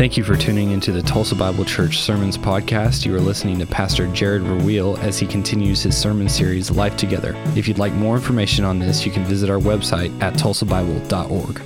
Thank 0.00 0.16
you 0.16 0.24
for 0.24 0.34
tuning 0.34 0.70
into 0.70 0.92
the 0.92 1.02
Tulsa 1.02 1.34
Bible 1.34 1.62
Church 1.62 1.98
Sermons 1.98 2.38
podcast. 2.38 3.04
You 3.04 3.14
are 3.16 3.20
listening 3.20 3.58
to 3.58 3.66
Pastor 3.66 4.06
Jared 4.14 4.40
Verweel 4.40 4.98
as 5.00 5.18
he 5.18 5.26
continues 5.26 5.82
his 5.82 5.94
sermon 5.94 6.26
series, 6.26 6.70
Life 6.70 6.96
Together. 6.96 7.34
If 7.54 7.68
you'd 7.68 7.76
like 7.76 7.92
more 7.92 8.16
information 8.16 8.64
on 8.64 8.78
this, 8.78 9.04
you 9.04 9.12
can 9.12 9.24
visit 9.24 9.50
our 9.50 9.58
website 9.58 10.10
at 10.22 10.32
tulsabible.org. 10.32 11.60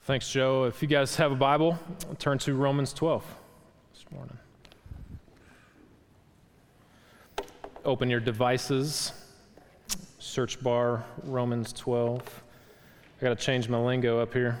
Thanks, 0.00 0.28
Joe. 0.28 0.64
If 0.64 0.82
you 0.82 0.88
guys 0.88 1.14
have 1.14 1.30
a 1.30 1.36
Bible, 1.36 1.78
turn 2.18 2.38
to 2.38 2.54
Romans 2.54 2.92
12 2.92 3.24
this 3.92 4.06
morning. 4.10 4.38
Open 7.84 8.10
your 8.10 8.18
devices, 8.18 9.12
search 10.18 10.60
bar, 10.60 11.04
Romans 11.22 11.72
12. 11.74 12.42
I 13.18 13.24
got 13.24 13.36
to 13.36 13.44
change 13.44 13.68
my 13.68 13.78
lingo 13.78 14.20
up 14.20 14.32
here. 14.32 14.60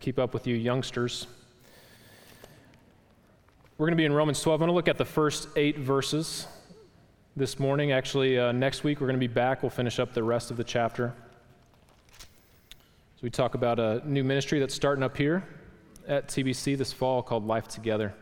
Keep 0.00 0.18
up 0.18 0.32
with 0.32 0.46
you, 0.46 0.56
youngsters. 0.56 1.26
We're 3.76 3.84
going 3.84 3.92
to 3.92 4.00
be 4.00 4.06
in 4.06 4.14
Romans 4.14 4.40
12. 4.40 4.62
I'm 4.62 4.66
going 4.66 4.72
to 4.72 4.74
look 4.74 4.88
at 4.88 4.96
the 4.96 5.04
first 5.04 5.48
eight 5.56 5.78
verses 5.78 6.46
this 7.36 7.58
morning. 7.58 7.92
Actually, 7.92 8.38
uh, 8.38 8.50
next 8.52 8.82
week 8.82 9.02
we're 9.02 9.08
going 9.08 9.20
to 9.20 9.28
be 9.28 9.32
back. 9.32 9.62
We'll 9.62 9.68
finish 9.68 9.98
up 9.98 10.14
the 10.14 10.22
rest 10.22 10.50
of 10.50 10.56
the 10.56 10.64
chapter. 10.64 11.12
So 12.18 13.20
we 13.20 13.28
talk 13.28 13.54
about 13.54 13.78
a 13.78 14.00
new 14.08 14.24
ministry 14.24 14.58
that's 14.58 14.74
starting 14.74 15.04
up 15.04 15.14
here 15.14 15.46
at 16.06 16.28
TBC 16.28 16.78
this 16.78 16.94
fall 16.94 17.22
called 17.22 17.46
Life 17.46 17.68
Together. 17.68 18.14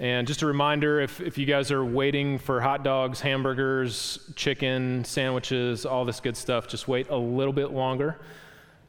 And 0.00 0.26
just 0.26 0.40
a 0.40 0.46
reminder 0.46 0.98
if, 0.98 1.20
if 1.20 1.36
you 1.36 1.44
guys 1.44 1.70
are 1.70 1.84
waiting 1.84 2.38
for 2.38 2.58
hot 2.58 2.82
dogs, 2.82 3.20
hamburgers, 3.20 4.18
chicken, 4.34 5.04
sandwiches, 5.04 5.84
all 5.84 6.06
this 6.06 6.20
good 6.20 6.38
stuff, 6.38 6.66
just 6.66 6.88
wait 6.88 7.10
a 7.10 7.16
little 7.16 7.52
bit 7.52 7.72
longer. 7.72 8.18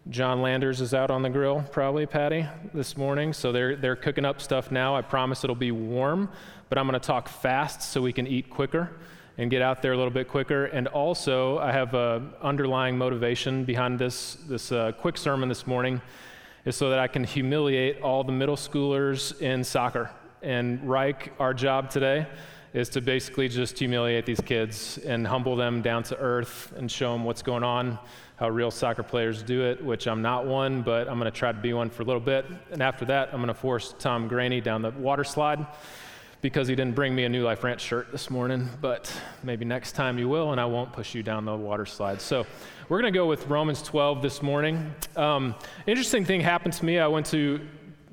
John 0.10 0.42
Landers 0.42 0.80
is 0.80 0.94
out 0.94 1.12
on 1.12 1.22
the 1.22 1.30
grill, 1.30 1.66
probably, 1.70 2.06
Patty, 2.06 2.46
this 2.74 2.96
morning. 2.96 3.34
So 3.34 3.52
they're, 3.52 3.76
they're 3.76 3.98
cooking 3.98 4.24
up 4.24 4.42
stuff 4.42 4.72
now. 4.72 4.96
I 4.96 5.02
promise 5.02 5.44
it'll 5.44 5.54
be 5.54 5.74
warm, 5.74 6.30
but 6.70 6.78
I'm 6.78 6.88
going 6.88 6.98
to 6.98 7.06
talk 7.06 7.28
fast 7.28 7.82
so 7.82 8.02
we 8.02 8.14
can 8.14 8.26
eat 8.26 8.50
quicker 8.50 8.90
and 9.38 9.52
get 9.52 9.62
out 9.62 9.82
there 9.82 9.92
a 9.92 9.98
little 9.98 10.14
bit 10.14 10.30
quicker. 10.30 10.68
And 10.68 10.88
also, 10.88 11.58
I 11.58 11.74
have 11.74 11.94
an 11.94 12.32
underlying 12.42 12.98
motivation 12.98 13.66
behind 13.66 14.00
this, 14.00 14.36
this 14.48 14.72
uh, 14.72 14.94
quick 14.94 15.18
sermon 15.18 15.50
this 15.50 15.68
morning 15.68 16.02
is 16.64 16.78
so 16.78 16.90
that 16.90 17.00
I 17.00 17.08
can 17.08 17.26
humiliate 17.26 18.00
all 18.02 18.24
the 18.24 18.32
middle 18.32 18.56
schoolers 18.56 19.38
in 19.42 19.66
soccer 19.66 20.10
and 20.42 20.84
Reich, 20.90 21.34
our 21.40 21.54
job 21.54 21.90
today 21.90 22.26
is 22.74 22.90
to 22.90 23.02
basically 23.02 23.50
just 23.50 23.78
humiliate 23.78 24.26
these 24.26 24.40
kids 24.40 24.98
and 25.06 25.28
humble 25.28 25.56
them 25.56 25.82
down 25.82 26.04
to 26.04 26.18
earth 26.18 26.74
and 26.78 26.90
show 26.90 27.12
them 27.12 27.24
what's 27.24 27.42
going 27.42 27.64
on, 27.64 28.00
how 28.38 28.50
real 28.50 28.72
soccer 28.72 29.04
players 29.04 29.44
do 29.44 29.64
it, 29.64 29.84
which 29.84 30.08
I'm 30.08 30.22
not 30.22 30.46
one, 30.46 30.82
but 30.82 31.08
I'm 31.10 31.20
going 31.20 31.32
to 31.32 31.38
try 31.38 31.52
to 31.52 31.58
be 31.58 31.74
one 31.74 31.90
for 31.90 32.04
a 32.04 32.06
little 32.06 32.22
bit. 32.22 32.46
And 32.72 32.82
after 32.82 33.06
that, 33.06 33.30
I'm 33.34 33.38
going 33.38 33.50
to 33.50 33.54
force 33.54 33.94
Tom 34.00 34.28
Graney 34.28 34.62
down 34.62 34.82
the 34.82 34.92
water 34.92 35.24
slide 35.24 35.66
because 36.42 36.68
he 36.68 36.74
didn't 36.74 36.96
bring 36.96 37.14
me 37.14 37.26
a 37.26 37.30
New 37.30 37.44
Life 37.44 37.64
Ranch 37.64 37.82
shirt 37.82 38.12
this 38.12 38.30
morning, 38.30 38.68
but 38.80 39.14
maybe 39.44 39.64
next 39.64 39.92
time 39.92 40.18
you 40.18 40.28
will, 40.28 40.54
and 40.54 40.60
I 40.60 40.66
won't 40.66 40.92
push 40.92 41.14
you 41.14 41.22
down 41.22 41.46
the 41.46 41.56
water 41.56 41.86
slide. 41.86 42.20
So 42.20 42.48
we're 42.90 43.00
going 43.00 43.14
to 43.14 43.18
go 43.18 43.28
with 43.28 43.48
Romans 43.48 43.84
12 43.84 44.24
this 44.24 44.42
morning. 44.42 44.94
Um, 45.16 45.54
interesting 45.86 46.26
thing 46.26 46.42
happened 46.42 46.74
to 46.76 46.86
me. 46.86 46.98
I 46.98 47.08
went 47.08 47.28
to 47.28 47.62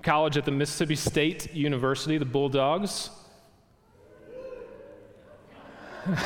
college 0.03 0.37
at 0.37 0.45
the 0.45 0.51
Mississippi 0.51 0.97
State 0.97 1.55
University, 1.55 2.19
the 2.19 2.25
Bulldogs. 2.25 3.11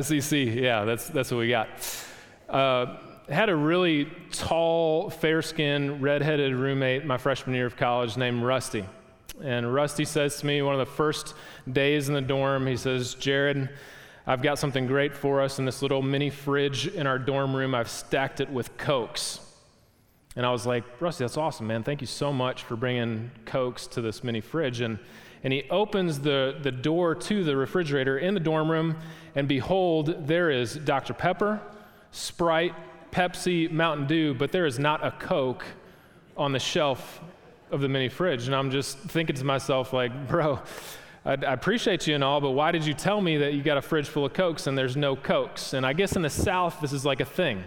SEC, 0.00 0.32
yeah, 0.32 0.84
that's, 0.84 1.08
that's 1.08 1.30
what 1.30 1.38
we 1.38 1.48
got. 1.48 1.68
Uh, 2.48 2.96
had 3.28 3.48
a 3.48 3.56
really 3.56 4.10
tall, 4.32 5.10
fair 5.10 5.42
skinned, 5.42 6.02
red-headed 6.02 6.54
roommate 6.54 7.06
my 7.06 7.16
freshman 7.16 7.54
year 7.54 7.66
of 7.66 7.76
college 7.76 8.16
named 8.16 8.42
Rusty. 8.42 8.84
And 9.42 9.72
Rusty 9.72 10.04
says 10.04 10.38
to 10.40 10.46
me 10.46 10.62
one 10.62 10.74
of 10.74 10.80
the 10.80 10.94
first 10.94 11.34
days 11.70 12.08
in 12.08 12.14
the 12.14 12.20
dorm, 12.20 12.66
he 12.66 12.76
says, 12.76 13.14
Jared, 13.14 13.70
I've 14.26 14.42
got 14.42 14.58
something 14.58 14.86
great 14.86 15.14
for 15.14 15.40
us 15.40 15.58
in 15.58 15.64
this 15.64 15.80
little 15.80 16.02
mini 16.02 16.30
fridge 16.30 16.88
in 16.88 17.06
our 17.06 17.18
dorm 17.18 17.54
room. 17.54 17.74
I've 17.74 17.88
stacked 17.88 18.40
it 18.40 18.50
with 18.50 18.76
Cokes. 18.76 19.40
And 20.36 20.46
I 20.46 20.52
was 20.52 20.64
like, 20.64 20.84
Rusty, 21.00 21.24
that's 21.24 21.36
awesome, 21.36 21.66
man. 21.66 21.82
Thank 21.82 22.00
you 22.00 22.06
so 22.06 22.32
much 22.32 22.62
for 22.62 22.76
bringing 22.76 23.30
Cokes 23.46 23.86
to 23.88 24.00
this 24.00 24.22
mini 24.22 24.40
fridge. 24.40 24.80
And, 24.80 24.98
and 25.42 25.52
he 25.52 25.64
opens 25.70 26.20
the, 26.20 26.56
the 26.62 26.70
door 26.70 27.14
to 27.14 27.42
the 27.42 27.56
refrigerator 27.56 28.18
in 28.18 28.34
the 28.34 28.40
dorm 28.40 28.70
room, 28.70 28.96
and 29.34 29.48
behold, 29.48 30.26
there 30.28 30.50
is 30.50 30.74
Dr. 30.74 31.14
Pepper, 31.14 31.60
Sprite, 32.12 32.74
Pepsi, 33.10 33.70
Mountain 33.70 34.06
Dew, 34.06 34.34
but 34.34 34.52
there 34.52 34.66
is 34.66 34.78
not 34.78 35.04
a 35.04 35.10
Coke 35.10 35.64
on 36.36 36.52
the 36.52 36.58
shelf 36.58 37.20
of 37.72 37.80
the 37.80 37.88
mini 37.88 38.08
fridge. 38.08 38.46
And 38.46 38.54
I'm 38.54 38.70
just 38.70 38.98
thinking 38.98 39.34
to 39.36 39.44
myself, 39.44 39.92
like, 39.92 40.28
bro, 40.28 40.60
I, 41.24 41.32
I 41.32 41.52
appreciate 41.52 42.06
you 42.06 42.14
and 42.14 42.22
all, 42.22 42.40
but 42.40 42.50
why 42.50 42.70
did 42.70 42.86
you 42.86 42.94
tell 42.94 43.20
me 43.20 43.38
that 43.38 43.54
you 43.54 43.62
got 43.62 43.78
a 43.78 43.82
fridge 43.82 44.08
full 44.08 44.24
of 44.24 44.32
Cokes 44.32 44.68
and 44.68 44.78
there's 44.78 44.96
no 44.96 45.16
Cokes? 45.16 45.72
And 45.72 45.84
I 45.84 45.92
guess 45.92 46.14
in 46.14 46.22
the 46.22 46.30
South, 46.30 46.80
this 46.80 46.92
is 46.92 47.04
like 47.04 47.20
a 47.20 47.24
thing 47.24 47.64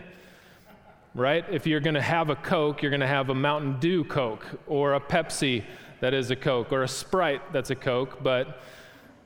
right? 1.16 1.46
If 1.52 1.68
you're 1.68 1.80
going 1.80 1.94
to 1.94 2.02
have 2.02 2.30
a 2.30 2.36
Coke, 2.36 2.82
you're 2.82 2.90
going 2.90 3.02
to 3.02 3.08
have 3.08 3.30
a 3.30 3.36
Mountain 3.36 3.80
Dew 3.80 4.04
Coke 4.04 4.46
or 4.66 4.96
a 4.96 5.00
Pepsi 5.00 5.64
that 6.00 6.14
is 6.14 6.32
a 6.32 6.36
Coke 6.36 6.72
or 6.72 6.84
a 6.84 6.88
Sprite 6.88 7.54
that's 7.54 7.70
a 7.70 7.76
Coke, 7.76 8.24
but 8.24 8.62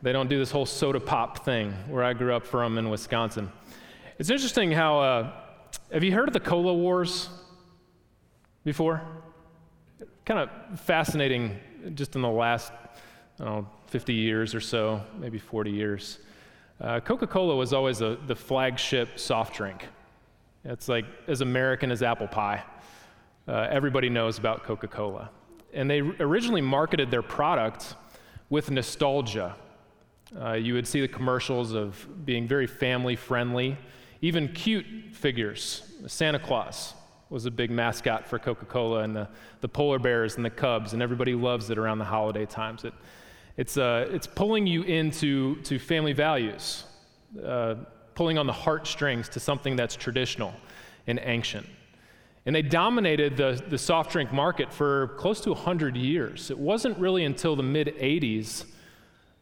they 0.02 0.12
don't 0.12 0.30
do 0.30 0.38
this 0.38 0.52
whole 0.52 0.66
soda 0.66 1.00
pop 1.00 1.46
thing 1.46 1.72
where 1.88 2.04
I 2.04 2.14
grew 2.14 2.34
up 2.34 2.46
from 2.46 2.78
in 2.78 2.90
Wisconsin. 2.90 3.52
It's 4.20 4.30
interesting 4.30 4.72
how, 4.72 5.00
uh, 5.00 5.32
have 5.92 6.04
you 6.04 6.12
heard 6.12 6.28
of 6.28 6.34
the 6.34 6.40
Cola 6.40 6.74
Wars 6.74 7.30
before? 8.64 9.02
Kind 10.26 10.40
of 10.42 10.80
fascinating 10.82 11.58
just 11.96 12.16
in 12.16 12.22
the 12.22 12.30
last, 12.30 12.74
know, 13.40 13.68
50 13.88 14.14
years 14.14 14.54
or 14.54 14.60
so, 14.60 15.02
maybe 15.18 15.40
40 15.40 15.72
years. 15.72 16.20
Uh, 16.82 17.00
Coca 17.00 17.26
Cola 17.26 17.56
was 17.56 17.74
always 17.74 18.02
a, 18.02 18.18
the 18.28 18.36
flagship 18.36 19.18
soft 19.18 19.56
drink. 19.56 19.88
It's 20.68 20.90
like 20.90 21.06
as 21.28 21.40
American 21.40 21.92
as 21.92 22.04
apple 22.04 22.28
pie. 22.28 22.62
Uh, 23.48 23.68
everybody 23.72 24.10
knows 24.10 24.38
about 24.38 24.64
Coca 24.64 24.88
Cola. 24.88 25.30
And 25.74 25.90
they 25.90 26.02
originally 26.02 26.60
marketed 26.60 27.10
their 27.10 27.22
product 27.22 27.96
with 28.50 28.70
nostalgia. 28.70 29.56
Uh, 30.38 30.54
you 30.54 30.74
would 30.74 30.86
see 30.86 31.00
the 31.00 31.08
commercials 31.08 31.72
of 31.74 32.06
being 32.26 32.50
very 32.50 32.68
family 32.68 33.16
friendly, 33.16 33.78
even 34.22 34.50
cute 34.50 34.86
figures. 35.14 35.84
Santa 36.06 36.40
Claus 36.40 36.94
was 37.30 37.46
a 37.46 37.52
big 37.52 37.72
mascot 37.72 38.28
for 38.28 38.38
Coca 38.38 38.66
Cola, 38.66 39.04
and 39.04 39.16
the, 39.16 39.30
the 39.62 39.70
polar 39.70 40.00
bears 40.00 40.36
and 40.36 40.44
the 40.44 40.50
cubs, 40.50 40.92
and 40.92 41.02
everybody 41.02 41.34
loves 41.34 41.70
it 41.70 41.78
around 41.78 42.00
the 42.00 42.06
holiday 42.06 42.46
times. 42.46 42.84
It, 42.84 42.94
it's, 43.56 43.78
uh, 43.78 44.08
it's 44.12 44.28
pulling 44.28 44.68
you 44.68 44.84
into 44.84 45.62
to 45.62 45.80
family 45.80 46.14
values. 46.14 46.84
Uh, 47.42 47.76
pulling 48.18 48.40
on 48.40 48.48
the 48.48 48.54
heartstrings 48.54 49.30
to 49.30 49.40
something 49.40 49.76
that's 49.76 49.96
traditional 49.96 50.52
and 51.06 51.20
ancient. 51.24 51.68
And 52.48 52.56
they 52.56 52.64
dominated 52.64 53.38
the, 53.38 53.64
the 53.70 53.78
soft 53.78 54.12
drink 54.12 54.34
market 54.34 54.74
for 54.74 55.10
close 55.20 55.40
to 55.42 55.52
100 55.52 55.96
years. 55.96 56.50
It 56.50 56.58
wasn't 56.58 56.98
really 56.98 57.26
until 57.26 57.56
the 57.56 57.62
mid 57.62 57.96
80s 58.00 58.66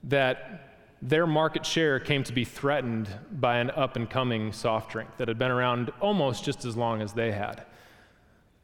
that 0.03 0.74
their 1.02 1.25
market 1.25 1.66
share 1.66 2.02
came 2.02 2.25
to 2.25 2.34
be 2.34 2.44
threatened 2.44 3.08
by 3.31 3.59
an 3.59 3.72
up 3.72 3.96
and 3.96 4.09
coming 4.09 4.52
soft 4.52 4.92
drink 4.92 5.09
that 5.18 5.30
had 5.30 5.40
been 5.40 5.52
around 5.52 5.94
almost 6.02 6.44
just 6.44 6.66
as 6.66 6.75
long 6.75 7.02
as 7.02 7.13
they 7.13 7.31
had. 7.31 7.63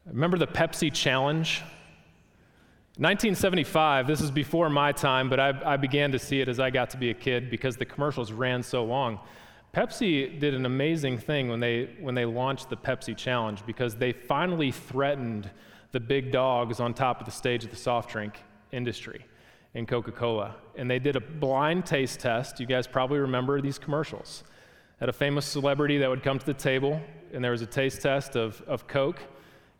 Remember 0.04 0.36
the 0.36 0.46
Pepsi 0.46 0.92
Challenge? 0.92 1.62
1975, 2.98 4.06
this 4.06 4.20
is 4.20 4.30
before 4.30 4.68
my 4.68 4.92
time, 4.92 5.30
but 5.30 5.40
I, 5.40 5.58
I 5.64 5.76
began 5.78 6.12
to 6.12 6.18
see 6.18 6.42
it 6.42 6.48
as 6.50 6.60
I 6.60 6.68
got 6.68 6.90
to 6.90 6.98
be 6.98 7.08
a 7.08 7.14
kid 7.14 7.48
because 7.48 7.78
the 7.78 7.86
commercials 7.86 8.30
ran 8.30 8.62
so 8.62 8.84
long. 8.84 9.18
Pepsi 9.74 10.38
did 10.38 10.52
an 10.52 10.66
amazing 10.66 11.16
thing 11.16 11.48
when 11.48 11.58
they, 11.58 11.88
when 11.98 12.14
they 12.14 12.26
launched 12.26 12.68
the 12.68 12.76
Pepsi 12.76 13.16
Challenge 13.16 13.64
because 13.64 13.96
they 13.96 14.12
finally 14.12 14.70
threatened 14.70 15.50
the 15.92 16.00
big 16.00 16.30
dogs 16.30 16.78
on 16.78 16.92
top 16.92 17.20
of 17.20 17.26
the 17.26 17.32
stage 17.32 17.64
of 17.64 17.70
the 17.70 17.76
soft 17.76 18.10
drink 18.10 18.38
industry 18.70 19.24
in 19.72 19.86
Coca 19.86 20.12
Cola. 20.12 20.56
And 20.76 20.90
they 20.90 20.98
did 20.98 21.16
a 21.16 21.20
blind 21.20 21.86
taste 21.86 22.20
test. 22.20 22.60
You 22.60 22.66
guys 22.66 22.86
probably 22.86 23.18
remember 23.18 23.62
these 23.62 23.78
commercials. 23.78 24.44
Had 25.00 25.08
a 25.08 25.12
famous 25.12 25.46
celebrity 25.46 25.96
that 25.98 26.10
would 26.10 26.22
come 26.22 26.38
to 26.38 26.46
the 26.46 26.54
table, 26.54 27.00
and 27.32 27.42
there 27.42 27.52
was 27.52 27.62
a 27.62 27.66
taste 27.66 28.02
test 28.02 28.36
of, 28.36 28.60
of 28.66 28.86
Coke 28.86 29.20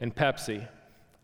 and 0.01 0.15
Pepsi. 0.15 0.67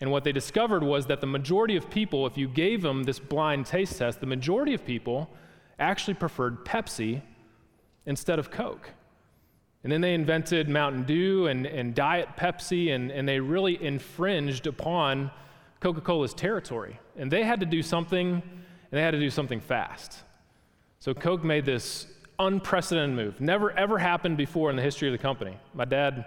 And 0.03 0.11
what 0.11 0.25
they 0.25 0.33
discovered 0.33 0.83
was 0.83 1.07
that 1.07 1.23
the 1.23 1.27
majority 1.27 1.77
of 1.77 1.89
people, 1.89 2.27
if 2.27 2.37
you 2.37 2.47
gave 2.47 2.83
them 2.83 3.05
this 3.05 3.19
blind 3.19 3.65
taste 3.65 3.97
test, 3.97 4.21
the 4.21 4.27
majority 4.27 4.75
of 4.75 4.85
people 4.85 5.31
actually 5.79 6.15
preferred 6.15 6.67
Pepsi 6.67 7.23
instead 8.09 8.39
of 8.39 8.51
Coke. 8.51 8.91
And 9.85 9.93
then 9.93 10.01
they 10.01 10.15
invented 10.15 10.69
Mountain 10.69 11.05
Dew 11.05 11.47
and, 11.47 11.67
and 11.67 11.95
Diet 11.95 12.31
Pepsi, 12.37 12.93
and, 12.93 13.13
and 13.13 13.29
they 13.29 13.39
really 13.39 13.81
infringed 13.81 14.67
upon 14.67 15.31
Coca 15.79 16.01
Cola's 16.01 16.35
territory. 16.35 16.99
And 17.17 17.31
they 17.31 17.45
had 17.45 17.61
to 17.61 17.67
do 17.67 17.83
something, 17.83 18.33
and 18.33 18.91
they 18.91 19.03
had 19.03 19.13
to 19.13 19.21
do 19.21 19.31
something 19.31 19.61
fast. 19.61 20.21
So 20.99 21.15
Coke 21.15 21.45
made 21.45 21.65
this 21.65 22.09
unprecedented 22.39 23.15
move. 23.15 23.41
Never 23.41 23.71
ever 23.73 23.99
happened 23.99 24.37
before 24.37 24.71
in 24.71 24.77
the 24.77 24.83
history 24.83 25.09
of 25.09 25.13
the 25.13 25.23
company. 25.23 25.57
My 25.75 25.85
dad 25.85 26.25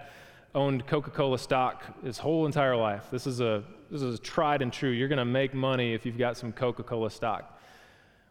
owned 0.53 0.85
Coca-Cola 0.85 1.39
stock 1.39 2.03
his 2.03 2.17
whole 2.17 2.45
entire 2.45 2.75
life. 2.75 3.05
This 3.11 3.25
is 3.25 3.41
a 3.41 3.63
this 3.89 4.01
is 4.01 4.19
tried 4.21 4.61
and 4.61 4.71
true. 4.71 4.91
You're 4.91 5.09
going 5.09 5.17
to 5.17 5.25
make 5.25 5.53
money 5.53 5.93
if 5.93 6.05
you've 6.05 6.17
got 6.17 6.37
some 6.37 6.53
Coca-Cola 6.53 7.09
stock. 7.09 7.59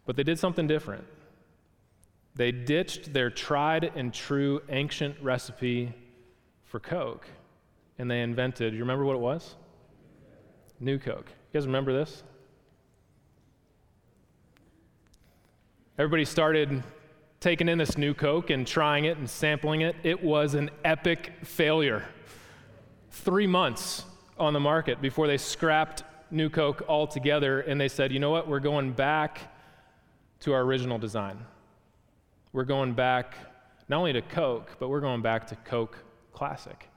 But 0.06 0.16
they 0.16 0.22
did 0.22 0.38
something 0.38 0.66
different. 0.66 1.04
They 2.40 2.52
ditched 2.52 3.12
their 3.12 3.28
tried 3.28 3.92
and 3.94 4.14
true 4.14 4.62
ancient 4.70 5.14
recipe 5.20 5.92
for 6.64 6.80
Coke 6.80 7.26
and 7.98 8.10
they 8.10 8.22
invented, 8.22 8.72
you 8.72 8.80
remember 8.80 9.04
what 9.04 9.14
it 9.14 9.20
was? 9.20 9.56
New 10.80 10.98
Coke. 10.98 11.26
You 11.28 11.60
guys 11.60 11.66
remember 11.66 11.92
this? 11.92 12.22
Everybody 15.98 16.24
started 16.24 16.82
taking 17.40 17.68
in 17.68 17.76
this 17.76 17.98
new 17.98 18.14
Coke 18.14 18.48
and 18.48 18.66
trying 18.66 19.04
it 19.04 19.18
and 19.18 19.28
sampling 19.28 19.82
it. 19.82 19.94
It 20.02 20.24
was 20.24 20.54
an 20.54 20.70
epic 20.82 21.34
failure. 21.44 22.06
Three 23.10 23.46
months 23.46 24.06
on 24.38 24.54
the 24.54 24.60
market 24.60 25.02
before 25.02 25.26
they 25.26 25.36
scrapped 25.36 26.04
New 26.30 26.48
Coke 26.48 26.84
altogether 26.88 27.60
and 27.60 27.78
they 27.78 27.88
said, 27.88 28.10
you 28.10 28.18
know 28.18 28.30
what, 28.30 28.48
we're 28.48 28.60
going 28.60 28.92
back 28.92 29.40
to 30.40 30.54
our 30.54 30.62
original 30.62 30.96
design. 30.96 31.44
We're 32.52 32.64
going 32.64 32.94
back 32.94 33.36
not 33.88 33.98
only 33.98 34.12
to 34.12 34.22
Coke, 34.22 34.76
but 34.80 34.88
we're 34.88 35.00
going 35.00 35.22
back 35.22 35.46
to 35.48 35.56
Coke 35.56 35.98
Classic. 36.32 36.88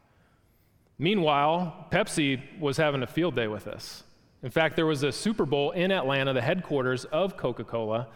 Meanwhile, 0.97 1.87
Pepsi 1.91 2.39
was 2.59 2.77
having 2.77 3.03
a 3.03 3.07
field 3.07 3.35
day 3.35 3.47
with 3.47 3.67
us. 3.67 4.03
In 4.41 4.49
fact, 4.49 4.75
there 4.75 4.85
was 4.85 5.03
a 5.03 5.11
Super 5.11 5.45
Bowl 5.45 5.71
in 5.71 5.91
Atlanta, 5.91 6.33
the 6.33 6.41
headquarters 6.41 7.05
of 7.05 7.37
Coca 7.37 7.63
Cola. 7.63 8.07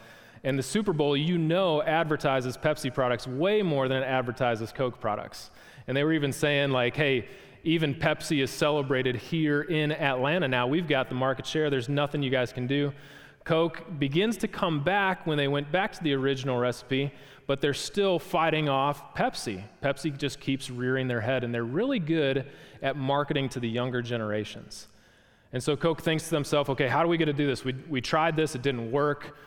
And 0.44 0.57
the 0.57 0.63
Super 0.63 0.94
Bowl, 0.94 1.16
you 1.16 1.38
know, 1.38 1.81
advertises 1.84 2.57
Pepsi 2.57 2.94
products 2.94 3.28
way 3.28 3.62
more 3.62 3.88
than 3.88 4.04
it 4.04 4.06
advertises 4.06 4.72
Coke 4.72 5.00
products. 5.00 5.51
And 5.88 5.95
they 5.95 6.04
were 6.04 6.13
even 6.13 6.31
saying, 6.31 6.72
like, 6.72 6.95
hey, 6.95 7.28
even 7.63 7.94
Pepsi 7.95 8.42
is 8.42 8.50
celebrated 8.50 9.16
here 9.16 9.62
in 9.62 9.92
Atlanta 9.92 10.48
now. 10.48 10.68
We've 10.68 10.88
got 10.88 11.10
the 11.10 11.16
market 11.16 11.45
share. 11.45 11.69
There's 11.69 11.89
nothing 11.89 12.24
you 12.24 12.30
guys 12.30 12.51
can 12.51 12.66
do. 12.68 12.94
Coke 13.48 13.82
begins 13.98 14.36
to 14.36 14.48
come 14.50 14.84
back 14.84 15.26
when 15.26 15.38
they 15.38 15.48
went 15.48 15.72
back 15.72 15.94
to 15.94 16.04
the 16.04 16.12
original 16.14 16.58
recipe, 16.58 17.14
but 17.46 17.62
they're 17.62 17.74
still 17.74 18.20
fighting 18.20 18.68
off 18.68 19.16
Pepsi. 19.16 19.64
Pepsi 19.82 20.18
just 20.18 20.42
keeps 20.42 20.70
rearing 20.70 21.08
their 21.08 21.22
head, 21.22 21.46
and 21.46 21.54
they're 21.54 21.64
really 21.64 21.98
good 21.98 22.48
at 22.82 22.98
marketing 22.98 23.48
to 23.48 23.62
the 23.62 23.70
younger 23.70 24.02
generations. 24.02 24.88
And 25.54 25.64
so 25.64 25.78
Coke 25.78 26.02
thinks 26.02 26.26
to 26.26 26.32
themselves, 26.32 26.70
okay, 26.72 26.90
how 26.90 27.04
do 27.04 27.08
we 27.08 27.16
get 27.16 27.28
to 27.28 27.34
do 27.34 27.48
this? 27.48 27.64
We, 27.64 27.74
we 27.88 28.02
tried 28.02 28.36
this, 28.36 28.54
it 28.54 28.64
didn't 28.64 28.92
work. 28.92 29.38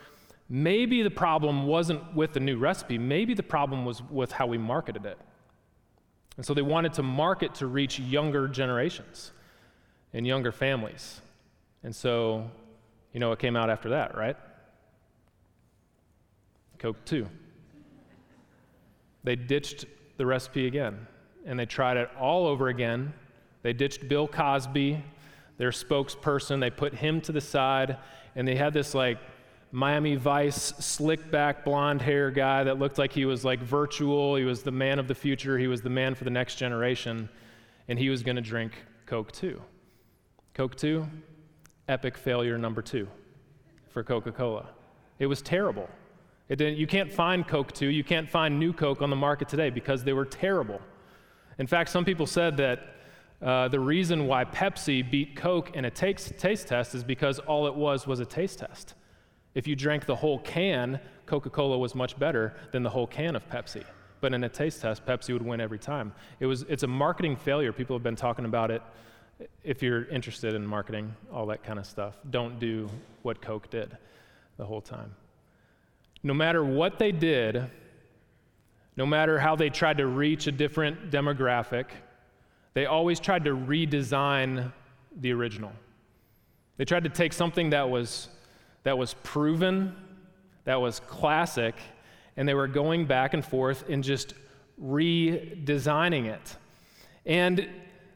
Maybe 0.48 1.02
the 1.02 1.10
problem 1.10 1.66
wasn't 1.66 2.14
with 2.14 2.32
the 2.32 2.40
new 2.40 2.56
recipe, 2.56 2.96
maybe 2.96 3.34
the 3.34 3.42
problem 3.42 3.84
was 3.84 4.02
with 4.04 4.32
how 4.32 4.46
we 4.46 4.56
marketed 4.56 5.04
it. 5.04 5.18
And 6.38 6.46
so 6.46 6.54
they 6.54 6.62
wanted 6.62 6.94
to 6.94 7.02
market 7.02 7.54
to 7.56 7.66
reach 7.66 8.00
younger 8.00 8.48
generations 8.48 9.32
and 10.14 10.26
younger 10.26 10.52
families. 10.52 11.20
And 11.82 11.94
so, 11.94 12.50
you 13.12 13.20
know 13.20 13.28
what 13.28 13.38
came 13.38 13.56
out 13.56 13.70
after 13.70 13.90
that, 13.90 14.16
right? 14.16 14.36
Coke 16.78 17.04
2. 17.04 17.26
They 19.24 19.36
ditched 19.36 19.84
the 20.16 20.24
recipe 20.24 20.66
again 20.66 21.06
and 21.44 21.58
they 21.58 21.66
tried 21.66 21.96
it 21.96 22.10
all 22.18 22.46
over 22.46 22.68
again. 22.68 23.12
They 23.62 23.72
ditched 23.72 24.08
Bill 24.08 24.26
Cosby, 24.26 25.02
their 25.58 25.70
spokesperson. 25.70 26.60
They 26.60 26.70
put 26.70 26.94
him 26.94 27.20
to 27.22 27.32
the 27.32 27.40
side 27.40 27.98
and 28.34 28.46
they 28.46 28.56
had 28.56 28.72
this 28.72 28.94
like 28.94 29.18
Miami 29.72 30.16
Vice 30.16 30.72
slick 30.78 31.30
back 31.30 31.64
blonde 31.64 32.02
hair 32.02 32.30
guy 32.30 32.64
that 32.64 32.78
looked 32.78 32.98
like 32.98 33.12
he 33.12 33.24
was 33.24 33.44
like 33.44 33.60
virtual. 33.60 34.36
He 34.36 34.44
was 34.44 34.62
the 34.62 34.72
man 34.72 34.98
of 34.98 35.06
the 35.06 35.14
future. 35.14 35.58
He 35.58 35.66
was 35.66 35.82
the 35.82 35.90
man 35.90 36.14
for 36.14 36.24
the 36.24 36.30
next 36.30 36.56
generation. 36.56 37.28
And 37.88 37.98
he 37.98 38.08
was 38.08 38.22
going 38.22 38.36
to 38.36 38.42
drink 38.42 38.72
Coke 39.06 39.32
2. 39.32 39.60
Coke 40.54 40.76
2, 40.76 41.06
epic 41.90 42.16
failure 42.16 42.56
number 42.56 42.80
two 42.80 43.08
for 43.88 44.02
Coca 44.04 44.30
Cola. 44.30 44.68
It 45.18 45.26
was 45.26 45.42
terrible. 45.42 45.88
you 46.48 46.86
can't 46.86 47.12
find 47.12 47.46
Coke 47.46 47.72
2, 47.72 47.86
you 47.86 48.04
can't 48.04 48.28
find 48.28 48.58
new 48.58 48.72
Coke 48.72 49.02
on 49.02 49.10
the 49.10 49.16
market 49.16 49.48
today 49.48 49.70
because 49.70 50.04
they 50.04 50.12
were 50.12 50.24
terrible. 50.24 50.80
In 51.58 51.66
fact, 51.66 51.90
some 51.90 52.04
people 52.04 52.26
said 52.26 52.56
that 52.56 52.94
uh, 53.42 53.68
the 53.68 53.80
reason 53.80 54.26
why 54.26 54.44
Pepsi 54.44 55.08
beat 55.08 55.34
Coke 55.34 55.74
in 55.74 55.84
a 55.84 55.90
taste, 55.90 56.38
taste 56.38 56.68
test 56.68 56.94
is 56.94 57.02
because 57.02 57.38
all 57.40 57.66
it 57.66 57.74
was 57.74 58.06
was 58.06 58.20
a 58.20 58.24
taste 58.24 58.60
test. 58.60 58.94
If 59.54 59.66
you 59.66 59.74
drank 59.74 60.06
the 60.06 60.16
whole 60.16 60.38
can, 60.38 61.00
Coca 61.26 61.50
Cola 61.50 61.76
was 61.76 61.94
much 61.94 62.18
better 62.18 62.54
than 62.72 62.82
the 62.82 62.90
whole 62.90 63.06
can 63.06 63.34
of 63.34 63.48
Pepsi. 63.48 63.84
But 64.20 64.32
in 64.34 64.44
a 64.44 64.48
taste 64.48 64.82
test, 64.82 65.04
Pepsi 65.06 65.32
would 65.32 65.42
win 65.42 65.60
every 65.60 65.78
time. 65.78 66.12
It 66.38 66.46
was, 66.46 66.62
it's 66.68 66.82
a 66.82 66.86
marketing 66.86 67.36
failure. 67.36 67.72
People 67.72 67.96
have 67.96 68.02
been 68.02 68.16
talking 68.16 68.44
about 68.44 68.70
it. 68.70 68.82
If 69.64 69.82
you're 69.82 70.04
interested 70.06 70.54
in 70.54 70.66
marketing, 70.66 71.14
all 71.32 71.46
that 71.46 71.62
kind 71.64 71.78
of 71.78 71.86
stuff, 71.86 72.16
don't 72.30 72.58
do 72.58 72.88
what 73.22 73.40
Coke 73.40 73.70
did 73.70 73.96
the 74.56 74.64
whole 74.64 74.80
time. 74.80 75.14
No 76.22 76.34
matter 76.34 76.64
what 76.64 76.98
they 76.98 77.12
did, 77.12 77.70
no 78.96 79.06
matter 79.06 79.38
how 79.38 79.56
they 79.56 79.70
tried 79.70 79.98
to 79.98 80.06
reach 80.06 80.46
a 80.46 80.52
different 80.52 81.10
demographic, 81.10 81.86
they 82.74 82.86
always 82.86 83.18
tried 83.20 83.44
to 83.44 83.56
redesign 83.56 84.72
the 85.16 85.32
original. 85.32 85.72
They 86.76 86.84
tried 86.84 87.04
to 87.04 87.10
take 87.10 87.32
something 87.32 87.70
that 87.70 87.88
was 87.88 88.28
that 88.82 88.96
was 88.96 89.14
proven, 89.22 89.94
that 90.64 90.80
was 90.80 91.00
classic, 91.00 91.74
and 92.36 92.48
they 92.48 92.54
were 92.54 92.68
going 92.68 93.06
back 93.06 93.34
and 93.34 93.44
forth 93.44 93.88
and 93.88 94.02
just 94.02 94.34
redesigning 94.82 96.26
it. 96.26 96.56
And 97.26 97.68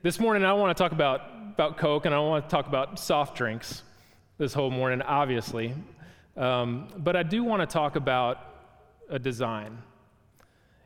this 0.05 0.21
morning, 0.21 0.45
I 0.45 0.53
want 0.53 0.77
to 0.77 0.79
talk 0.79 0.93
about, 0.93 1.31
about 1.55 1.79
Coke 1.79 2.05
and 2.05 2.15
I 2.15 2.19
want 2.19 2.45
to 2.45 2.51
talk 2.51 2.67
about 2.67 2.99
soft 2.99 3.39
drinks 3.39 3.85
this 4.37 4.53
whole 4.53 4.71
morning, 4.71 5.01
obviously. 5.01 5.73
Um, 6.37 6.89
but 6.99 7.17
I 7.17 7.23
do 7.23 7.43
want 7.43 7.63
to 7.63 7.67
talk 7.67 7.97
about 7.97 8.37
a 9.09 9.19
design. 9.19 9.79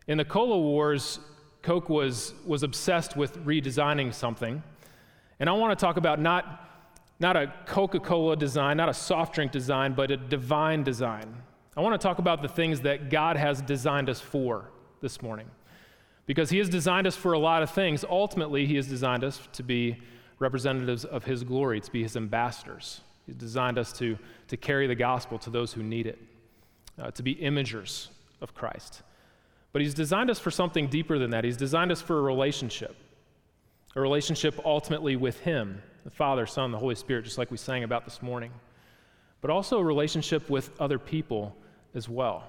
In 0.06 0.18
the 0.18 0.24
Cola 0.24 0.56
Wars, 0.56 1.18
Coke 1.62 1.88
was, 1.88 2.32
was 2.46 2.62
obsessed 2.62 3.16
with 3.16 3.44
redesigning 3.44 4.14
something. 4.14 4.62
And 5.40 5.50
I 5.50 5.52
want 5.52 5.76
to 5.76 5.84
talk 5.84 5.96
about 5.96 6.20
not 6.20 6.66
not 7.18 7.36
a 7.36 7.52
Coca 7.66 7.98
Cola 7.98 8.36
design, 8.36 8.76
not 8.76 8.88
a 8.88 8.94
soft 8.94 9.34
drink 9.34 9.50
design, 9.50 9.94
but 9.94 10.12
a 10.12 10.16
divine 10.16 10.84
design. 10.84 11.34
I 11.76 11.80
want 11.80 12.00
to 12.00 12.06
talk 12.06 12.20
about 12.20 12.42
the 12.42 12.48
things 12.48 12.82
that 12.82 13.10
God 13.10 13.36
has 13.36 13.60
designed 13.62 14.08
us 14.08 14.20
for 14.20 14.70
this 15.00 15.20
morning. 15.20 15.50
Because 16.28 16.50
He 16.50 16.58
has 16.58 16.68
designed 16.68 17.06
us 17.06 17.16
for 17.16 17.32
a 17.32 17.38
lot 17.38 17.62
of 17.62 17.70
things. 17.70 18.04
Ultimately, 18.08 18.66
He 18.66 18.76
has 18.76 18.86
designed 18.86 19.24
us 19.24 19.40
to 19.54 19.62
be 19.62 19.96
representatives 20.38 21.04
of 21.04 21.24
His 21.24 21.42
glory, 21.42 21.80
to 21.80 21.90
be 21.90 22.02
His 22.02 22.16
ambassadors. 22.16 23.00
He's 23.26 23.34
designed 23.34 23.78
us 23.78 23.92
to, 23.94 24.18
to 24.48 24.56
carry 24.56 24.86
the 24.86 24.94
gospel 24.94 25.38
to 25.40 25.50
those 25.50 25.72
who 25.72 25.82
need 25.82 26.06
it, 26.06 26.18
uh, 27.00 27.10
to 27.12 27.22
be 27.22 27.34
imagers 27.34 28.08
of 28.42 28.54
Christ. 28.54 29.02
But 29.72 29.80
He's 29.80 29.94
designed 29.94 30.30
us 30.30 30.38
for 30.38 30.50
something 30.50 30.88
deeper 30.88 31.18
than 31.18 31.30
that. 31.30 31.44
He's 31.44 31.56
designed 31.56 31.90
us 31.90 32.02
for 32.02 32.18
a 32.18 32.22
relationship, 32.22 32.94
a 33.96 34.00
relationship 34.00 34.60
ultimately 34.64 35.16
with 35.16 35.40
Him 35.40 35.82
the 36.04 36.10
Father, 36.10 36.46
Son, 36.46 36.72
the 36.72 36.78
Holy 36.78 36.94
Spirit, 36.94 37.24
just 37.24 37.36
like 37.36 37.50
we 37.50 37.58
sang 37.58 37.84
about 37.84 38.04
this 38.04 38.22
morning, 38.22 38.50
but 39.40 39.50
also 39.50 39.78
a 39.78 39.84
relationship 39.84 40.48
with 40.48 40.70
other 40.80 40.98
people 40.98 41.54
as 41.94 42.08
well. 42.08 42.48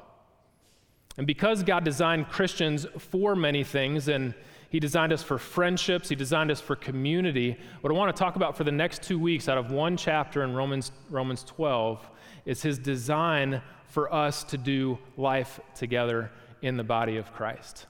And 1.20 1.28
because 1.28 1.64
God 1.64 1.84
designed 1.84 2.30
Christians 2.30 2.88
for 2.98 3.36
many 3.36 3.66
things, 3.66 4.08
and 4.08 4.34
He 4.70 4.80
designed 4.80 5.12
us 5.12 5.22
for 5.22 5.38
friendships, 5.38 6.08
He 6.08 6.16
designed 6.16 6.50
us 6.50 6.62
for 6.62 6.78
community, 6.78 7.58
what 7.82 7.92
I 7.92 7.94
want 7.94 8.16
to 8.16 8.18
talk 8.18 8.38
about 8.38 8.56
for 8.56 8.64
the 8.64 8.72
next 8.72 9.04
two 9.04 9.20
weeks 9.20 9.50
out 9.50 9.58
of 9.58 9.70
one 9.70 9.98
chapter 9.98 10.44
in 10.44 10.56
Romans, 10.56 10.94
Romans 11.10 11.44
12 11.44 12.10
is 12.46 12.62
His 12.62 12.80
design 12.80 13.62
for 13.90 14.14
us 14.14 14.46
to 14.46 14.58
do 14.58 14.98
life 15.18 15.60
together 15.76 16.32
in 16.62 16.78
the 16.78 16.86
body 16.86 17.18
of 17.18 17.34
Christ. 17.34 17.88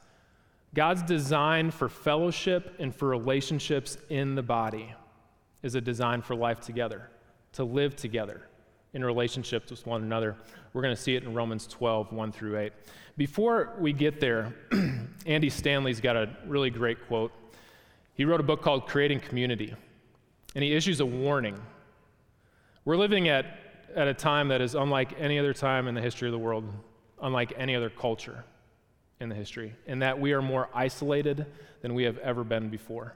God's 0.73 1.03
design 1.03 1.69
for 1.69 1.87
fellowship 1.87 2.77
and 2.79 2.95
for 2.95 3.09
relationships 3.09 3.99
in 4.09 4.33
the 4.33 4.41
body 4.41 4.91
is 5.61 5.75
a 5.75 5.81
design 5.81 6.23
for 6.23 6.35
life 6.35 6.61
together, 6.61 7.11
to 7.53 7.63
live 7.63 7.95
together 7.95 8.41
in 8.93 9.05
relationships 9.05 9.69
with 9.69 9.85
one 9.85 10.01
another. 10.01 10.35
We're 10.73 10.81
going 10.81 10.95
to 10.95 11.01
see 11.01 11.15
it 11.15 11.23
in 11.23 11.33
Romans 11.33 11.67
12, 11.67 12.11
1 12.11 12.31
through 12.31 12.57
8. 12.57 12.73
Before 13.19 13.73
we 13.77 13.91
get 13.91 14.21
there, 14.21 14.53
Andy 15.25 15.49
Stanley's 15.49 15.99
got 15.99 16.15
a 16.15 16.29
really 16.47 16.69
great 16.69 17.05
quote. 17.05 17.33
He 18.13 18.23
wrote 18.23 18.39
a 18.39 18.43
book 18.43 18.61
called 18.61 18.87
Creating 18.87 19.19
Community, 19.19 19.75
and 20.55 20.63
he 20.63 20.73
issues 20.73 21.01
a 21.01 21.05
warning. 21.05 21.61
We're 22.85 22.95
living 22.95 23.27
at, 23.27 23.45
at 23.93 24.07
a 24.07 24.13
time 24.13 24.47
that 24.47 24.61
is 24.61 24.73
unlike 24.73 25.19
any 25.19 25.37
other 25.37 25.53
time 25.53 25.89
in 25.89 25.95
the 25.95 26.01
history 26.01 26.29
of 26.29 26.31
the 26.31 26.39
world, 26.39 26.63
unlike 27.21 27.51
any 27.57 27.75
other 27.75 27.89
culture 27.89 28.45
in 29.19 29.27
the 29.27 29.35
history, 29.35 29.75
in 29.85 29.99
that 29.99 30.17
we 30.17 30.31
are 30.31 30.41
more 30.41 30.69
isolated 30.73 31.45
than 31.81 31.95
we 31.95 32.03
have 32.03 32.19
ever 32.19 32.45
been 32.45 32.69
before. 32.69 33.15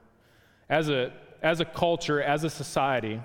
As 0.68 0.90
a 0.90 1.14
as 1.42 1.62
a 1.62 1.66
culture, 1.66 2.22
as 2.22 2.44
a 2.44 2.50
society, 2.50 3.22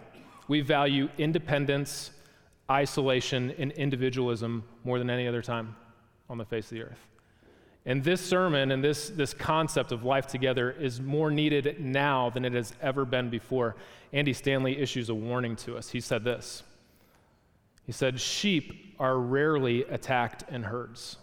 we 0.46 0.60
value 0.60 1.08
independence, 1.18 2.12
isolation, 2.70 3.52
and 3.58 3.72
individualism 3.72 4.62
more 4.84 5.00
than 5.00 5.10
any 5.10 5.26
other 5.26 5.42
time 5.42 5.74
on 6.28 6.38
the 6.38 6.44
face 6.44 6.66
of 6.66 6.76
the 6.76 6.82
earth. 6.82 7.08
And 7.86 8.04
this 8.04 8.20
sermon 8.20 8.70
and 8.70 8.84
this, 8.84 9.08
this 9.08 9.32
concept 9.32 9.92
of 9.92 10.04
life 10.04 10.26
together 10.26 10.70
is 10.70 11.00
more 11.00 11.30
needed 11.30 11.80
now 11.80 12.28
than 12.28 12.44
it 12.44 12.52
has 12.52 12.74
ever 12.82 13.04
been 13.04 13.30
before. 13.30 13.76
Andy 14.12 14.32
Stanley 14.32 14.78
issues 14.78 15.08
a 15.08 15.14
warning 15.14 15.56
to 15.56 15.76
us. 15.76 15.90
He 15.90 16.00
said 16.00 16.24
this 16.24 16.62
He 17.86 17.92
said, 17.92 18.20
Sheep 18.20 18.94
are 18.98 19.18
rarely 19.18 19.84
attacked 19.84 20.44
in 20.50 20.64
herds, 20.64 21.16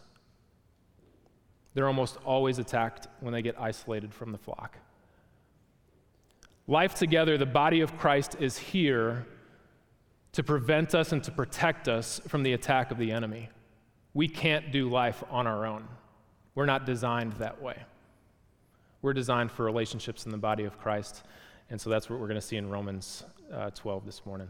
they're 1.76 1.88
almost 1.88 2.18
always 2.26 2.58
attacked 2.58 3.08
when 3.20 3.34
they 3.34 3.42
get 3.42 3.60
isolated 3.60 4.14
from 4.14 4.32
the 4.32 4.38
flock. 4.38 4.78
Life 6.68 6.96
together, 6.96 7.38
the 7.38 7.46
body 7.46 7.82
of 7.82 7.96
Christ 7.98 8.38
is 8.40 8.58
here 8.58 9.28
to 10.32 10.42
prevent 10.44 10.96
us 10.96 11.12
and 11.12 11.24
to 11.24 11.32
protect 11.32 11.88
us 11.88 12.20
from 12.28 12.42
the 12.42 12.54
attack 12.54 12.90
of 12.90 12.98
the 12.98 13.12
enemy. 13.12 13.50
We 14.16 14.30
can't 14.30 14.72
do 14.72 14.90
life 14.90 15.24
on 15.30 15.46
our 15.46 15.66
own. 15.66 15.88
We're 16.56 16.66
not 16.66 16.86
designed 16.86 17.34
that 17.34 17.62
way. 17.62 17.78
We're 19.02 19.14
designed 19.14 19.52
for 19.52 19.66
relationships 19.66 20.26
in 20.26 20.32
the 20.32 20.38
body 20.38 20.64
of 20.64 20.80
Christ. 20.80 21.24
And 21.70 21.80
so 21.80 21.90
that's 21.90 22.10
what 22.10 22.20
we're 22.20 22.28
going 22.28 22.40
to 22.40 22.48
see 22.48 22.56
in 22.56 22.70
Romans 22.70 23.26
uh, 23.54 23.72
12 23.72 24.06
this 24.06 24.26
morning. 24.26 24.50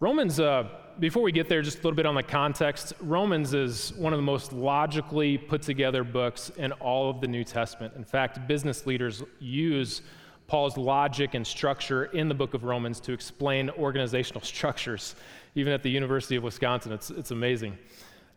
Romans, 0.00 0.40
uh, 0.40 0.66
before 0.98 1.22
we 1.22 1.30
get 1.30 1.46
there, 1.46 1.60
just 1.60 1.80
a 1.80 1.82
little 1.82 1.94
bit 1.94 2.06
on 2.06 2.14
the 2.14 2.22
context. 2.22 2.94
Romans 3.00 3.52
is 3.52 3.92
one 3.98 4.14
of 4.14 4.18
the 4.18 4.22
most 4.22 4.50
logically 4.50 5.36
put 5.36 5.60
together 5.60 6.02
books 6.02 6.50
in 6.56 6.72
all 6.72 7.10
of 7.10 7.20
the 7.20 7.28
New 7.28 7.44
Testament. 7.44 7.92
In 7.96 8.04
fact, 8.04 8.48
business 8.48 8.86
leaders 8.86 9.22
use 9.40 10.00
Paul's 10.46 10.78
logic 10.78 11.34
and 11.34 11.46
structure 11.46 12.06
in 12.06 12.28
the 12.28 12.34
book 12.34 12.54
of 12.54 12.64
Romans 12.64 12.98
to 13.00 13.12
explain 13.12 13.68
organizational 13.68 14.40
structures, 14.44 15.16
even 15.54 15.70
at 15.74 15.82
the 15.82 15.90
University 15.90 16.36
of 16.36 16.44
Wisconsin. 16.44 16.92
It's, 16.92 17.10
it's 17.10 17.30
amazing. 17.30 17.76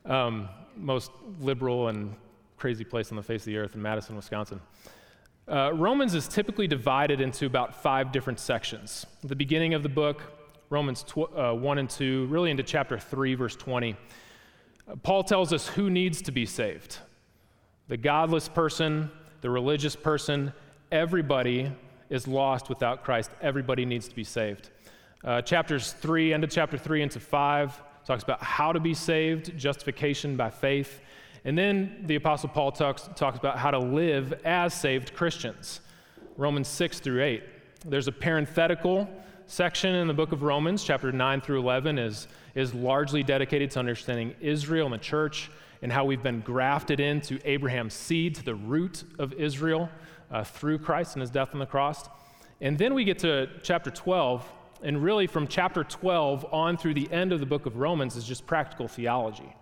Um, 0.05 0.50
most 0.75 1.12
liberal 1.39 1.88
and 1.88 2.15
crazy 2.57 2.83
place 2.83 3.12
on 3.12 3.15
the 3.15 3.24
face 3.24 3.41
of 3.41 3.45
the 3.48 3.57
earth 3.57 3.75
in 3.75 3.81
Madison, 3.81 4.15
Wisconsin. 4.15 4.60
Uh, 5.48 5.72
Romans 5.74 6.15
is 6.15 6.27
typically 6.27 6.67
divided 6.67 7.19
into 7.19 7.45
about 7.45 7.81
five 7.81 8.12
different 8.12 8.39
sections. 8.39 9.05
The 9.24 9.36
beginning 9.36 9.74
of 9.74 9.83
the 9.83 9.89
book, 9.89 10.22
Romans 10.69 11.03
tw- 11.03 11.36
uh, 11.36 11.53
1 11.53 11.77
and 11.77 11.89
2, 11.89 12.25
really 12.27 12.51
into 12.51 12.63
chapter 12.63 12.98
3, 12.98 13.36
verse 13.36 13.55
20, 13.55 13.95
uh, 14.88 14.95
Paul 15.03 15.24
tells 15.24 15.51
us 15.51 15.67
who 15.67 15.89
needs 15.89 16.22
to 16.24 16.31
be 16.31 16.45
saved 16.45 17.00
the 17.89 17.98
godless 17.98 18.48
person, 18.48 19.12
the 19.41 19.50
religious 19.50 19.95
person, 19.95 20.53
everybody 20.91 21.69
is 22.10 22.27
lost 22.27 22.69
without 22.69 23.03
Christ. 23.03 23.29
Everybody 23.41 23.86
needs 23.86 24.07
to 24.07 24.15
be 24.15 24.24
saved. 24.24 24.69
Uh, 25.24 25.41
chapters 25.41 25.91
3, 25.93 26.33
end 26.33 26.43
of 26.43 26.50
chapter 26.50 26.77
3 26.77 27.01
into 27.01 27.19
5, 27.19 27.81
talks 28.05 28.24
about 28.24 28.41
how 28.43 28.72
to 28.72 28.79
be 28.79 28.93
saved, 28.93 29.57
justification 29.57 30.36
by 30.36 30.50
faith. 30.50 31.01
And 31.45 31.57
then 31.57 32.03
the 32.05 32.15
Apostle 32.15 32.50
Paul 32.50 32.72
talks, 32.72 33.10
talks 33.15 33.38
about 33.38 33.57
how 33.57 33.72
to 33.72 33.79
live 33.79 34.33
as 34.45 34.74
saved 34.74 35.13
Christians. 35.13 35.81
Romans 36.38 36.67
6 36.67 37.00
through 37.00 37.24
8. 37.24 37.43
There's 37.86 38.07
a 38.07 38.12
parenthetical 38.12 39.10
section 39.45 39.93
in 39.95 40.07
the 40.07 40.13
book 40.13 40.31
of 40.31 40.41
Romans, 40.41 40.83
chapter 40.83 41.12
9 41.12 41.41
through 41.41 41.60
11, 41.60 42.00
is, 42.00 42.27
is 42.55 42.74
largely 42.74 43.24
dedicated 43.24 43.72
to 43.72 43.79
understanding 43.79 44.33
Israel 44.39 44.88
and 44.88 44.93
the 44.93 45.00
church 45.00 45.50
and 45.81 45.91
how 45.91 46.05
we've 46.05 46.24
been 46.24 46.39
grafted 46.39 47.01
into 47.01 47.39
Abraham's 47.43 47.93
seed, 47.93 48.36
to 48.36 48.43
the 48.43 48.55
root 48.55 49.03
of 49.19 49.33
Israel 49.33 49.89
uh, 50.31 50.43
through 50.43 50.79
Christ 50.79 51.15
and 51.15 51.22
his 51.22 51.29
death 51.29 51.50
on 51.53 51.60
the 51.60 51.65
cross. 51.65 52.07
And 52.62 52.77
then 52.77 52.93
we 52.93 53.03
get 53.03 53.19
to 53.19 53.50
chapter 53.62 53.91
12, 53.91 54.50
and 54.84 55.02
really 55.02 55.28
from 55.28 55.48
chapter 55.48 55.84
12 55.84 56.46
on 56.52 56.75
through 56.78 56.94
the 56.94 57.10
end 57.12 57.32
of 57.32 57.40
the 57.40 57.46
book 57.46 57.66
of 57.66 57.78
Romans 57.78 58.18
is 58.18 58.25
just 58.25 58.46
practical 58.46 58.88
theology. 58.88 59.56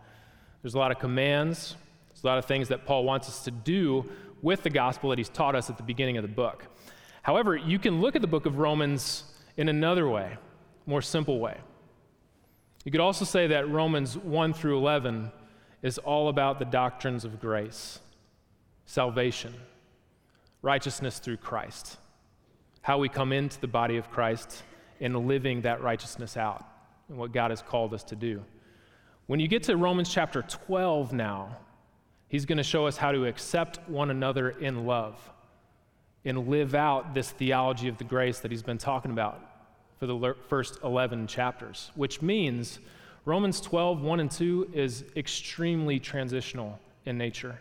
There's 0.62 0.74
a 0.74 0.80
lot 0.80 0.92
of 0.92 1.00
commands, 1.00 1.76
there's 2.10 2.24
a 2.24 2.28
lot 2.28 2.40
of 2.40 2.46
things 2.46 2.68
that 2.70 2.86
Paul 2.86 3.04
wants 3.04 3.30
us 3.30 3.44
to 3.44 3.52
do 3.52 4.10
with 4.42 4.64
the 4.64 4.70
gospel 4.72 5.12
that 5.12 5.20
he's 5.20 5.30
taught 5.30 5.56
us 5.56 5.70
at 5.70 5.78
the 5.78 5.84
beginning 5.84 6.18
of 6.18 6.24
the 6.24 6.28
book. 6.28 6.66
However, 7.22 7.56
you 7.56 7.78
can 7.78 8.02
look 8.02 8.16
at 8.16 8.22
the 8.22 8.28
book 8.28 8.48
of 8.48 8.58
Romans 8.58 9.24
in 9.58 9.70
another 9.70 10.10
way, 10.10 10.38
more 10.88 11.04
simple 11.04 11.40
way. 11.40 11.58
You 12.84 12.92
could 12.92 13.02
also 13.02 13.24
say 13.24 13.46
that 13.48 13.70
Romans 13.70 14.18
1 14.18 14.54
through 14.54 14.80
11 14.80 15.32
is 15.84 16.00
all 16.00 16.30
about 16.30 16.58
the 16.58 16.66
doctrines 16.66 17.26
of 17.26 17.40
grace, 17.40 18.00
salvation, 18.86 19.54
righteousness 20.64 21.20
through 21.20 21.38
Christ, 21.38 21.98
how 22.82 22.98
we 22.98 23.08
come 23.08 23.32
into 23.32 23.62
the 23.62 23.68
body 23.68 23.98
of 23.98 24.10
Christ 24.10 24.64
and 25.02 25.28
living 25.28 25.62
that 25.62 25.82
righteousness 25.82 26.38
out, 26.38 26.64
and 27.10 27.18
what 27.18 27.34
God 27.34 27.52
has 27.52 27.62
called 27.62 27.94
us 27.94 28.04
to 28.06 28.16
do. 28.16 28.42
When 29.26 29.40
you 29.40 29.48
get 29.48 29.64
to 29.64 29.76
Romans 29.76 30.14
chapter 30.14 30.42
12 30.42 31.12
now, 31.12 31.58
he's 32.28 32.46
going 32.46 32.58
to 32.58 32.64
show 32.64 32.86
us 32.86 32.96
how 32.96 33.12
to 33.12 33.26
accept 33.26 33.80
one 33.90 34.12
another 34.12 34.52
in 34.52 34.86
love 34.86 35.20
and 36.24 36.48
live 36.48 36.76
out 36.76 37.14
this 37.14 37.32
theology 37.32 37.88
of 37.88 37.98
the 37.98 38.04
grace 38.04 38.40
that 38.40 38.52
he's 38.52 38.62
been 38.62 38.78
talking 38.78 39.12
about 39.12 39.42
for 40.00 40.06
the 40.06 40.36
first 40.48 40.78
11 40.84 41.28
chapters, 41.28 41.92
which 41.96 42.22
means 42.22 42.80
Romans 43.26 43.62
12, 43.62 44.02
1 44.02 44.20
and 44.20 44.32
2 44.32 44.72
is 44.74 45.06
extremely 45.16 46.00
transitional 46.00 46.80
in 47.06 47.18
nature. 47.18 47.60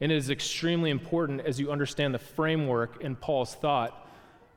And 0.00 0.10
it 0.10 0.16
is 0.16 0.30
extremely 0.30 0.90
important 0.90 1.42
as 1.42 1.60
you 1.60 1.70
understand 1.70 2.14
the 2.14 2.18
framework 2.18 3.00
in 3.02 3.16
Paul's 3.16 3.54
thought 3.54 4.08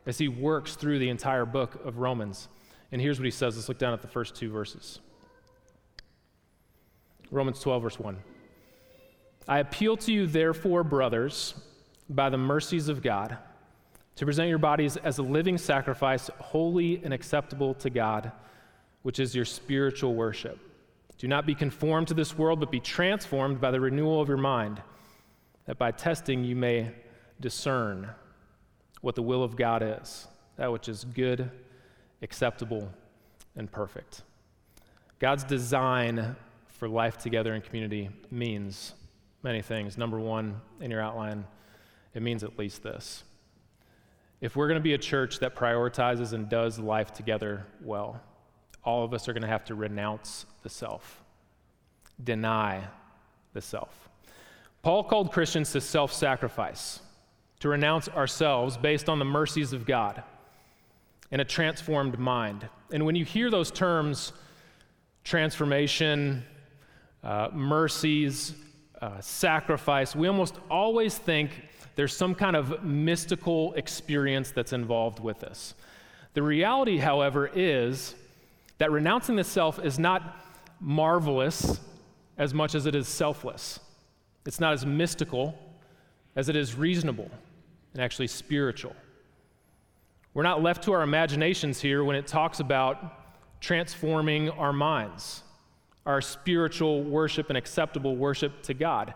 as 0.06 0.18
he 0.18 0.28
works 0.28 0.76
through 0.76 1.00
the 1.00 1.10
entire 1.10 1.46
book 1.46 1.84
of 1.86 1.98
Romans. 1.98 2.48
And 2.92 3.02
here's 3.02 3.20
what 3.20 3.26
he 3.26 3.32
says. 3.32 3.56
Let's 3.56 3.68
look 3.68 3.78
down 3.78 3.94
at 3.94 4.02
the 4.02 4.08
first 4.08 4.36
two 4.36 4.50
verses. 4.50 5.00
Romans 7.32 7.60
12, 7.60 7.84
verse 7.84 8.00
1. 8.00 8.18
I 9.48 9.60
appeal 9.60 9.98
to 9.98 10.14
you, 10.14 10.28
therefore, 10.28 10.84
brothers, 10.84 11.54
by 12.10 12.30
the 12.30 12.38
mercies 12.38 12.88
of 12.88 13.02
God, 13.02 13.38
to 14.16 14.26
present 14.26 14.50
your 14.50 14.58
bodies 14.58 14.98
as 14.98 15.18
a 15.18 15.24
living 15.24 15.58
sacrifice, 15.58 16.30
holy 16.40 17.04
and 17.04 17.14
acceptable 17.14 17.74
to 17.76 17.90
God, 17.90 18.32
which 19.02 19.20
is 19.20 19.36
your 19.36 19.46
spiritual 19.46 20.16
worship. 20.16 20.60
Do 21.18 21.28
not 21.28 21.46
be 21.46 21.56
conformed 21.56 22.08
to 22.10 22.14
this 22.14 22.38
world, 22.38 22.60
but 22.60 22.72
be 22.72 22.80
transformed 22.80 23.62
by 23.62 23.72
the 23.72 23.80
renewal 23.80 24.22
of 24.22 24.28
your 24.28 24.38
mind, 24.38 24.82
that 25.66 25.78
by 25.78 25.92
testing 25.92 26.44
you 26.44 26.56
may 26.56 26.92
discern 27.40 28.10
what 29.06 29.14
the 29.14 29.22
will 29.22 29.44
of 29.44 29.56
God 29.56 29.84
is, 29.84 30.28
that 30.58 30.72
which 30.72 30.90
is 30.90 31.04
good, 31.04 31.52
acceptable, 32.24 32.92
and 33.56 33.72
perfect. 33.72 34.24
God's 35.20 35.44
design 35.44 36.36
for 36.70 36.90
life 36.90 37.20
together 37.20 37.54
in 37.54 37.62
community 37.62 38.10
means 38.32 38.94
many 39.44 39.62
things. 39.62 39.96
Number 39.96 40.20
one, 40.20 40.60
in 40.82 40.90
your 40.90 41.02
outline, 41.02 41.46
it 42.16 42.24
means 42.24 42.44
at 42.44 42.58
least 42.58 42.82
this. 42.82 43.24
If 44.42 44.56
we're 44.56 44.68
going 44.68 44.80
to 44.80 44.84
be 44.84 44.96
a 44.96 44.98
church 44.98 45.38
that 45.38 45.56
prioritizes 45.56 46.34
and 46.34 46.50
does 46.50 46.80
life 46.80 47.14
together 47.14 47.68
well, 47.84 48.20
all 48.84 49.04
of 49.04 49.14
us 49.14 49.30
are 49.30 49.34
going 49.34 49.44
to 49.44 49.48
have 49.48 49.66
to 49.66 49.76
renounce 49.76 50.48
the 50.64 50.70
self, 50.70 51.22
deny 52.24 52.84
the 53.54 53.62
self. 53.62 54.10
Paul 54.82 55.04
called 55.04 55.32
Christians 55.32 55.72
to 55.74 55.82
self 55.82 56.12
sacrifice, 56.12 57.02
to 57.60 57.70
renounce 57.70 58.10
ourselves 58.10 58.78
based 58.78 59.10
on 59.10 59.20
the 59.20 59.26
mercies 59.26 59.74
of 59.74 59.86
God 59.86 60.24
and 61.32 61.42
a 61.42 61.46
transformed 61.46 62.20
mind. 62.20 62.68
And 62.92 63.06
when 63.06 63.16
you 63.16 63.26
hear 63.26 63.50
those 63.50 63.72
terms, 63.72 64.34
transformation, 65.24 66.44
uh, 67.24 67.50
mercies, 67.54 68.54
uh, 69.02 69.20
sacrifice, 69.22 70.16
we 70.16 70.28
almost 70.28 70.56
always 70.70 71.18
think 71.18 71.52
there's 71.96 72.16
some 72.16 72.36
kind 72.36 72.56
of 72.56 72.84
mystical 72.84 73.74
experience 73.74 74.52
that's 74.52 74.74
involved 74.74 75.20
with 75.20 75.40
this. 75.40 75.74
The 76.34 76.44
reality, 76.44 76.98
however, 76.98 77.50
is 77.54 78.16
that 78.78 78.92
renouncing 78.92 79.38
the 79.38 79.44
self 79.44 79.84
is 79.84 79.98
not 79.98 80.38
marvelous 80.80 81.80
as 82.38 82.54
much 82.54 82.76
as 82.76 82.86
it 82.86 82.94
is 82.94 83.08
selfless. 83.08 83.80
It's 84.46 84.60
not 84.60 84.74
as 84.74 84.86
mystical 84.86 85.58
as 86.36 86.50
it 86.50 86.56
is 86.56 86.76
reasonable 86.76 87.30
and 87.94 88.02
actually 88.02 88.28
spiritual. 88.28 88.96
We're 90.34 90.44
not 90.44 90.62
left 90.62 90.84
to 90.84 90.94
our 90.94 91.02
imaginations 91.02 91.80
here 91.80 92.04
when 92.04 92.16
it 92.16 92.28
talks 92.28 92.60
about 92.60 93.62
transforming 93.62 94.50
our 94.50 94.74
minds 94.74 95.44
our 96.06 96.22
spiritual 96.22 97.04
worship 97.04 97.50
and 97.50 97.58
acceptable 97.58 98.16
worship 98.16 98.62
to 98.64 98.74
God. 98.74 99.14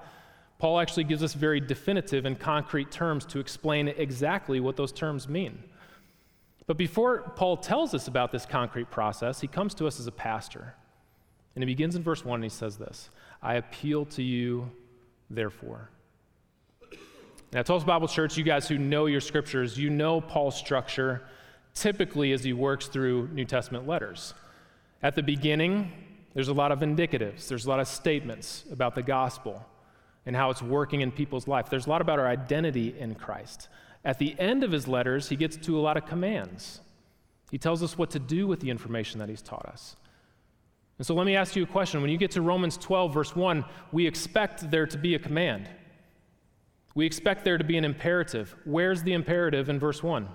Paul 0.57 0.79
actually 0.79 1.05
gives 1.05 1.23
us 1.23 1.33
very 1.33 1.59
definitive 1.59 2.25
and 2.25 2.38
concrete 2.38 2.91
terms 2.91 3.25
to 3.27 3.39
explain 3.39 3.88
exactly 3.88 4.59
what 4.59 4.75
those 4.75 4.91
terms 4.91 5.29
mean. 5.29 5.63
But 6.67 6.77
before 6.77 7.31
Paul 7.35 7.57
tells 7.57 7.93
us 7.93 8.07
about 8.07 8.31
this 8.31 8.45
concrete 8.45 8.91
process, 8.91 9.39
he 9.39 9.47
comes 9.47 9.73
to 9.75 9.88
us 9.88 9.99
as 9.99 10.07
a 10.07 10.11
pastor. 10.11 10.75
And 11.55 11.63
he 11.63 11.65
begins 11.65 11.95
in 11.95 12.03
verse 12.03 12.25
1 12.25 12.35
and 12.35 12.43
he 12.43 12.49
says 12.49 12.77
this 12.77 13.09
I 13.41 13.55
appeal 13.55 14.05
to 14.05 14.23
you, 14.23 14.69
therefore. 15.29 15.89
Now, 17.51 17.63
Tulsa 17.63 17.86
Bible 17.86 18.08
Church, 18.08 18.38
you 18.38 18.44
guys 18.44 18.68
who 18.68 18.77
know 18.77 19.08
your 19.08 19.22
scriptures, 19.22 19.77
you 19.77 19.89
know 19.89 20.22
Paul's 20.22 20.56
structure 20.56 21.24
typically 21.74 22.32
as 22.32 22.44
he 22.44 22.53
works 22.53 22.88
through 22.88 23.29
New 23.29 23.46
Testament 23.46 23.88
letters. 23.88 24.34
At 25.01 25.15
the 25.15 25.24
beginning, 25.24 25.91
there's 26.34 26.50
a 26.50 26.53
lot 26.53 26.72
of 26.72 26.79
indicatives, 26.79 27.48
there's 27.48 27.65
a 27.65 27.70
lot 27.70 27.79
of 27.79 27.88
statements 27.88 28.65
about 28.72 28.96
the 28.96 29.03
gospel. 29.03 29.65
and 30.25 30.36
how 30.36 30.51
it's 30.51 30.62
working 30.62 31.01
in 31.01 31.12
people's 31.12 31.48
life. 31.48 31.70
There's 31.70 31.88
a 31.88 31.89
lot 31.89 32.01
about 32.01 32.20
our 32.20 32.27
identity 32.27 32.94
in 33.00 33.15
Christ. 33.15 33.68
At 34.06 34.20
the 34.20 34.36
end 34.38 34.63
of 34.63 34.72
his 34.72 34.88
letters, 34.88 35.29
he 35.29 35.36
gets 35.36 35.58
to 35.58 35.79
a 35.79 35.82
lot 35.82 35.98
of 35.98 36.06
commands. 36.06 36.82
He 37.50 37.58
tells 37.58 37.82
us 37.82 37.98
what 37.98 38.12
to 38.12 38.20
do 38.20 38.46
with 38.46 38.60
the 38.60 38.70
information 38.70 39.20
that 39.20 39.29
he's 39.29 39.41
taught 39.41 39.65
us. 39.65 39.96
And 41.00 41.08
so 41.08 41.15
let 41.15 41.25
me 41.25 41.36
ask 41.36 41.56
you 41.56 41.63
a 41.63 41.65
question. 41.65 42.01
When 42.01 42.12
you 42.12 42.18
get 42.18 42.32
to 42.32 42.41
Romans 42.41 42.77
12, 42.77 43.13
verse 43.13 43.36
1, 43.36 43.65
we 43.91 44.06
expect 44.06 44.70
there 44.70 44.86
to 44.86 44.98
be 44.98 45.15
a 45.15 45.20
command. 45.20 45.68
We 46.96 47.05
expect 47.05 47.46
there 47.46 47.58
to 47.58 47.63
be 47.63 47.77
an 47.77 47.86
imperative. 47.86 48.55
Where's 48.65 49.03
the 49.03 49.13
imperative 49.13 49.69
in 49.69 49.79
verse 49.79 50.01
1? 50.01 50.27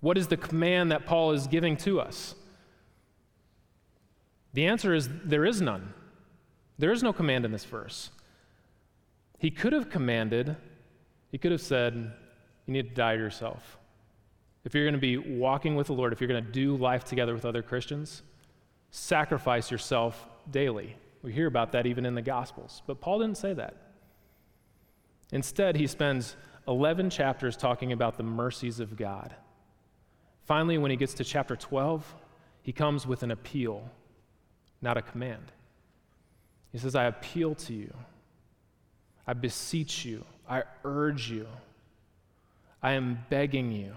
What 0.00 0.18
is 0.18 0.26
the 0.26 0.36
command 0.36 0.90
that 0.92 1.06
Paul 1.06 1.32
is 1.32 1.46
giving 1.46 1.76
to 1.78 2.00
us? 2.00 2.34
The 4.52 4.66
answer 4.66 4.94
is 4.94 5.08
there 5.24 5.44
is 5.44 5.60
none. 5.60 5.92
There 6.78 6.92
is 6.92 7.02
no 7.02 7.12
command 7.12 7.44
in 7.44 7.52
this 7.52 7.64
verse. 7.64 8.10
He 9.38 9.50
could 9.50 9.72
have 9.72 9.90
commanded, 9.90 10.56
he 11.30 11.38
could 11.38 11.52
have 11.52 11.60
said, 11.60 11.94
You 12.66 12.72
need 12.72 12.90
to 12.90 12.94
die 12.94 13.16
to 13.16 13.22
yourself. 13.22 13.78
If 14.64 14.74
you're 14.74 14.84
going 14.84 14.94
to 14.94 15.00
be 15.00 15.18
walking 15.18 15.76
with 15.76 15.88
the 15.88 15.92
Lord, 15.92 16.12
if 16.12 16.20
you're 16.20 16.28
going 16.28 16.44
to 16.44 16.50
do 16.50 16.76
life 16.76 17.04
together 17.04 17.34
with 17.34 17.44
other 17.44 17.62
Christians, 17.62 18.22
sacrifice 18.90 19.70
yourself 19.70 20.28
daily. 20.50 20.96
We 21.22 21.32
hear 21.32 21.46
about 21.46 21.72
that 21.72 21.86
even 21.86 22.06
in 22.06 22.14
the 22.14 22.22
Gospels. 22.22 22.82
But 22.86 23.00
Paul 23.00 23.18
didn't 23.18 23.38
say 23.38 23.52
that. 23.54 23.83
Instead, 25.32 25.76
he 25.76 25.86
spends 25.86 26.36
11 26.68 27.10
chapters 27.10 27.56
talking 27.56 27.92
about 27.92 28.16
the 28.16 28.22
mercies 28.22 28.80
of 28.80 28.96
God. 28.96 29.34
Finally, 30.44 30.78
when 30.78 30.90
he 30.90 30.96
gets 30.96 31.14
to 31.14 31.24
chapter 31.24 31.56
12, 31.56 32.14
he 32.62 32.72
comes 32.72 33.06
with 33.06 33.22
an 33.22 33.30
appeal, 33.30 33.90
not 34.80 34.96
a 34.96 35.02
command. 35.02 35.52
He 36.72 36.78
says, 36.78 36.94
I 36.94 37.04
appeal 37.04 37.54
to 37.54 37.72
you. 37.72 37.92
I 39.26 39.32
beseech 39.32 40.04
you. 40.04 40.24
I 40.48 40.64
urge 40.84 41.30
you. 41.30 41.46
I 42.82 42.92
am 42.92 43.24
begging 43.30 43.72
you, 43.72 43.94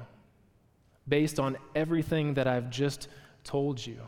based 1.08 1.40
on 1.40 1.58
everything 1.76 2.36
that 2.36 2.48
I've 2.48 2.70
just 2.70 3.10
told 3.44 3.86
you. 3.86 4.00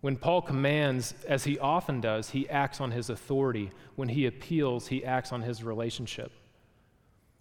When 0.00 0.16
Paul 0.16 0.40
commands, 0.42 1.14
as 1.28 1.44
he 1.44 1.58
often 1.58 2.00
does, 2.00 2.30
he 2.30 2.48
acts 2.48 2.80
on 2.80 2.90
his 2.90 3.10
authority. 3.10 3.70
When 3.96 4.08
he 4.08 4.26
appeals, 4.26 4.86
he 4.86 5.04
acts 5.04 5.32
on 5.32 5.42
his 5.42 5.62
relationship. 5.62 6.32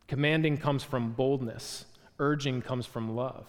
Commanding 0.07 0.57
comes 0.57 0.83
from 0.83 1.13
boldness, 1.13 1.85
urging 2.17 2.61
comes 2.61 2.85
from 2.85 3.15
love. 3.15 3.47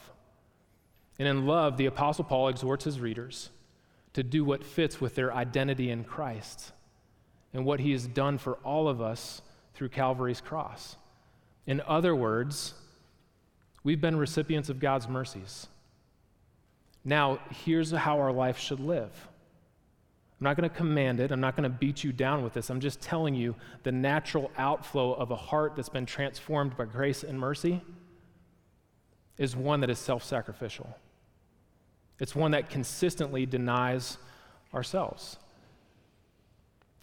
And 1.19 1.27
in 1.27 1.47
love, 1.47 1.77
the 1.77 1.87
Apostle 1.87 2.25
Paul 2.25 2.49
exhorts 2.49 2.85
his 2.85 3.01
readers 3.01 3.51
to 4.13 4.23
do 4.23 4.45
what 4.45 4.65
fits 4.65 5.01
with 5.01 5.15
their 5.15 5.33
identity 5.33 5.91
in 5.91 6.05
Christ 6.05 6.73
and 7.53 7.65
what 7.65 7.81
he 7.81 7.93
has 7.93 8.07
done 8.07 8.39
for 8.39 8.55
all 8.65 8.89
of 8.89 9.01
us 9.01 9.43
through 9.75 9.89
Calvary's 9.89 10.41
cross. 10.41 10.97
In 11.67 11.83
other 11.87 12.15
words, 12.15 12.75
we've 13.83 14.01
been 14.01 14.17
recipients 14.17 14.69
of 14.69 14.81
God's 14.81 15.09
mercies. 15.09 15.67
Now, 17.05 17.39
here's 17.65 17.91
how 17.91 18.19
our 18.21 18.33
life 18.33 18.59
should 18.59 18.81
live. 18.81 19.11
I'm 20.41 20.45
not 20.45 20.57
going 20.57 20.69
to 20.69 20.75
command 20.75 21.21
it. 21.21 21.33
I'm 21.33 21.41
not 21.41 21.55
going 21.55 21.71
to 21.71 21.77
beat 21.77 22.03
you 22.03 22.13
down 22.13 22.43
with 22.43 22.55
this. 22.55 22.71
I'm 22.71 22.81
just 22.81 23.01
telling 23.01 23.35
you 23.35 23.55
the 23.83 23.93
natural 23.93 24.51
outflow 24.57 25.13
of 25.13 25.31
a 25.31 25.37
heart 25.37 25.77
that's 25.77 25.91
been 25.91 26.07
transformed 26.07 26.77
by 26.77 26.87
grace 26.87 27.23
and 27.23 27.39
mercy 27.39 27.83
is 29.37 29.55
one 29.55 29.81
that 29.81 29.91
is 29.91 29.99
self 29.99 30.25
sacrificial. 30.25 30.95
It's 32.21 32.35
one 32.35 32.51
that 32.53 32.71
consistently 32.71 33.47
denies 33.47 34.19
ourselves. 34.75 35.39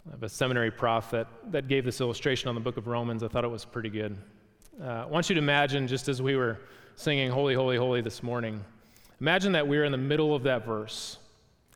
I 0.07 0.11
have 0.11 0.23
a 0.23 0.29
seminary 0.29 0.71
prof 0.71 1.11
that, 1.11 1.27
that 1.51 1.67
gave 1.67 1.85
this 1.85 1.99
illustration 1.99 2.49
on 2.49 2.55
the 2.55 2.61
book 2.61 2.77
of 2.77 2.87
Romans. 2.87 3.23
I 3.23 3.27
thought 3.27 3.43
it 3.43 3.49
was 3.49 3.65
pretty 3.65 3.89
good. 3.89 4.17
Uh, 4.81 4.85
I 4.85 5.05
want 5.05 5.29
you 5.29 5.35
to 5.35 5.41
imagine, 5.41 5.87
just 5.87 6.07
as 6.07 6.21
we 6.21 6.35
were 6.35 6.59
singing 6.95 7.29
Holy, 7.29 7.55
Holy, 7.55 7.77
Holy 7.77 8.01
this 8.01 8.23
morning, 8.23 8.63
imagine 9.19 9.51
that 9.53 9.67
we're 9.67 9.83
in 9.83 9.91
the 9.91 9.97
middle 9.97 10.35
of 10.35 10.43
that 10.43 10.65
verse, 10.65 11.17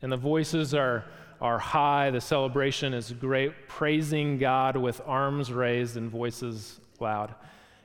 and 0.01 0.11
the 0.11 0.17
voices 0.17 0.73
are, 0.73 1.05
are 1.39 1.59
high, 1.59 2.11
the 2.11 2.21
celebration 2.21 2.93
is 2.93 3.11
great, 3.11 3.67
praising 3.67 4.37
God 4.37 4.75
with 4.77 5.01
arms 5.05 5.51
raised 5.51 5.97
and 5.97 6.09
voices 6.09 6.79
loud. 6.99 7.33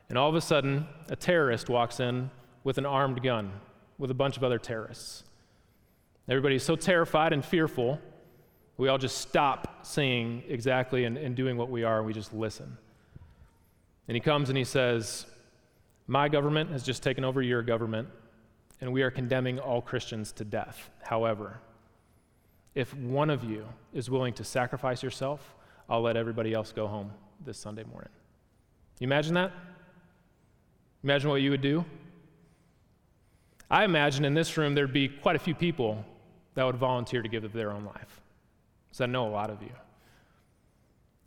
And 0.09 0.17
all 0.17 0.29
of 0.29 0.35
a 0.35 0.41
sudden, 0.41 0.87
a 1.09 1.17
terrorist 1.17 1.69
walks 1.69 2.01
in 2.01 2.31
with 2.65 2.79
an 2.79 2.87
armed 2.87 3.23
gun 3.23 3.53
with 3.99 4.11
a 4.11 4.15
bunch 4.15 4.37
of 4.37 4.45
other 4.45 4.59
terrorists. 4.59 5.25
Everybody's 6.29 6.63
so 6.63 6.77
terrified 6.77 7.33
and 7.33 7.45
fearful, 7.45 8.01
we 8.79 8.89
all 8.89 8.99
just 8.99 9.19
stop 9.19 9.87
singing 9.87 10.43
exactly 10.49 11.05
and, 11.05 11.17
and 11.17 11.35
doing 11.35 11.57
what 11.57 11.71
we 11.71 11.85
are, 11.85 11.99
and 11.99 12.07
we 12.07 12.13
just 12.13 12.35
listen. 12.35 12.77
And 14.09 14.15
he 14.15 14.21
comes 14.21 14.49
and 14.49 14.59
he 14.59 14.65
says, 14.65 15.27
My 16.07 16.29
government 16.29 16.71
has 16.71 16.83
just 16.83 17.03
taken 17.03 17.25
over 17.25 17.41
your 17.41 17.63
government, 17.63 18.09
and 18.81 18.93
we 18.93 19.03
are 19.03 19.11
condemning 19.11 19.59
all 19.59 19.81
Christians 19.81 20.33
to 20.33 20.45
death. 20.45 20.91
However, 21.03 21.59
if 22.75 22.95
one 22.95 23.31
of 23.31 23.43
you 23.43 23.65
is 23.93 24.11
willing 24.11 24.35
to 24.35 24.45
sacrifice 24.45 25.03
yourself, 25.03 25.55
I'll 25.89 26.03
let 26.03 26.17
everybody 26.17 26.53
else 26.53 26.73
go 26.73 26.87
home 26.87 27.11
this 27.45 27.59
Sunday 27.59 27.85
morning. 27.85 28.11
You 28.99 29.07
imagine 29.07 29.35
that? 29.35 29.53
Imagine 31.03 31.31
what 31.31 31.41
you 31.41 31.51
would 31.51 31.63
do? 31.63 31.85
I 33.71 33.85
imagine 33.85 34.25
in 34.25 34.35
this 34.35 34.57
room 34.57 34.75
there'd 34.75 34.93
be 34.93 35.09
quite 35.09 35.37
a 35.37 35.41
few 35.41 35.55
people 35.55 36.05
that 36.55 36.65
would 36.65 36.77
volunteer 36.77 37.23
to 37.23 37.29
give 37.29 37.45
of 37.45 37.53
their 37.53 37.73
own 37.73 37.85
life. 37.85 38.21
Because 38.89 39.01
I 39.01 39.07
know 39.07 39.27
a 39.27 39.31
lot 39.31 39.51
of 39.51 39.63
you. 39.63 39.73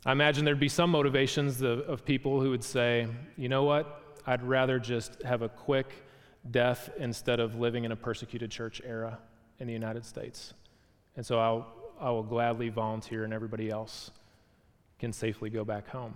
I 0.06 0.12
imagine 0.12 0.44
there'd 0.44 0.58
be 0.58 0.68
some 0.68 0.90
motivations 0.90 1.60
of, 1.62 1.80
of 1.80 2.04
people 2.04 2.40
who 2.40 2.50
would 2.50 2.64
say, 2.64 3.06
you 3.36 3.48
know 3.48 3.64
what, 3.64 4.18
I'd 4.26 4.42
rather 4.42 4.78
just 4.78 5.22
have 5.22 5.42
a 5.42 5.48
quick 5.48 5.88
death 6.48 6.90
instead 6.98 7.40
of 7.40 7.58
living 7.58 7.84
in 7.84 7.92
a 7.92 7.96
persecuted 7.96 8.50
church 8.50 8.80
era 8.84 9.18
in 9.58 9.66
the 9.66 9.72
United 9.72 10.04
States. 10.04 10.54
And 11.16 11.24
so 11.24 11.38
I'll, 11.38 11.66
I 12.00 12.10
will 12.10 12.22
gladly 12.22 12.68
volunteer, 12.68 13.24
and 13.24 13.32
everybody 13.32 13.70
else 13.70 14.10
can 14.98 15.12
safely 15.12 15.50
go 15.50 15.64
back 15.64 15.88
home. 15.88 16.14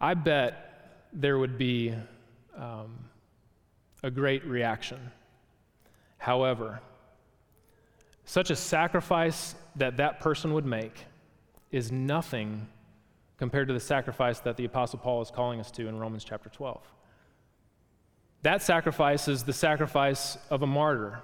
I 0.00 0.14
bet 0.14 1.06
there 1.12 1.38
would 1.38 1.56
be 1.56 1.94
um, 2.56 2.98
a 4.02 4.10
great 4.10 4.44
reaction 4.44 4.98
However, 6.24 6.80
such 8.24 8.48
a 8.48 8.56
sacrifice 8.56 9.54
that 9.76 9.98
that 9.98 10.20
person 10.20 10.54
would 10.54 10.64
make 10.64 11.04
is 11.70 11.92
nothing 11.92 12.66
compared 13.36 13.68
to 13.68 13.74
the 13.74 13.80
sacrifice 13.80 14.40
that 14.40 14.56
the 14.56 14.64
Apostle 14.64 14.98
Paul 14.98 15.22
is 15.22 15.30
calling 15.30 15.60
us 15.60 15.70
to 15.72 15.88
in 15.88 15.98
Romans 15.98 16.24
chapter 16.24 16.48
12. 16.48 16.80
That 18.42 18.62
sacrifice 18.62 19.26
is 19.26 19.42
the 19.42 19.52
sacrifice 19.52 20.36
of 20.50 20.62
a 20.62 20.66
martyr. 20.66 21.20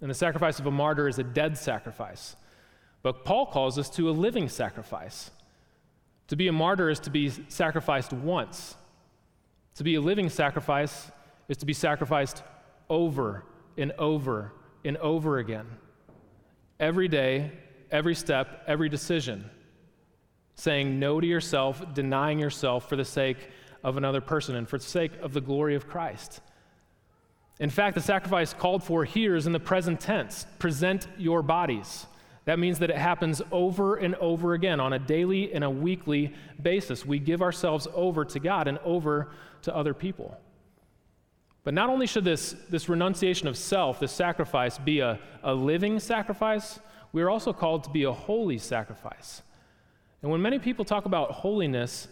And 0.00 0.10
the 0.10 0.14
sacrifice 0.14 0.58
of 0.58 0.66
a 0.66 0.70
martyr 0.70 1.08
is 1.08 1.18
a 1.18 1.24
dead 1.24 1.56
sacrifice. 1.56 2.36
But 3.02 3.24
Paul 3.24 3.46
calls 3.46 3.78
us 3.78 3.88
to 3.90 4.10
a 4.10 4.12
living 4.12 4.48
sacrifice. 4.48 5.30
To 6.28 6.36
be 6.36 6.48
a 6.48 6.52
martyr 6.52 6.90
is 6.90 6.98
to 7.00 7.10
be 7.10 7.30
sacrificed 7.48 8.12
once. 8.12 8.76
To 9.76 9.84
be 9.84 9.94
a 9.94 10.00
living 10.00 10.28
sacrifice 10.28 11.10
is 11.48 11.56
to 11.58 11.66
be 11.66 11.72
sacrificed 11.72 12.42
over 12.90 13.44
and 13.78 13.92
over 13.92 14.52
and 14.84 14.96
over 14.98 15.38
again. 15.38 15.66
Every 16.80 17.08
day, 17.08 17.52
every 17.90 18.14
step, 18.14 18.64
every 18.66 18.88
decision. 18.88 19.48
Saying 20.54 20.98
no 20.98 21.20
to 21.20 21.26
yourself, 21.26 21.82
denying 21.94 22.38
yourself 22.38 22.88
for 22.88 22.96
the 22.96 23.04
sake 23.04 23.48
of 23.82 23.96
another 23.96 24.20
person 24.20 24.54
and 24.56 24.68
for 24.68 24.78
the 24.78 24.84
sake 24.84 25.12
of 25.22 25.32
the 25.32 25.40
glory 25.40 25.74
of 25.74 25.88
Christ. 25.88 26.40
In 27.58 27.70
fact, 27.70 27.94
the 27.94 28.00
sacrifice 28.00 28.52
called 28.52 28.82
for 28.82 29.04
here 29.04 29.36
is 29.36 29.46
in 29.46 29.52
the 29.52 29.60
present 29.60 30.00
tense 30.00 30.46
present 30.58 31.06
your 31.18 31.42
bodies. 31.42 32.06
That 32.44 32.58
means 32.58 32.80
that 32.80 32.90
it 32.90 32.96
happens 32.96 33.40
over 33.52 33.96
and 33.96 34.16
over 34.16 34.54
again 34.54 34.80
on 34.80 34.92
a 34.92 34.98
daily 34.98 35.52
and 35.54 35.62
a 35.62 35.70
weekly 35.70 36.34
basis. 36.60 37.06
We 37.06 37.20
give 37.20 37.40
ourselves 37.40 37.86
over 37.94 38.24
to 38.24 38.40
God 38.40 38.66
and 38.66 38.78
over 38.78 39.30
to 39.62 39.74
other 39.74 39.94
people. 39.94 40.36
But 41.64 41.74
not 41.74 41.88
only 41.88 42.08
should 42.08 42.24
this, 42.24 42.56
this 42.68 42.88
renunciation 42.88 43.46
of 43.46 43.56
self, 43.56 44.00
this 44.00 44.10
sacrifice, 44.10 44.78
be 44.78 44.98
a, 44.98 45.20
a 45.44 45.54
living 45.54 46.00
sacrifice, 46.00 46.80
we 47.12 47.22
are 47.22 47.30
also 47.30 47.52
called 47.52 47.84
to 47.84 47.90
be 47.90 48.02
a 48.02 48.12
holy 48.12 48.58
sacrifice. 48.58 49.42
And 50.22 50.30
when 50.30 50.40
many 50.40 50.58
people 50.58 50.84
talk 50.84 51.04
about 51.04 51.32
holiness, 51.32 52.08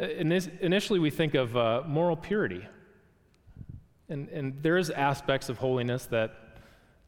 uh, 0.00 0.06
initially 0.06 1.00
we 1.00 1.10
think 1.10 1.34
of 1.34 1.56
uh, 1.56 1.82
moral 1.86 2.16
purity. 2.16 2.64
And, 4.08 4.28
and 4.28 4.62
there 4.62 4.78
is 4.78 4.90
aspects 4.90 5.48
of 5.48 5.58
holiness 5.58 6.06
that 6.06 6.34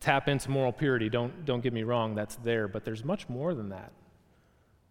tap 0.00 0.28
into 0.28 0.50
moral 0.50 0.72
purity. 0.72 1.08
Don't, 1.08 1.44
don't 1.44 1.62
get 1.62 1.72
me 1.72 1.84
wrong, 1.84 2.14
that's 2.14 2.36
there. 2.36 2.66
But 2.66 2.84
there's 2.84 3.04
much 3.04 3.28
more 3.28 3.54
than 3.54 3.68
that. 3.68 3.92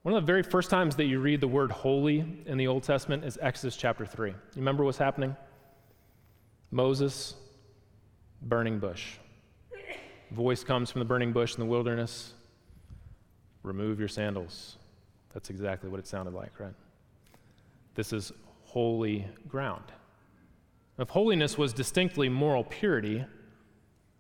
One 0.04 0.16
of 0.16 0.24
the 0.24 0.26
very 0.26 0.44
first 0.44 0.70
times 0.70 0.96
that 0.96 1.06
you 1.06 1.20
read 1.20 1.42
the 1.42 1.48
word 1.48 1.72
holy 1.72 2.24
in 2.46 2.58
the 2.58 2.68
Old 2.68 2.84
Testament 2.84 3.26
is 3.26 3.38
Exodus 3.42 3.76
chapter 3.76 4.06
3. 4.06 4.30
You 4.30 4.36
remember 4.56 4.86
what's 4.86 4.98
happening? 4.98 5.36
Moses, 6.72 7.36
burning 8.42 8.80
bush. 8.80 9.16
Voice 10.32 10.64
comes 10.64 10.90
from 10.90 11.00
the 11.00 11.06
burning 11.06 11.34
bush 11.34 11.56
in 11.56 11.60
the 11.60 11.66
wilderness. 11.66 12.34
remove 13.62 14.00
your 14.00 14.08
sandals. 14.08 14.79
That's 15.34 15.50
exactly 15.50 15.90
what 15.90 16.00
it 16.00 16.08
sounded 16.08 16.34
like, 16.34 16.60
right? 16.60 16.74
This 17.96 18.14
is 18.14 18.32
holy 18.64 19.26
ground. 19.48 19.84
If 20.98 21.10
holiness 21.10 21.58
was 21.58 21.74
distinctly 21.74 22.30
moral 22.30 22.64
purity, 22.64 23.26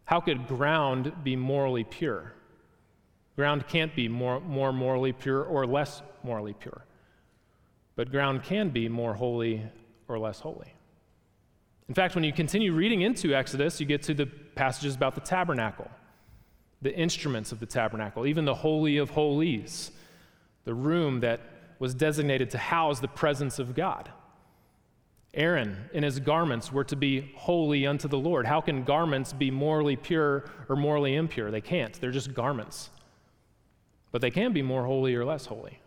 how 0.05 0.19
could 0.21 0.47
ground 0.47 1.11
be 1.23 1.35
morally 1.35 1.83
pure? 1.83 2.33
Ground 3.35 3.67
can't 3.67 3.95
be 3.95 4.07
more, 4.07 4.39
more 4.39 4.73
morally 4.73 5.13
pure 5.13 5.43
or 5.43 5.65
less 5.65 6.01
morally 6.23 6.53
pure. 6.53 6.85
But 7.95 8.11
ground 8.11 8.43
can 8.43 8.69
be 8.69 8.89
more 8.89 9.13
holy 9.13 9.63
or 10.07 10.17
less 10.17 10.39
holy. 10.39 10.73
In 11.87 11.95
fact, 11.95 12.15
when 12.15 12.23
you 12.23 12.31
continue 12.31 12.73
reading 12.73 13.01
into 13.01 13.33
Exodus, 13.33 13.79
you 13.79 13.85
get 13.85 14.03
to 14.03 14.13
the 14.13 14.25
passages 14.25 14.95
about 14.95 15.15
the 15.15 15.21
tabernacle, 15.21 15.89
the 16.81 16.95
instruments 16.95 17.51
of 17.51 17.59
the 17.59 17.65
tabernacle, 17.65 18.25
even 18.25 18.45
the 18.45 18.53
Holy 18.53 18.97
of 18.97 19.09
Holies, 19.09 19.91
the 20.69 20.75
room 20.75 21.21
that 21.21 21.41
was 21.79 21.95
designated 21.95 22.51
to 22.51 22.57
house 22.59 22.99
the 22.99 23.07
presence 23.07 23.57
of 23.57 23.73
God. 23.73 24.07
Aaron 25.33 25.89
and 25.95 26.05
his 26.05 26.19
garments 26.19 26.71
were 26.71 26.83
to 26.83 26.95
be 26.95 27.31
holy 27.35 27.87
unto 27.87 28.07
the 28.07 28.19
Lord. 28.19 28.45
How 28.45 28.61
can 28.61 28.83
garments 28.83 29.33
be 29.33 29.49
morally 29.49 29.95
pure 29.95 30.45
or 30.69 30.75
morally 30.75 31.15
impure? 31.15 31.49
They 31.49 31.59
can't. 31.59 31.99
They're 31.99 32.11
just 32.11 32.35
garments. 32.35 32.91
But 34.11 34.21
they 34.21 34.29
can 34.29 34.53
be 34.53 34.61
more 34.61 34.85
holy 34.85 35.15
or 35.15 35.25
less 35.25 35.47
holy. 35.47 35.81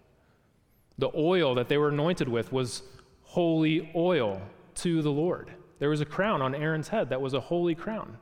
The 0.98 1.12
oil 1.14 1.54
that 1.54 1.68
they 1.68 1.78
were 1.78 1.90
anointed 1.90 2.28
with 2.28 2.52
was 2.52 2.82
holy 3.22 3.88
oil 3.94 4.42
to 4.76 5.00
the 5.00 5.12
Lord. 5.12 5.52
There 5.78 5.90
was 5.90 6.00
a 6.00 6.04
crown 6.04 6.42
on 6.42 6.56
Aaron's 6.56 6.88
head 6.88 7.10
that 7.10 7.20
was 7.20 7.34
a 7.34 7.40
holy 7.40 7.76
crown. 7.76 8.18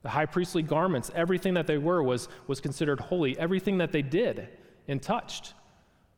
The 0.00 0.08
high 0.08 0.24
priestly 0.24 0.62
garments, 0.62 1.10
everything 1.14 1.52
that 1.52 1.66
they 1.66 1.76
were 1.76 2.02
was, 2.02 2.30
was 2.46 2.58
considered 2.58 3.00
holy. 3.00 3.38
Everything 3.38 3.76
that 3.76 3.92
they 3.92 4.00
did 4.00 4.48
and 4.88 5.02
touched. 5.02 5.52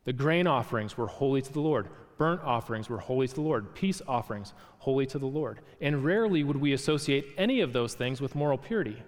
The 0.07 0.13
grain 0.13 0.47
offerings 0.47 0.97
were 0.97 1.07
holy 1.07 1.41
to 1.41 1.51
the 1.51 1.59
Lord. 1.59 1.89
Burnt 2.17 2.41
offerings 2.41 2.89
were 2.89 2.97
holy 2.97 3.27
to 3.27 3.35
the 3.35 3.41
Lord, 3.41 3.75
peace 3.75 4.01
offerings 4.07 4.53
holy 4.77 5.05
to 5.05 5.19
the 5.19 5.27
Lord. 5.27 5.59
And 5.81 6.01
rarely 6.01 6.45
would 6.45 6.55
we 6.55 6.71
associate 6.71 7.25
any 7.37 7.59
of 7.59 7.73
those 7.73 7.93
things 7.93 8.21
with 8.21 8.33
moral 8.33 8.57
purity. 8.57 9.03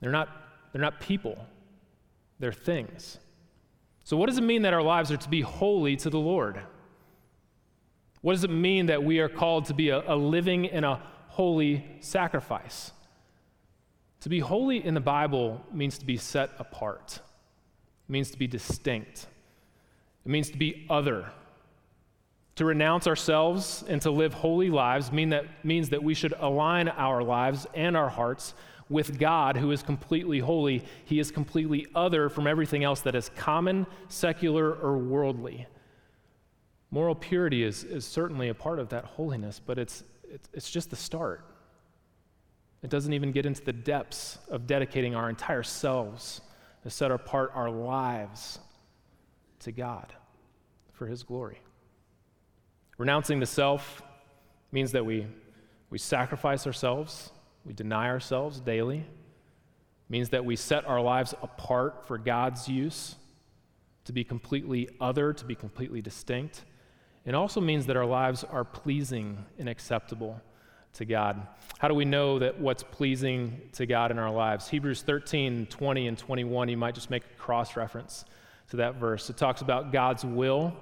They're 0.00 0.10
not, 0.10 0.28
they're 0.72 0.82
not 0.82 0.98
people, 0.98 1.38
they're 2.40 2.52
things. 2.52 3.18
So, 4.02 4.16
what 4.16 4.28
does 4.28 4.38
it 4.38 4.42
mean 4.42 4.62
that 4.62 4.74
our 4.74 4.82
lives 4.82 5.12
are 5.12 5.16
to 5.18 5.30
be 5.30 5.42
holy 5.42 5.94
to 5.98 6.10
the 6.10 6.18
Lord? 6.18 6.58
What 8.22 8.32
does 8.32 8.42
it 8.42 8.50
mean 8.50 8.86
that 8.86 9.04
we 9.04 9.20
are 9.20 9.28
called 9.28 9.66
to 9.66 9.74
be 9.74 9.90
a, 9.90 10.02
a 10.12 10.16
living 10.16 10.66
and 10.66 10.84
a 10.84 11.00
holy 11.28 11.86
sacrifice? 12.00 12.90
To 14.22 14.28
be 14.28 14.40
holy 14.40 14.84
in 14.84 14.94
the 14.94 15.00
Bible 15.00 15.64
means 15.72 15.96
to 15.98 16.04
be 16.04 16.16
set 16.16 16.50
apart, 16.58 17.20
means 18.08 18.32
to 18.32 18.36
be 18.36 18.48
distinct, 18.48 19.28
it 20.24 20.30
means 20.30 20.50
to 20.50 20.58
be 20.58 20.86
other. 20.88 21.30
To 22.56 22.64
renounce 22.64 23.06
ourselves 23.06 23.84
and 23.88 24.00
to 24.02 24.10
live 24.10 24.32
holy 24.32 24.70
lives 24.70 25.10
mean 25.10 25.30
that, 25.30 25.64
means 25.64 25.90
that 25.90 26.02
we 26.02 26.14
should 26.14 26.34
align 26.38 26.88
our 26.88 27.22
lives 27.22 27.66
and 27.74 27.96
our 27.96 28.08
hearts 28.08 28.54
with 28.88 29.18
God, 29.18 29.56
who 29.56 29.70
is 29.70 29.82
completely 29.82 30.38
holy. 30.38 30.84
He 31.04 31.18
is 31.18 31.30
completely 31.30 31.86
other 31.94 32.28
from 32.28 32.46
everything 32.46 32.84
else 32.84 33.00
that 33.00 33.14
is 33.14 33.30
common, 33.34 33.86
secular, 34.08 34.72
or 34.72 34.98
worldly. 34.98 35.66
Moral 36.90 37.14
purity 37.16 37.64
is, 37.64 37.82
is 37.82 38.04
certainly 38.04 38.50
a 38.50 38.54
part 38.54 38.78
of 38.78 38.90
that 38.90 39.04
holiness, 39.04 39.60
but 39.64 39.78
it's, 39.78 40.04
it's, 40.22 40.48
it's 40.52 40.70
just 40.70 40.90
the 40.90 40.96
start. 40.96 41.44
It 42.84 42.90
doesn't 42.90 43.12
even 43.14 43.32
get 43.32 43.46
into 43.46 43.64
the 43.64 43.72
depths 43.72 44.38
of 44.48 44.66
dedicating 44.66 45.14
our 45.14 45.28
entire 45.28 45.62
selves 45.62 46.42
to 46.82 46.90
set 46.90 47.10
apart 47.10 47.50
our 47.54 47.70
lives 47.70 48.60
to 49.64 49.72
God 49.72 50.12
for 50.92 51.06
His 51.06 51.22
glory. 51.22 51.60
Renouncing 52.96 53.40
the 53.40 53.46
self 53.46 54.02
means 54.70 54.92
that 54.92 55.04
we, 55.04 55.26
we 55.90 55.98
sacrifice 55.98 56.66
ourselves, 56.66 57.32
we 57.64 57.72
deny 57.72 58.08
ourselves 58.08 58.60
daily. 58.60 59.04
Means 60.08 60.28
that 60.30 60.44
we 60.44 60.54
set 60.54 60.86
our 60.86 61.00
lives 61.00 61.34
apart 61.42 62.06
for 62.06 62.18
God's 62.18 62.68
use, 62.68 63.16
to 64.04 64.12
be 64.12 64.22
completely 64.22 64.88
other, 65.00 65.32
to 65.32 65.44
be 65.46 65.54
completely 65.54 66.02
distinct. 66.02 66.62
It 67.24 67.34
also 67.34 67.60
means 67.60 67.86
that 67.86 67.96
our 67.96 68.04
lives 68.04 68.44
are 68.44 68.64
pleasing 68.64 69.46
and 69.58 69.66
acceptable 69.66 70.42
to 70.92 71.06
God. 71.06 71.46
How 71.78 71.88
do 71.88 71.94
we 71.94 72.04
know 72.04 72.38
that 72.38 72.60
what's 72.60 72.82
pleasing 72.82 73.62
to 73.72 73.86
God 73.86 74.10
in 74.10 74.18
our 74.18 74.30
lives? 74.30 74.68
Hebrews 74.68 75.00
13, 75.02 75.66
20, 75.66 76.06
and 76.06 76.18
21, 76.18 76.68
you 76.68 76.76
might 76.76 76.94
just 76.94 77.08
make 77.08 77.24
a 77.24 77.38
cross 77.40 77.74
reference 77.74 78.26
to 78.70 78.76
that 78.76 78.96
verse. 78.96 79.30
It 79.30 79.36
talks 79.36 79.60
about 79.60 79.92
God's 79.92 80.24
will 80.24 80.74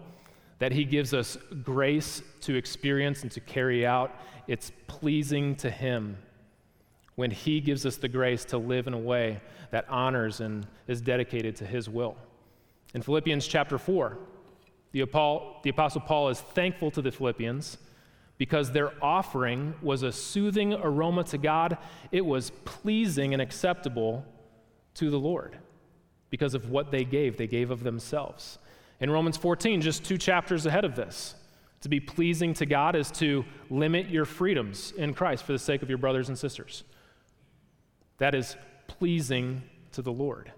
that 0.58 0.72
He 0.72 0.84
gives 0.84 1.12
us 1.12 1.36
grace 1.62 2.22
to 2.42 2.54
experience 2.54 3.22
and 3.22 3.32
to 3.32 3.40
carry 3.40 3.84
out. 3.84 4.14
It's 4.46 4.70
pleasing 4.86 5.56
to 5.56 5.70
Him 5.70 6.16
when 7.16 7.30
He 7.30 7.60
gives 7.60 7.84
us 7.84 7.96
the 7.96 8.08
grace 8.08 8.44
to 8.46 8.58
live 8.58 8.86
in 8.86 8.94
a 8.94 8.98
way 8.98 9.40
that 9.70 9.88
honors 9.88 10.40
and 10.40 10.66
is 10.86 11.00
dedicated 11.00 11.56
to 11.56 11.66
His 11.66 11.88
will. 11.88 12.16
In 12.94 13.02
Philippians 13.02 13.46
chapter 13.46 13.78
4, 13.78 14.18
the, 14.92 15.00
Apostle 15.00 16.02
Paul 16.02 16.28
is 16.28 16.40
thankful 16.40 16.90
to 16.92 17.02
the 17.02 17.10
Philippians 17.10 17.78
because 18.38 18.70
their 18.70 18.92
offering 19.02 19.74
was 19.82 20.02
a 20.02 20.12
soothing 20.12 20.74
aroma 20.74 21.24
to 21.24 21.38
God. 21.38 21.78
It 22.10 22.24
was 22.24 22.50
pleasing 22.64 23.32
and 23.32 23.42
acceptable 23.42 24.24
to 24.94 25.10
the 25.10 25.18
Lord 25.18 25.56
because 26.32 26.54
of 26.54 26.70
what 26.70 26.90
they 26.90 27.04
gave. 27.04 27.36
They 27.36 27.46
gave 27.46 27.70
of 27.70 27.84
themselves. 27.84 28.58
In 29.00 29.10
Romans 29.10 29.36
14, 29.36 29.82
just 29.82 30.02
two 30.02 30.16
chapters 30.16 30.64
ahead 30.64 30.86
of 30.86 30.96
this, 30.96 31.34
to 31.82 31.90
be 31.90 32.00
pleasing 32.00 32.54
to 32.54 32.64
God 32.64 32.96
is 32.96 33.10
to 33.12 33.44
limit 33.68 34.08
your 34.08 34.24
freedoms 34.24 34.92
in 34.96 35.12
Christ 35.12 35.44
for 35.44 35.52
the 35.52 35.58
sake 35.58 35.82
of 35.82 35.90
your 35.90 35.98
brothers 35.98 36.30
and 36.30 36.38
sisters. 36.38 36.84
That 38.16 38.34
is 38.34 38.56
pleasing 38.86 39.62
to 39.92 40.00
the 40.00 40.12
Lord. 40.12 40.50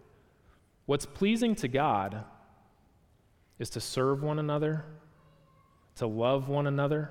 What's 0.87 1.07
pleasing 1.07 1.57
to 1.57 1.67
God 1.67 2.23
is 3.59 3.71
to 3.71 3.81
serve 3.81 4.23
one 4.23 4.39
another, 4.39 4.85
to 5.97 6.07
love 6.07 6.49
one 6.49 6.69
another, 6.69 7.11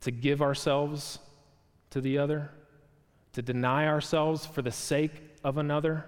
to 0.00 0.10
give 0.10 0.42
ourselves 0.42 1.20
to 1.90 2.00
the 2.00 2.18
other, 2.18 2.50
to 3.34 3.42
deny 3.42 3.86
ourselves 3.86 4.44
for 4.44 4.60
the 4.60 4.72
sake 4.72 5.22
of 5.44 5.56
another. 5.56 6.04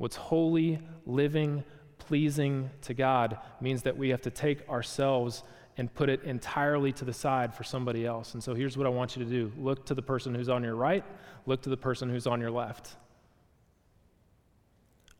What's 0.00 0.16
holy, 0.16 0.78
living, 1.04 1.62
pleasing 1.98 2.70
to 2.80 2.94
God 2.94 3.36
means 3.60 3.82
that 3.82 3.98
we 3.98 4.08
have 4.08 4.22
to 4.22 4.30
take 4.30 4.66
ourselves 4.66 5.42
and 5.76 5.92
put 5.92 6.08
it 6.08 6.22
entirely 6.22 6.90
to 6.92 7.04
the 7.04 7.12
side 7.12 7.54
for 7.54 7.64
somebody 7.64 8.06
else. 8.06 8.32
And 8.32 8.42
so 8.42 8.54
here's 8.54 8.78
what 8.78 8.86
I 8.86 8.88
want 8.88 9.14
you 9.14 9.22
to 9.22 9.30
do 9.30 9.52
look 9.58 9.84
to 9.84 9.94
the 9.94 10.00
person 10.00 10.34
who's 10.34 10.48
on 10.48 10.62
your 10.62 10.74
right, 10.74 11.04
look 11.44 11.60
to 11.64 11.68
the 11.68 11.76
person 11.76 12.08
who's 12.08 12.26
on 12.26 12.40
your 12.40 12.50
left. 12.50 12.96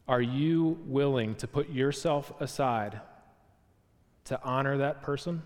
Are 0.09 0.23
you 0.23 0.79
willing 0.87 1.35
to 1.35 1.47
put 1.47 1.69
yourself 1.69 2.33
aside 2.41 3.03
to 4.25 4.43
honor 4.43 4.79
that 4.79 5.03
person? 5.03 5.43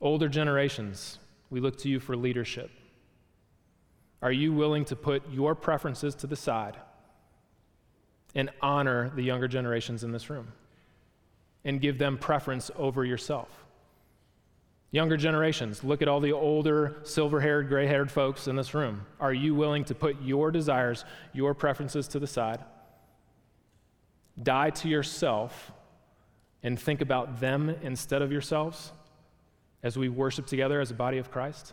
Older 0.00 0.28
generations, 0.28 1.18
we 1.50 1.58
look 1.58 1.78
to 1.78 1.88
you 1.88 1.98
for 1.98 2.16
leadership. 2.16 2.70
Are 4.22 4.30
you 4.30 4.52
willing 4.52 4.84
to 4.84 4.94
put 4.94 5.28
your 5.32 5.56
preferences 5.56 6.14
to 6.14 6.28
the 6.28 6.36
side 6.36 6.76
and 8.34 8.50
honor 8.60 9.10
the 9.14 9.22
younger 9.22 9.48
generations 9.48 10.04
in 10.04 10.12
this 10.12 10.30
room 10.30 10.52
and 11.64 11.80
give 11.80 11.98
them 11.98 12.16
preference 12.16 12.70
over 12.76 13.04
yourself. 13.04 13.48
Younger 14.92 15.16
generations, 15.16 15.84
look 15.84 16.02
at 16.02 16.08
all 16.08 16.18
the 16.20 16.32
older, 16.32 16.96
silver 17.04 17.40
haired, 17.40 17.68
gray 17.68 17.86
haired 17.86 18.10
folks 18.10 18.48
in 18.48 18.56
this 18.56 18.74
room. 18.74 19.06
Are 19.20 19.32
you 19.32 19.54
willing 19.54 19.84
to 19.84 19.94
put 19.94 20.20
your 20.20 20.50
desires, 20.50 21.04
your 21.32 21.54
preferences 21.54 22.08
to 22.08 22.18
the 22.18 22.26
side, 22.26 22.64
die 24.42 24.70
to 24.70 24.88
yourself, 24.88 25.70
and 26.62 26.78
think 26.78 27.00
about 27.00 27.40
them 27.40 27.70
instead 27.82 28.20
of 28.20 28.32
yourselves 28.32 28.92
as 29.82 29.96
we 29.96 30.08
worship 30.08 30.46
together 30.46 30.80
as 30.80 30.90
a 30.90 30.94
body 30.94 31.18
of 31.18 31.30
Christ? 31.30 31.72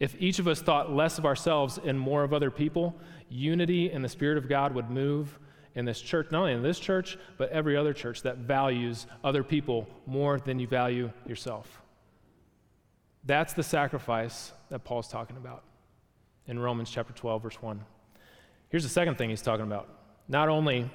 If 0.00 0.16
each 0.20 0.38
of 0.38 0.48
us 0.48 0.60
thought 0.60 0.92
less 0.92 1.18
of 1.18 1.26
ourselves 1.26 1.78
and 1.82 1.98
more 1.98 2.24
of 2.24 2.32
other 2.32 2.50
people, 2.50 2.94
unity 3.28 3.90
in 3.90 4.02
the 4.02 4.08
Spirit 4.08 4.38
of 4.38 4.48
God 4.48 4.74
would 4.74 4.90
move 4.90 5.38
in 5.74 5.84
this 5.84 6.00
church, 6.00 6.30
not 6.30 6.40
only 6.40 6.52
in 6.52 6.62
this 6.62 6.78
church, 6.78 7.16
but 7.38 7.50
every 7.50 7.76
other 7.76 7.92
church 7.92 8.22
that 8.22 8.38
values 8.38 9.06
other 9.24 9.42
people 9.42 9.88
more 10.06 10.38
than 10.38 10.58
you 10.58 10.66
value 10.66 11.10
yourself. 11.26 11.82
That's 13.24 13.52
the 13.52 13.62
sacrifice 13.62 14.52
that 14.70 14.80
Paul's 14.84 15.08
talking 15.08 15.36
about 15.36 15.62
in 16.46 16.58
Romans 16.58 16.90
chapter 16.90 17.12
12, 17.12 17.42
verse 17.42 17.62
1. 17.62 17.80
Here's 18.68 18.82
the 18.82 18.88
second 18.88 19.16
thing 19.16 19.30
he's 19.30 19.42
talking 19.42 19.66
about 19.66 19.88
not 20.28 20.48
only 20.48 20.90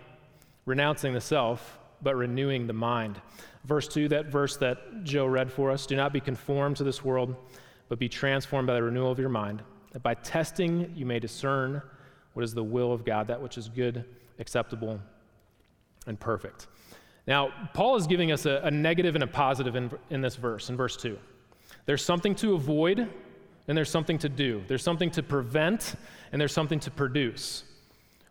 renouncing 0.65 1.13
the 1.13 1.21
self, 1.21 1.79
but 2.01 2.15
renewing 2.15 2.67
the 2.67 2.73
mind. 2.73 3.19
Verse 3.65 3.87
2, 3.87 4.09
that 4.09 4.27
verse 4.27 4.57
that 4.57 5.03
Joe 5.03 5.25
read 5.25 5.51
for 5.51 5.71
us 5.71 5.85
do 5.85 5.95
not 5.95 6.13
be 6.13 6.19
conformed 6.19 6.77
to 6.77 6.83
this 6.83 7.03
world, 7.03 7.35
but 7.89 7.99
be 7.99 8.09
transformed 8.09 8.67
by 8.67 8.73
the 8.73 8.83
renewal 8.83 9.11
of 9.11 9.19
your 9.19 9.29
mind, 9.29 9.61
that 9.93 10.03
by 10.03 10.13
testing 10.13 10.91
you 10.95 11.05
may 11.05 11.19
discern 11.19 11.81
what 12.33 12.43
is 12.43 12.53
the 12.53 12.63
will 12.63 12.93
of 12.93 13.05
God, 13.05 13.27
that 13.27 13.41
which 13.41 13.57
is 13.57 13.69
good, 13.69 14.05
acceptable, 14.39 14.99
and 16.05 16.19
perfect. 16.19 16.67
Now, 17.25 17.51
Paul 17.73 17.95
is 17.97 18.07
giving 18.07 18.31
us 18.31 18.45
a, 18.45 18.61
a 18.63 18.71
negative 18.71 19.15
and 19.15 19.23
a 19.23 19.27
positive 19.27 19.75
in, 19.75 19.91
in 20.09 20.21
this 20.21 20.35
verse, 20.35 20.69
in 20.69 20.77
verse 20.77 20.95
2. 20.97 21.17
There's 21.85 22.03
something 22.03 22.35
to 22.35 22.53
avoid, 22.53 23.09
and 23.67 23.77
there's 23.77 23.89
something 23.89 24.17
to 24.19 24.29
do. 24.29 24.63
There's 24.67 24.83
something 24.83 25.11
to 25.11 25.23
prevent, 25.23 25.95
and 26.31 26.39
there's 26.39 26.53
something 26.53 26.79
to 26.81 26.91
produce. 26.91 27.63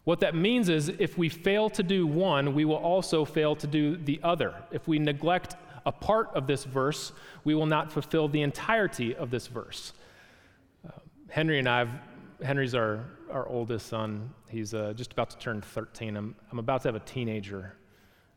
What 0.04 0.20
that 0.20 0.34
means 0.34 0.68
is 0.68 0.88
if 0.88 1.18
we 1.18 1.28
fail 1.28 1.68
to 1.70 1.82
do 1.82 2.06
one, 2.06 2.54
we 2.54 2.64
will 2.64 2.76
also 2.76 3.24
fail 3.24 3.56
to 3.56 3.66
do 3.66 3.96
the 3.96 4.20
other. 4.22 4.54
If 4.70 4.86
we 4.86 4.98
neglect 4.98 5.56
a 5.86 5.92
part 5.92 6.30
of 6.34 6.46
this 6.46 6.64
verse, 6.64 7.12
we 7.44 7.54
will 7.54 7.66
not 7.66 7.90
fulfill 7.90 8.28
the 8.28 8.42
entirety 8.42 9.14
of 9.14 9.30
this 9.30 9.46
verse. 9.46 9.92
Uh, 10.86 10.90
Henry 11.30 11.60
and 11.60 11.68
I, 11.68 11.78
have, 11.78 11.90
Henry's 12.42 12.74
our, 12.74 13.04
our 13.30 13.48
oldest 13.48 13.86
son. 13.86 14.34
He's 14.48 14.74
uh, 14.74 14.92
just 14.94 15.12
about 15.12 15.30
to 15.30 15.38
turn 15.38 15.62
13. 15.62 16.16
I'm, 16.16 16.34
I'm 16.50 16.58
about 16.58 16.82
to 16.82 16.88
have 16.88 16.96
a 16.96 17.00
teenager 17.00 17.72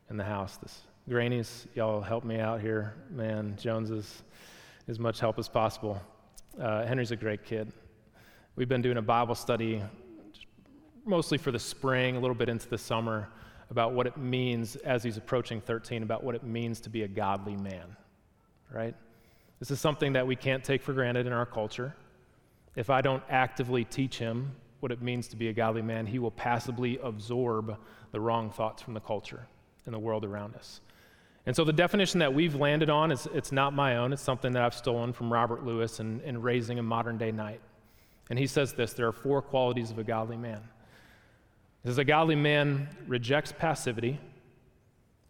in 0.08 0.16
the 0.16 0.24
house. 0.24 0.56
This 0.62 0.80
Grannies, 1.08 1.66
y'all 1.74 2.00
help 2.00 2.24
me 2.24 2.38
out 2.38 2.60
here. 2.60 2.94
Man, 3.10 3.56
Jones 3.60 3.90
is 3.90 4.22
as 4.86 5.00
much 5.00 5.18
help 5.18 5.38
as 5.40 5.48
possible. 5.48 6.00
Uh, 6.60 6.86
Henry's 6.86 7.10
a 7.10 7.16
great 7.16 7.44
kid. 7.44 7.72
We've 8.54 8.68
been 8.68 8.82
doing 8.82 8.96
a 8.96 9.02
Bible 9.02 9.34
study 9.34 9.82
mostly 11.04 11.36
for 11.36 11.50
the 11.50 11.58
spring, 11.58 12.16
a 12.16 12.20
little 12.20 12.34
bit 12.34 12.48
into 12.48 12.68
the 12.68 12.78
summer, 12.78 13.28
about 13.70 13.92
what 13.92 14.06
it 14.06 14.16
means 14.16 14.76
as 14.76 15.02
he's 15.02 15.16
approaching 15.16 15.60
13, 15.60 16.02
about 16.02 16.24
what 16.24 16.34
it 16.34 16.42
means 16.42 16.80
to 16.80 16.90
be 16.90 17.02
a 17.02 17.08
godly 17.08 17.56
man, 17.56 17.96
right? 18.72 18.94
This 19.60 19.70
is 19.70 19.80
something 19.80 20.14
that 20.14 20.26
we 20.26 20.36
can't 20.36 20.64
take 20.64 20.82
for 20.82 20.92
granted 20.92 21.26
in 21.26 21.32
our 21.32 21.46
culture. 21.46 21.94
If 22.74 22.90
I 22.90 23.00
don't 23.00 23.22
actively 23.28 23.84
teach 23.84 24.18
him 24.18 24.52
what 24.80 24.90
it 24.90 25.02
means 25.02 25.28
to 25.28 25.36
be 25.36 25.48
a 25.48 25.52
godly 25.52 25.82
man, 25.82 26.06
he 26.06 26.18
will 26.18 26.30
passively 26.30 26.98
absorb 27.02 27.76
the 28.12 28.20
wrong 28.20 28.50
thoughts 28.50 28.82
from 28.82 28.94
the 28.94 29.00
culture 29.00 29.46
and 29.84 29.94
the 29.94 29.98
world 29.98 30.24
around 30.24 30.56
us. 30.56 30.80
And 31.46 31.54
so 31.54 31.64
the 31.64 31.72
definition 31.72 32.20
that 32.20 32.34
we've 32.34 32.54
landed 32.54 32.90
on 32.90 33.12
is 33.12 33.28
it's 33.32 33.52
not 33.52 33.72
my 33.72 33.96
own, 33.96 34.12
it's 34.12 34.22
something 34.22 34.52
that 34.52 34.62
I've 34.62 34.74
stolen 34.74 35.12
from 35.12 35.32
Robert 35.32 35.64
Lewis 35.64 36.00
in, 36.00 36.20
in 36.20 36.42
Raising 36.42 36.78
a 36.78 36.82
Modern 36.82 37.18
Day 37.18 37.32
Knight. 37.32 37.60
And 38.28 38.38
he 38.38 38.46
says 38.46 38.72
this 38.72 38.92
there 38.92 39.08
are 39.08 39.12
four 39.12 39.42
qualities 39.42 39.90
of 39.90 39.98
a 39.98 40.04
godly 40.04 40.36
man. 40.36 40.60
He 41.82 41.88
says 41.88 41.98
a 41.98 42.04
godly 42.04 42.36
man 42.36 42.88
rejects 43.06 43.52
passivity, 43.52 44.20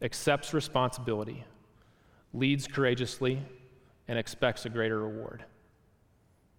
accepts 0.02 0.52
responsibility, 0.52 1.44
leads 2.34 2.66
courageously, 2.66 3.40
and 4.08 4.18
expects 4.18 4.66
a 4.66 4.68
greater 4.68 5.00
reward. 5.00 5.44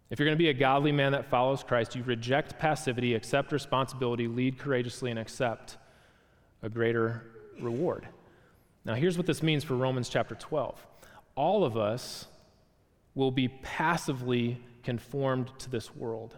If 0.09 0.19
you're 0.19 0.25
going 0.25 0.37
to 0.37 0.43
be 0.43 0.49
a 0.49 0.53
godly 0.53 0.91
man 0.91 1.13
that 1.13 1.29
follows 1.29 1.63
Christ, 1.63 1.95
you 1.95 2.03
reject 2.03 2.59
passivity, 2.59 3.15
accept 3.15 3.51
responsibility, 3.51 4.27
lead 4.27 4.57
courageously, 4.57 5.09
and 5.09 5.19
accept 5.19 5.77
a 6.61 6.69
greater 6.69 7.23
reward. 7.61 8.07
Now, 8.85 8.93
here's 8.93 9.17
what 9.17 9.25
this 9.25 9.43
means 9.43 9.63
for 9.63 9.75
Romans 9.75 10.09
chapter 10.09 10.35
12. 10.35 10.85
All 11.35 11.63
of 11.63 11.77
us 11.77 12.27
will 13.15 13.31
be 13.31 13.47
passively 13.47 14.61
conformed 14.83 15.51
to 15.59 15.69
this 15.69 15.95
world 15.95 16.35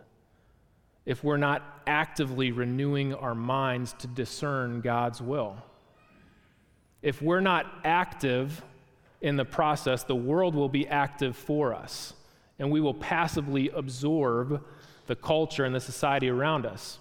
if 1.05 1.23
we're 1.23 1.37
not 1.37 1.81
actively 1.85 2.51
renewing 2.51 3.13
our 3.13 3.35
minds 3.35 3.93
to 3.99 4.07
discern 4.07 4.81
God's 4.81 5.21
will. 5.21 5.57
If 7.01 7.21
we're 7.21 7.41
not 7.41 7.65
active 7.83 8.63
in 9.21 9.35
the 9.35 9.45
process, 9.45 10.03
the 10.03 10.15
world 10.15 10.55
will 10.55 10.69
be 10.69 10.87
active 10.87 11.35
for 11.35 11.73
us, 11.73 12.13
and 12.59 12.71
we 12.71 12.79
will 12.79 12.93
passively 12.93 13.69
absorb 13.69 14.63
the 15.07 15.15
culture 15.15 15.65
and 15.65 15.75
the 15.75 15.81
society 15.81 16.29
around 16.29 16.65
us. 16.65 16.99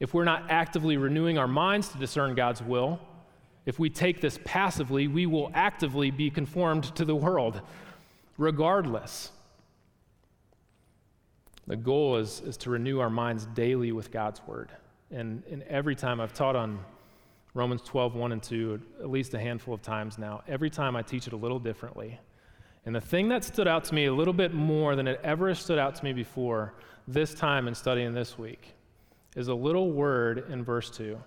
If 0.00 0.14
we're 0.14 0.24
not 0.24 0.50
actively 0.50 0.96
renewing 0.96 1.38
our 1.38 1.48
minds 1.48 1.88
to 1.88 1.98
discern 1.98 2.34
God's 2.34 2.62
will, 2.62 2.98
if 3.66 3.78
we 3.78 3.90
take 3.90 4.20
this 4.20 4.38
passively, 4.44 5.08
we 5.08 5.26
will 5.26 5.50
actively 5.54 6.10
be 6.10 6.30
conformed 6.30 6.84
to 6.96 7.04
the 7.04 7.16
world, 7.16 7.60
regardless. 8.38 9.32
The 11.66 11.76
goal 11.76 12.16
is, 12.16 12.40
is 12.40 12.56
to 12.58 12.70
renew 12.70 13.00
our 13.00 13.10
minds 13.10 13.46
daily 13.54 13.92
with 13.92 14.10
God's 14.10 14.40
word. 14.46 14.70
And, 15.10 15.42
and 15.50 15.62
every 15.64 15.96
time 15.96 16.20
I've 16.20 16.32
taught 16.32 16.56
on 16.56 16.78
Romans 17.54 17.82
12, 17.82 18.14
1 18.14 18.32
and 18.32 18.42
2, 18.42 18.80
at 19.00 19.10
least 19.10 19.34
a 19.34 19.38
handful 19.38 19.74
of 19.74 19.82
times 19.82 20.18
now, 20.18 20.42
every 20.46 20.70
time 20.70 20.94
I 20.94 21.02
teach 21.02 21.26
it 21.26 21.32
a 21.32 21.36
little 21.36 21.58
differently. 21.58 22.20
And 22.84 22.94
the 22.94 23.00
thing 23.00 23.28
that 23.30 23.42
stood 23.42 23.66
out 23.66 23.84
to 23.84 23.94
me 23.94 24.06
a 24.06 24.14
little 24.14 24.34
bit 24.34 24.54
more 24.54 24.94
than 24.94 25.08
it 25.08 25.20
ever 25.24 25.54
stood 25.54 25.78
out 25.78 25.96
to 25.96 26.04
me 26.04 26.12
before 26.12 26.74
this 27.08 27.34
time 27.34 27.66
in 27.66 27.74
studying 27.74 28.12
this 28.12 28.38
week 28.38 28.74
is 29.34 29.48
a 29.48 29.54
little 29.54 29.90
word 29.90 30.44
in 30.50 30.62
verse 30.62 30.90
2. 30.90 31.18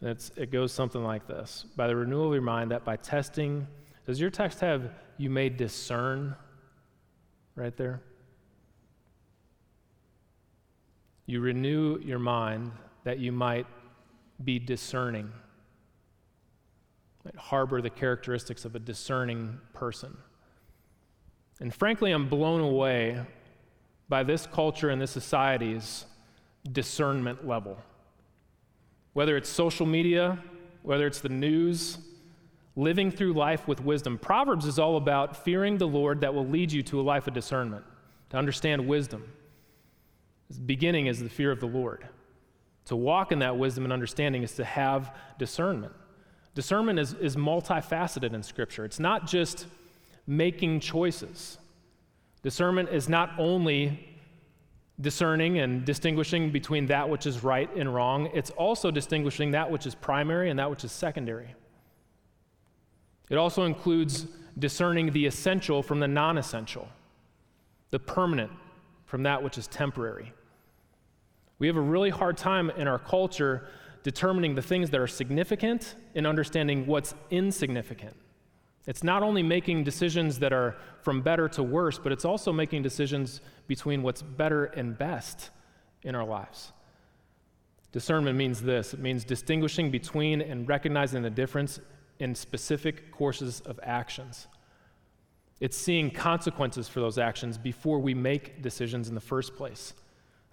And 0.00 0.30
it 0.36 0.50
goes 0.50 0.72
something 0.72 1.02
like 1.02 1.26
this 1.26 1.64
By 1.76 1.88
the 1.88 1.96
renewal 1.96 2.28
of 2.28 2.32
your 2.34 2.42
mind, 2.42 2.70
that 2.70 2.84
by 2.84 2.96
testing, 2.96 3.66
does 4.06 4.20
your 4.20 4.30
text 4.30 4.60
have 4.60 4.90
you 5.16 5.30
may 5.30 5.48
discern 5.48 6.36
right 7.56 7.76
there? 7.76 8.00
You 11.26 11.40
renew 11.40 11.98
your 12.00 12.18
mind 12.18 12.72
that 13.04 13.18
you 13.18 13.32
might 13.32 13.66
be 14.44 14.58
discerning, 14.58 15.30
might 17.24 17.36
harbor 17.36 17.80
the 17.80 17.90
characteristics 17.90 18.64
of 18.64 18.74
a 18.74 18.78
discerning 18.78 19.58
person. 19.72 20.16
And 21.60 21.72
frankly, 21.72 22.10
I'm 22.10 22.28
blown 22.28 22.60
away 22.60 23.24
by 24.08 24.24
this 24.24 24.46
culture 24.46 24.90
and 24.90 25.00
this 25.00 25.10
society's 25.10 26.06
discernment 26.70 27.46
level. 27.46 27.78
Whether 29.12 29.36
it's 29.36 29.48
social 29.48 29.86
media, 29.86 30.38
whether 30.82 31.06
it's 31.06 31.20
the 31.20 31.28
news, 31.28 31.98
living 32.74 33.10
through 33.10 33.34
life 33.34 33.68
with 33.68 33.80
wisdom. 33.80 34.18
Proverbs 34.18 34.66
is 34.66 34.78
all 34.78 34.96
about 34.96 35.44
fearing 35.44 35.78
the 35.78 35.86
Lord 35.86 36.20
that 36.22 36.34
will 36.34 36.46
lead 36.46 36.72
you 36.72 36.82
to 36.84 37.00
a 37.00 37.02
life 37.02 37.26
of 37.28 37.34
discernment, 37.34 37.84
to 38.30 38.36
understand 38.36 38.86
wisdom. 38.86 39.30
Beginning 40.58 41.06
is 41.06 41.20
the 41.20 41.28
fear 41.28 41.50
of 41.50 41.60
the 41.60 41.66
Lord. 41.66 42.06
To 42.86 42.96
walk 42.96 43.32
in 43.32 43.38
that 43.40 43.56
wisdom 43.56 43.84
and 43.84 43.92
understanding 43.92 44.42
is 44.42 44.52
to 44.54 44.64
have 44.64 45.14
discernment. 45.38 45.92
Discernment 46.54 46.98
is, 46.98 47.14
is 47.14 47.36
multifaceted 47.36 48.34
in 48.34 48.42
Scripture. 48.42 48.84
It's 48.84 49.00
not 49.00 49.26
just 49.26 49.66
making 50.26 50.80
choices. 50.80 51.58
Discernment 52.42 52.90
is 52.90 53.08
not 53.08 53.30
only 53.38 54.08
discerning 55.00 55.58
and 55.58 55.84
distinguishing 55.84 56.50
between 56.50 56.86
that 56.86 57.08
which 57.08 57.26
is 57.26 57.42
right 57.42 57.74
and 57.74 57.92
wrong, 57.92 58.28
it's 58.34 58.50
also 58.50 58.90
distinguishing 58.90 59.52
that 59.52 59.70
which 59.70 59.86
is 59.86 59.94
primary 59.94 60.50
and 60.50 60.58
that 60.58 60.68
which 60.68 60.84
is 60.84 60.92
secondary. 60.92 61.54
It 63.30 63.36
also 63.36 63.64
includes 63.64 64.26
discerning 64.58 65.12
the 65.12 65.24
essential 65.24 65.82
from 65.82 66.00
the 66.00 66.08
non 66.08 66.36
essential, 66.36 66.88
the 67.90 67.98
permanent 67.98 68.50
from 69.06 69.22
that 69.22 69.42
which 69.42 69.56
is 69.56 69.66
temporary. 69.66 70.32
We 71.62 71.68
have 71.68 71.76
a 71.76 71.80
really 71.80 72.10
hard 72.10 72.36
time 72.36 72.70
in 72.70 72.88
our 72.88 72.98
culture 72.98 73.68
determining 74.02 74.56
the 74.56 74.62
things 74.62 74.90
that 74.90 75.00
are 75.00 75.06
significant 75.06 75.94
and 76.16 76.26
understanding 76.26 76.88
what's 76.88 77.14
insignificant. 77.30 78.16
It's 78.88 79.04
not 79.04 79.22
only 79.22 79.44
making 79.44 79.84
decisions 79.84 80.40
that 80.40 80.52
are 80.52 80.74
from 81.02 81.22
better 81.22 81.48
to 81.50 81.62
worse, 81.62 82.00
but 82.00 82.10
it's 82.10 82.24
also 82.24 82.52
making 82.52 82.82
decisions 82.82 83.40
between 83.68 84.02
what's 84.02 84.22
better 84.22 84.64
and 84.64 84.98
best 84.98 85.50
in 86.02 86.16
our 86.16 86.24
lives. 86.24 86.72
Discernment 87.92 88.36
means 88.36 88.60
this 88.60 88.92
it 88.92 88.98
means 88.98 89.22
distinguishing 89.22 89.92
between 89.92 90.40
and 90.40 90.66
recognizing 90.66 91.22
the 91.22 91.30
difference 91.30 91.78
in 92.18 92.34
specific 92.34 93.12
courses 93.12 93.60
of 93.60 93.78
actions. 93.84 94.48
It's 95.60 95.76
seeing 95.76 96.10
consequences 96.10 96.88
for 96.88 96.98
those 96.98 97.18
actions 97.18 97.56
before 97.56 98.00
we 98.00 98.14
make 98.14 98.62
decisions 98.62 99.08
in 99.08 99.14
the 99.14 99.20
first 99.20 99.54
place. 99.54 99.94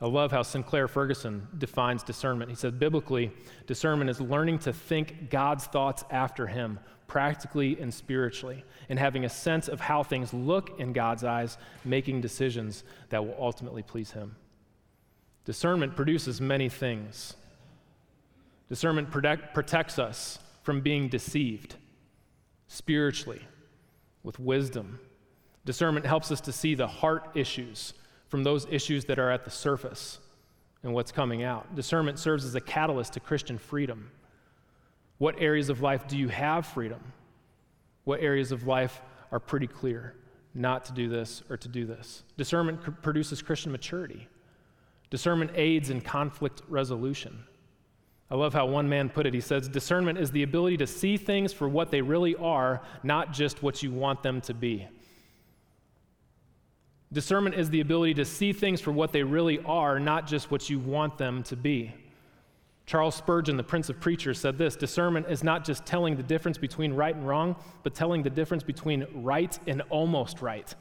I 0.01 0.07
love 0.07 0.31
how 0.31 0.43
Sinclair 0.43 0.87
Ferguson 0.87 1.47
defines 1.57 2.03
discernment. 2.03 2.49
He 2.49 2.55
says, 2.55 2.71
biblically, 2.71 3.31
discernment 3.67 4.09
is 4.09 4.21
learning 4.21 4.59
to 4.59 4.71
think 4.71 5.29
God's 5.29 5.65
thoughts 5.65 6.05
after 6.09 6.47
Him, 6.47 6.79
practically 7.07 7.77
and 7.81 7.93
spiritually, 7.93 8.63
and 8.87 8.97
having 8.97 9.25
a 9.25 9.29
sense 9.29 9.67
of 9.67 9.81
how 9.81 10.03
things 10.03 10.33
look 10.33 10.79
in 10.79 10.93
God's 10.93 11.25
eyes, 11.25 11.57
making 11.83 12.21
decisions 12.21 12.85
that 13.09 13.25
will 13.25 13.35
ultimately 13.37 13.83
please 13.83 14.11
Him. 14.11 14.35
Discernment 15.43 15.97
produces 15.97 16.39
many 16.39 16.69
things. 16.69 17.35
Discernment 18.69 19.11
protect, 19.11 19.53
protects 19.53 19.99
us 19.99 20.39
from 20.63 20.79
being 20.79 21.09
deceived 21.09 21.75
spiritually 22.67 23.41
with 24.23 24.39
wisdom. 24.39 24.99
Discernment 25.65 26.05
helps 26.05 26.31
us 26.31 26.39
to 26.41 26.53
see 26.53 26.73
the 26.73 26.87
heart 26.87 27.31
issues 27.35 27.93
from 28.29 28.43
those 28.43 28.65
issues 28.69 29.05
that 29.05 29.19
are 29.19 29.31
at 29.31 29.43
the 29.43 29.51
surface 29.51 30.19
and 30.83 30.93
what's 30.93 31.11
coming 31.11 31.43
out. 31.43 31.75
Discernment 31.75 32.17
serves 32.17 32.45
as 32.45 32.55
a 32.55 32.61
catalyst 32.61 33.13
to 33.13 33.19
Christian 33.19 33.57
freedom. 33.57 34.11
What 35.17 35.35
areas 35.39 35.69
of 35.69 35.81
life 35.81 36.07
do 36.07 36.17
you 36.17 36.29
have 36.29 36.65
freedom? 36.65 37.01
What 38.05 38.21
areas 38.21 38.51
of 38.51 38.65
life 38.65 39.01
are 39.31 39.39
pretty 39.39 39.67
clear 39.67 40.15
not 40.55 40.85
to 40.85 40.93
do 40.93 41.09
this 41.09 41.43
or 41.49 41.57
to 41.57 41.67
do 41.67 41.85
this? 41.85 42.23
Discernment 42.37 43.01
produces 43.01 43.41
Christian 43.41 43.71
maturity. 43.71 44.27
Discernment 45.09 45.51
aids 45.55 45.89
in 45.89 46.01
conflict 46.01 46.61
resolution. 46.69 47.43
I 48.31 48.35
love 48.35 48.53
how 48.53 48.67
one 48.67 48.87
man 48.87 49.09
put 49.09 49.25
it. 49.25 49.33
He 49.33 49.41
says, 49.41 49.67
Discernment 49.67 50.19
is 50.19 50.31
the 50.31 50.43
ability 50.43 50.77
to 50.77 50.87
see 50.87 51.17
things 51.17 51.51
for 51.51 51.67
what 51.67 51.89
they 51.89 52.01
really 52.01 52.35
are, 52.35 52.81
not 53.01 53.33
just 53.33 53.63
what 53.63 53.81
you 53.81 53.91
want 53.91 54.21
them 54.21 54.39
to 54.41 54.53
be. 54.53 54.87
Discernment 57.11 57.55
is 57.55 57.69
the 57.69 57.81
ability 57.81 58.13
to 58.15 58.25
see 58.25 58.53
things 58.53 58.81
for 58.81 58.91
what 58.91 59.11
they 59.11 59.23
really 59.23 59.59
are, 59.65 59.99
not 59.99 60.27
just 60.27 60.51
what 60.51 60.69
you 60.69 60.79
want 60.79 61.17
them 61.17 61.41
to 61.43 61.55
be. 61.55 61.93
Charles 62.85 63.15
Spurgeon, 63.15 63.57
the 63.57 63.63
Prince 63.63 63.89
of 63.89 63.99
Preachers, 63.99 64.39
said 64.39 64.57
this 64.57 64.75
Discernment 64.75 65.27
is 65.29 65.43
not 65.43 65.63
just 65.63 65.85
telling 65.85 66.15
the 66.15 66.23
difference 66.23 66.57
between 66.57 66.93
right 66.93 67.15
and 67.15 67.27
wrong, 67.27 67.55
but 67.83 67.95
telling 67.95 68.23
the 68.23 68.29
difference 68.29 68.63
between 68.63 69.05
right 69.13 69.57
and 69.67 69.81
almost 69.89 70.41
right. 70.41 70.73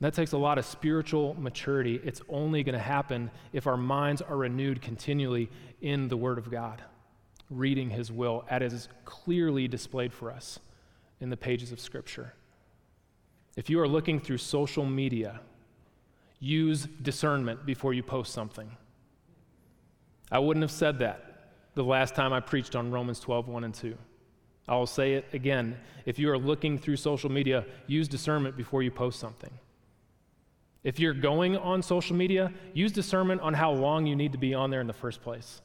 That 0.00 0.12
takes 0.12 0.32
a 0.32 0.38
lot 0.38 0.58
of 0.58 0.66
spiritual 0.66 1.34
maturity. 1.38 2.00
It's 2.04 2.20
only 2.28 2.62
going 2.62 2.74
to 2.74 2.78
happen 2.78 3.30
if 3.52 3.66
our 3.66 3.78
minds 3.78 4.20
are 4.20 4.36
renewed 4.36 4.82
continually 4.82 5.48
in 5.80 6.08
the 6.08 6.16
Word 6.16 6.36
of 6.36 6.50
God, 6.50 6.82
reading 7.48 7.88
His 7.88 8.12
will 8.12 8.44
as 8.50 8.72
is 8.74 8.88
clearly 9.06 9.68
displayed 9.68 10.12
for 10.12 10.30
us 10.30 10.58
in 11.20 11.30
the 11.30 11.36
pages 11.36 11.72
of 11.72 11.80
Scripture. 11.80 12.34
If 13.56 13.70
you 13.70 13.80
are 13.80 13.88
looking 13.88 14.20
through 14.20 14.38
social 14.38 14.84
media, 14.84 15.40
use 16.38 16.86
discernment 17.02 17.64
before 17.64 17.94
you 17.94 18.02
post 18.02 18.32
something. 18.32 18.70
I 20.30 20.38
wouldn't 20.38 20.62
have 20.62 20.70
said 20.70 20.98
that 20.98 21.50
the 21.74 21.84
last 21.84 22.14
time 22.14 22.32
I 22.32 22.40
preached 22.40 22.76
on 22.76 22.90
Romans 22.90 23.20
12, 23.20 23.48
1 23.48 23.64
and 23.64 23.74
2. 23.74 23.96
I 24.68 24.74
will 24.74 24.86
say 24.86 25.14
it 25.14 25.26
again. 25.32 25.78
If 26.04 26.18
you 26.18 26.30
are 26.30 26.38
looking 26.38 26.78
through 26.78 26.96
social 26.96 27.30
media, 27.30 27.64
use 27.86 28.08
discernment 28.08 28.56
before 28.56 28.82
you 28.82 28.90
post 28.90 29.20
something. 29.20 29.52
If 30.82 30.98
you're 30.98 31.14
going 31.14 31.56
on 31.56 31.82
social 31.82 32.16
media, 32.16 32.52
use 32.74 32.92
discernment 32.92 33.40
on 33.40 33.54
how 33.54 33.72
long 33.72 34.06
you 34.06 34.16
need 34.16 34.32
to 34.32 34.38
be 34.38 34.54
on 34.54 34.70
there 34.70 34.80
in 34.80 34.86
the 34.86 34.92
first 34.92 35.22
place. 35.22 35.60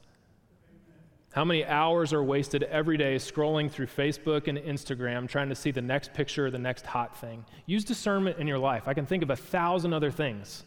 How 1.32 1.46
many 1.46 1.64
hours 1.64 2.12
are 2.12 2.22
wasted 2.22 2.62
every 2.64 2.98
day 2.98 3.16
scrolling 3.16 3.70
through 3.70 3.86
Facebook 3.86 4.48
and 4.48 4.58
Instagram 4.58 5.26
trying 5.26 5.48
to 5.48 5.54
see 5.54 5.70
the 5.70 5.80
next 5.80 6.12
picture 6.12 6.46
or 6.46 6.50
the 6.50 6.58
next 6.58 6.84
hot 6.84 7.16
thing? 7.16 7.46
Use 7.64 7.84
discernment 7.84 8.38
in 8.38 8.46
your 8.46 8.58
life. 8.58 8.86
I 8.86 8.92
can 8.92 9.06
think 9.06 9.22
of 9.22 9.30
a 9.30 9.36
thousand 9.36 9.94
other 9.94 10.10
things 10.10 10.62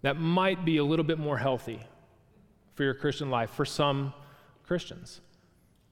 that 0.00 0.18
might 0.18 0.64
be 0.64 0.78
a 0.78 0.84
little 0.84 1.04
bit 1.04 1.18
more 1.18 1.36
healthy 1.36 1.80
for 2.74 2.84
your 2.84 2.94
Christian 2.94 3.28
life 3.28 3.50
for 3.50 3.66
some 3.66 4.14
Christians. 4.66 5.20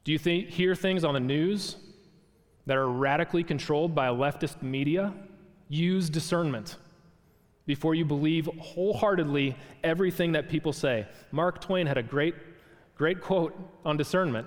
Do 0.05 0.13
you 0.13 0.19
th- 0.19 0.55
hear 0.55 0.75
things 0.75 1.05
on 1.05 1.13
the 1.15 1.21
news 1.21 1.77
that 2.67 2.77
are 2.77 2.89
radically 2.89 3.45
controlled 3.45 3.95
by 3.95 4.09
leftist 4.09 4.63
media? 4.63 5.13
Use 5.69 6.09
discernment 6.09 6.77
before 7.67 7.95
you 7.95 8.05
believe 8.05 8.49
wholeheartedly 8.59 9.57
everything 9.85 10.33
that 10.33 10.49
people 10.49 10.73
say. 10.73 11.07
Mark 11.31 11.61
Twain 11.61 11.87
had 11.87 11.99
a 11.99 12.03
great, 12.03 12.35
great 13.03 13.21
quote 13.21 13.53
on 13.85 13.97
discernment. 13.97 14.47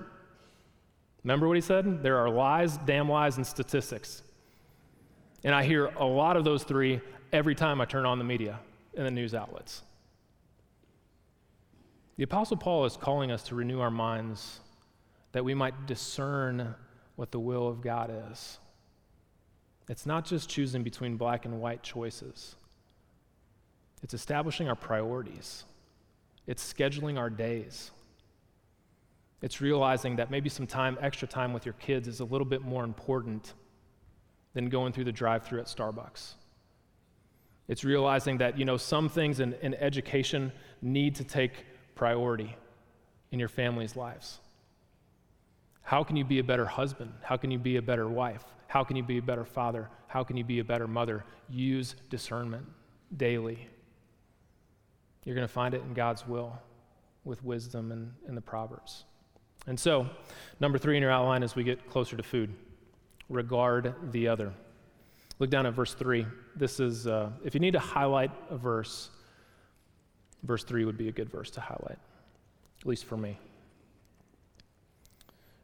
Remember 1.24 1.46
what 1.46 1.58
he 1.58 1.60
said? 1.60 2.02
There 2.02 2.16
are 2.16 2.30
lies, 2.30 2.78
damn 2.78 3.06
lies, 3.06 3.36
and 3.36 3.46
statistics. 3.46 4.22
And 5.44 5.54
I 5.54 5.62
hear 5.62 5.88
a 5.98 6.06
lot 6.06 6.38
of 6.38 6.44
those 6.44 6.64
three 6.64 7.02
every 7.34 7.54
time 7.54 7.82
I 7.82 7.84
turn 7.84 8.06
on 8.06 8.16
the 8.16 8.24
media 8.24 8.58
and 8.96 9.04
the 9.04 9.10
news 9.10 9.34
outlets. 9.34 9.82
The 12.16 12.22
Apostle 12.22 12.56
Paul 12.56 12.86
is 12.86 12.96
calling 12.96 13.30
us 13.30 13.42
to 13.48 13.54
renew 13.54 13.80
our 13.80 13.90
minds 13.90 14.60
that 15.32 15.44
we 15.44 15.52
might 15.52 15.84
discern 15.84 16.74
what 17.16 17.32
the 17.32 17.38
will 17.38 17.68
of 17.68 17.82
God 17.82 18.10
is. 18.32 18.58
It's 19.86 20.06
not 20.06 20.24
just 20.24 20.48
choosing 20.48 20.82
between 20.82 21.18
black 21.18 21.44
and 21.44 21.60
white 21.60 21.82
choices. 21.82 22.56
It's 24.02 24.14
establishing 24.14 24.66
our 24.66 24.74
priorities, 24.74 25.64
it's 26.46 26.72
scheduling 26.72 27.18
our 27.18 27.28
days. 27.28 27.90
It's 29.42 29.60
realizing 29.60 30.16
that 30.16 30.30
maybe 30.30 30.48
some 30.48 30.66
time, 30.66 30.98
extra 31.00 31.28
time 31.28 31.52
with 31.52 31.66
your 31.66 31.74
kids 31.74 32.08
is 32.08 32.20
a 32.20 32.24
little 32.24 32.46
bit 32.46 32.62
more 32.62 32.84
important 32.84 33.54
than 34.54 34.68
going 34.68 34.92
through 34.92 35.04
the 35.04 35.12
drive 35.12 35.44
through 35.44 35.60
at 35.60 35.66
Starbucks. 35.66 36.34
It's 37.68 37.84
realizing 37.84 38.38
that, 38.38 38.58
you 38.58 38.64
know, 38.64 38.76
some 38.76 39.08
things 39.08 39.40
in, 39.40 39.52
in 39.54 39.74
education 39.74 40.52
need 40.80 41.16
to 41.16 41.24
take 41.24 41.52
priority 41.94 42.56
in 43.32 43.38
your 43.38 43.48
family's 43.48 43.96
lives. 43.96 44.38
How 45.82 46.02
can 46.02 46.16
you 46.16 46.24
be 46.24 46.38
a 46.38 46.44
better 46.44 46.66
husband? 46.66 47.12
How 47.22 47.36
can 47.36 47.50
you 47.50 47.58
be 47.58 47.76
a 47.76 47.82
better 47.82 48.08
wife? 48.08 48.44
How 48.68 48.82
can 48.82 48.96
you 48.96 49.02
be 49.02 49.18
a 49.18 49.22
better 49.22 49.44
father? 49.44 49.88
How 50.06 50.24
can 50.24 50.36
you 50.36 50.44
be 50.44 50.60
a 50.60 50.64
better 50.64 50.88
mother? 50.88 51.24
Use 51.48 51.94
discernment 52.08 52.66
daily. 53.16 53.68
You're 55.24 55.34
going 55.34 55.46
to 55.46 55.52
find 55.52 55.74
it 55.74 55.82
in 55.82 55.92
God's 55.92 56.26
will 56.26 56.58
with 57.24 57.44
wisdom 57.44 57.92
and, 57.92 58.12
and 58.26 58.36
the 58.36 58.40
Proverbs. 58.40 59.04
And 59.66 59.78
so, 59.78 60.08
number 60.60 60.78
three 60.78 60.96
in 60.96 61.02
your 61.02 61.10
outline 61.10 61.42
as 61.42 61.56
we 61.56 61.64
get 61.64 61.88
closer 61.90 62.16
to 62.16 62.22
food 62.22 62.54
regard 63.28 63.94
the 64.12 64.28
other. 64.28 64.52
Look 65.38 65.50
down 65.50 65.66
at 65.66 65.74
verse 65.74 65.94
three. 65.94 66.26
This 66.54 66.80
is, 66.80 67.06
uh, 67.06 67.30
if 67.44 67.54
you 67.54 67.60
need 67.60 67.72
to 67.72 67.78
highlight 67.78 68.30
a 68.50 68.56
verse, 68.56 69.10
verse 70.44 70.64
three 70.64 70.84
would 70.84 70.96
be 70.96 71.08
a 71.08 71.12
good 71.12 71.30
verse 71.30 71.50
to 71.52 71.60
highlight, 71.60 71.98
at 72.80 72.86
least 72.86 73.04
for 73.04 73.16
me. 73.16 73.38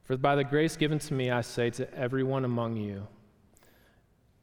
For 0.03 0.17
by 0.17 0.35
the 0.35 0.43
grace 0.43 0.75
given 0.75 0.99
to 0.99 1.13
me, 1.13 1.31
I 1.31 1.41
say 1.41 1.69
to 1.71 1.93
everyone 1.93 2.43
among 2.43 2.75
you, 2.75 3.07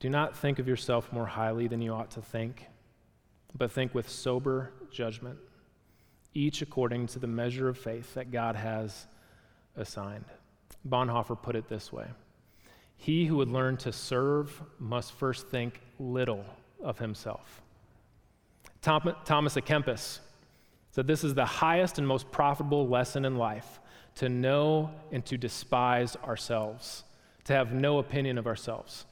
do 0.01 0.09
not 0.09 0.37
think 0.37 0.59
of 0.59 0.67
yourself 0.67 1.13
more 1.13 1.27
highly 1.27 1.69
than 1.69 1.83
you 1.83 1.93
ought 1.93 2.11
to 2.13 2.23
think 2.23 2.67
but 3.57 3.71
think 3.71 3.95
with 3.95 4.09
sober 4.09 4.73
judgment, 4.91 5.39
each 6.35 6.63
according 6.63 7.07
to 7.09 7.19
the 7.19 7.27
measure 7.27 7.69
of 7.69 7.77
faith 7.77 8.15
that 8.15 8.31
God 8.31 8.57
has 8.57 9.07
assigned. 9.77 10.25
Bonhoeffer 10.89 11.41
put 11.41 11.57
it 11.57 11.69
this 11.69 11.93
way 11.93 12.07
He 12.97 13.27
who 13.27 13.37
would 13.37 13.51
learn 13.51 13.77
to 13.79 13.93
serve 13.93 14.63
must 14.79 15.13
first 15.13 15.49
think 15.49 15.81
little 15.99 16.45
of 16.83 16.99
himself. 16.99 17.63
Thomas 18.83 19.15
à 19.55 19.63
Kempis 19.63 20.21
said 20.91 21.07
this 21.07 21.23
is 21.23 21.35
the 21.35 21.45
highest 21.45 21.99
and 21.99 22.07
most 22.07 22.31
profitable 22.31 22.89
lesson 22.89 23.25
in 23.25 23.37
life 23.37 23.81
to 24.17 24.29
know 24.29 24.91
and 25.13 25.25
to 25.27 25.37
despise 25.37 26.17
ourselves, 26.17 27.05
to 27.45 27.53
have 27.53 27.73
no 27.73 27.99
opinion 27.99 28.39
of 28.39 28.47
ourselves, 28.47 29.07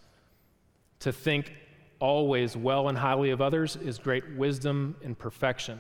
to 1.01 1.13
think 1.13 1.53
always 2.01 2.57
well 2.57 2.89
and 2.89 2.99
highly 2.99 3.31
of 3.31 3.41
others 3.41 3.77
is 3.77 3.99
great 3.99 4.25
wisdom 4.37 4.97
and 5.05 5.19
perfection. 5.19 5.79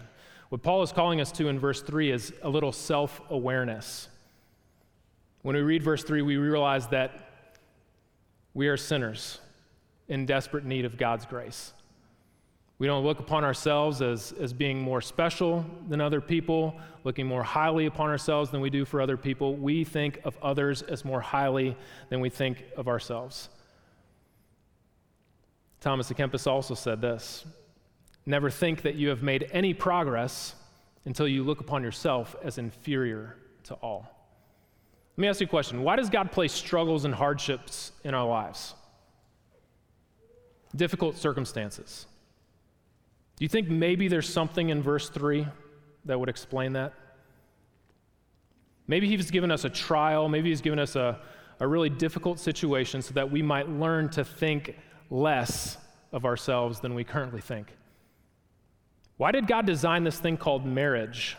What 0.49 0.63
Paul 0.63 0.83
is 0.83 0.93
calling 0.93 1.21
us 1.21 1.33
to 1.33 1.49
in 1.49 1.59
verse 1.59 1.83
3 1.83 2.11
is 2.11 2.33
a 2.43 2.49
little 2.49 2.73
self 2.73 3.21
awareness. 3.31 4.09
When 5.49 5.57
we 5.57 5.63
read 5.63 5.83
verse 5.83 6.05
3, 6.05 6.21
we 6.21 6.37
realize 6.37 6.89
that 6.89 7.11
we 8.53 8.69
are 8.69 8.77
sinners 8.77 9.41
in 10.07 10.27
desperate 10.27 10.67
need 10.67 10.85
of 10.85 10.99
God's 10.99 11.25
grace. 11.25 11.73
We 12.79 12.87
don't 12.87 13.03
look 13.03 13.19
upon 13.19 13.45
ourselves 13.45 14.03
as, 14.03 14.35
as 14.39 14.53
being 14.53 14.79
more 14.79 15.01
special 15.01 15.65
than 15.89 16.03
other 16.03 16.21
people, 16.21 16.79
looking 17.03 17.27
more 17.27 17.43
highly 17.43 17.87
upon 17.87 18.11
ourselves 18.11 18.51
than 18.51 18.61
we 18.61 18.69
do 18.69 18.85
for 18.85 19.01
other 19.01 19.17
people. 19.17 19.57
We 19.57 19.85
think 19.85 20.21
of 20.23 20.37
others 20.43 20.83
as 20.83 21.03
more 21.03 21.23
highly 21.23 21.79
than 22.11 22.21
we 22.21 22.29
think 22.29 22.65
of 22.77 22.87
ourselves. 22.87 23.49
Thomas 25.81 26.11
à 26.11 26.15
Kempis 26.15 26.47
also 26.47 26.75
said 26.75 27.01
this 27.01 27.47
Never 28.27 28.51
think 28.51 28.83
that 28.83 28.97
you 28.97 29.09
have 29.09 29.23
made 29.23 29.49
any 29.53 29.73
progress 29.73 30.55
until 31.07 31.27
you 31.27 31.43
look 31.43 31.61
upon 31.63 31.83
yourself 31.83 32.37
as 32.43 32.59
inferior 32.59 33.39
to 33.63 33.73
all. 33.77 34.18
Let 35.19 35.23
me 35.23 35.29
ask 35.31 35.41
you 35.41 35.49
a 35.49 35.51
question 35.51 35.83
Why 35.83 35.97
does 35.97 36.11
God 36.11 36.31
place 36.31 36.53
struggles 36.53 37.05
and 37.05 37.13
hardships 37.13 37.91
in 38.05 38.15
our 38.15 38.25
lives? 38.25 38.77
Difficult 40.77 41.17
circumstances. 41.17 42.07
Do 43.37 43.45
you 43.45 43.49
think 43.49 43.69
maybe 43.69 44.07
there's 44.07 44.29
something 44.29 44.69
in 44.69 44.81
verse 44.81 45.09
3 45.09 45.45
that 46.05 46.21
would 46.21 46.29
explain 46.29 46.75
that? 46.75 46.93
Maybe 48.87 49.09
He's 49.09 49.33
given 49.33 49.51
us 49.51 49.65
a 49.65 49.69
trial, 49.69 50.29
maybe 50.29 50.51
He's 50.51 50.61
given 50.61 50.79
us 50.79 50.95
a, 50.95 51.19
a 51.59 51.67
really 51.67 51.91
difficult 51.91 52.39
situation 52.39 53.03
so 53.03 53.13
that 53.15 53.29
we 53.29 53.43
might 53.43 53.69
learn 53.69 54.11
to 54.11 54.25
think 54.25 54.77
less 55.11 55.79
of 56.13 56.27
ourselves 56.27 56.79
than 56.79 56.95
we 56.95 57.03
currently 57.03 57.41
think. 57.41 57.77
Why 59.17 59.33
did 59.33 59.49
God 59.49 59.67
design 59.67 60.05
this 60.05 60.21
thing 60.21 60.37
called 60.37 60.65
marriage 60.65 61.37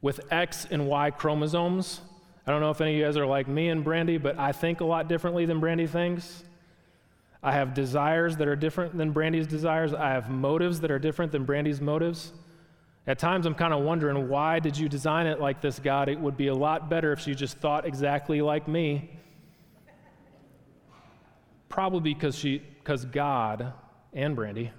with 0.00 0.20
X 0.32 0.66
and 0.70 0.86
Y 0.86 1.10
chromosomes? 1.10 2.00
I 2.46 2.50
don't 2.50 2.60
know 2.60 2.70
if 2.70 2.80
any 2.80 2.92
of 2.92 2.98
you 2.98 3.04
guys 3.04 3.16
are 3.16 3.26
like 3.26 3.48
me 3.48 3.68
and 3.68 3.82
Brandy, 3.82 4.18
but 4.18 4.38
I 4.38 4.52
think 4.52 4.80
a 4.80 4.84
lot 4.84 5.08
differently 5.08 5.46
than 5.46 5.60
Brandy 5.60 5.86
thinks. 5.86 6.44
I 7.42 7.52
have 7.52 7.74
desires 7.74 8.36
that 8.36 8.48
are 8.48 8.56
different 8.56 8.96
than 8.96 9.12
Brandy's 9.12 9.46
desires. 9.46 9.94
I 9.94 10.10
have 10.10 10.30
motives 10.30 10.80
that 10.80 10.90
are 10.90 10.98
different 10.98 11.32
than 11.32 11.44
Brandy's 11.44 11.80
motives. 11.80 12.32
At 13.06 13.18
times, 13.18 13.44
I'm 13.46 13.54
kind 13.54 13.72
of 13.72 13.82
wondering 13.82 14.28
why 14.28 14.58
did 14.60 14.76
you 14.76 14.88
design 14.88 15.26
it 15.26 15.40
like 15.40 15.60
this, 15.60 15.78
God? 15.78 16.08
It 16.08 16.18
would 16.18 16.36
be 16.36 16.48
a 16.48 16.54
lot 16.54 16.88
better 16.88 17.12
if 17.12 17.20
she 17.20 17.34
just 17.34 17.58
thought 17.58 17.86
exactly 17.86 18.40
like 18.40 18.66
me. 18.68 19.10
Probably 21.68 22.14
because 22.14 22.36
she 22.36 22.58
because 22.58 23.04
God 23.06 23.72
and 24.12 24.36
Brandy 24.36 24.70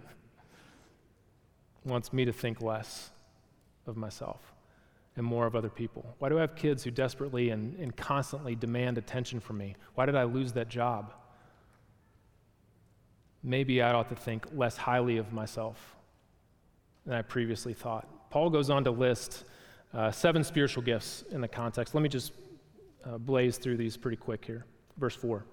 wants 1.83 2.13
me 2.13 2.25
to 2.25 2.33
think 2.33 2.61
less 2.61 3.09
of 3.85 3.97
myself 3.97 4.54
and 5.15 5.25
more 5.25 5.45
of 5.45 5.55
other 5.55 5.69
people? 5.69 6.15
Why 6.19 6.29
do 6.29 6.37
I 6.37 6.41
have 6.41 6.55
kids 6.55 6.83
who 6.83 6.91
desperately 6.91 7.49
and, 7.49 7.77
and 7.79 7.95
constantly 7.95 8.55
demand 8.55 8.97
attention 8.97 9.39
from 9.39 9.57
me? 9.57 9.75
Why 9.95 10.05
did 10.05 10.15
I 10.15 10.23
lose 10.23 10.53
that 10.53 10.69
job? 10.69 11.13
Maybe 13.43 13.81
I 13.81 13.93
ought 13.93 14.09
to 14.09 14.15
think 14.15 14.47
less 14.53 14.75
highly 14.75 15.17
of 15.17 15.31
myself 15.31 15.95
than 17.05 17.15
I 17.15 17.21
previously 17.21 17.73
thought. 17.73 18.07
Paul 18.29 18.49
goes 18.49 18.69
on 18.69 18.83
to 18.83 18.91
list 18.91 19.45
uh, 19.93 20.11
seven 20.11 20.43
spiritual 20.43 20.83
gifts 20.83 21.23
in 21.31 21.41
the 21.41 21.47
context. 21.47 21.93
Let 21.93 22.01
me 22.01 22.09
just 22.09 22.33
uh, 23.05 23.17
blaze 23.17 23.57
through 23.57 23.77
these 23.77 23.95
pretty 23.95 24.17
quick 24.17 24.43
here. 24.43 24.65
Verse 24.97 25.15
4 25.15 25.45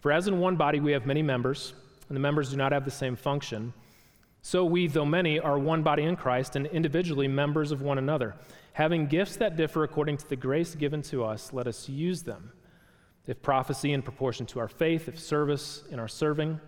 For 0.00 0.12
as 0.12 0.28
in 0.28 0.38
one 0.38 0.56
body 0.56 0.78
we 0.78 0.92
have 0.92 1.06
many 1.06 1.22
members, 1.22 1.72
and 2.08 2.16
the 2.16 2.20
members 2.20 2.50
do 2.50 2.56
not 2.56 2.72
have 2.72 2.84
the 2.84 2.90
same 2.90 3.16
function, 3.16 3.72
so 4.42 4.64
we, 4.64 4.88
though 4.88 5.06
many, 5.06 5.38
are 5.38 5.58
one 5.58 5.82
body 5.82 6.02
in 6.02 6.16
Christ 6.16 6.56
and 6.56 6.66
individually 6.66 7.28
members 7.28 7.70
of 7.70 7.80
one 7.80 7.98
another. 7.98 8.34
Having 8.74 9.06
gifts 9.06 9.36
that 9.36 9.56
differ 9.56 9.84
according 9.84 10.16
to 10.18 10.28
the 10.28 10.36
grace 10.36 10.74
given 10.74 11.02
to 11.02 11.24
us, 11.24 11.52
let 11.52 11.66
us 11.66 11.88
use 11.88 12.22
them. 12.22 12.52
If 13.26 13.42
prophecy 13.42 13.92
in 13.92 14.02
proportion 14.02 14.46
to 14.46 14.60
our 14.60 14.68
faith, 14.68 15.08
if 15.08 15.18
service 15.18 15.84
in 15.90 15.98
our 15.98 16.08
serving, 16.08 16.58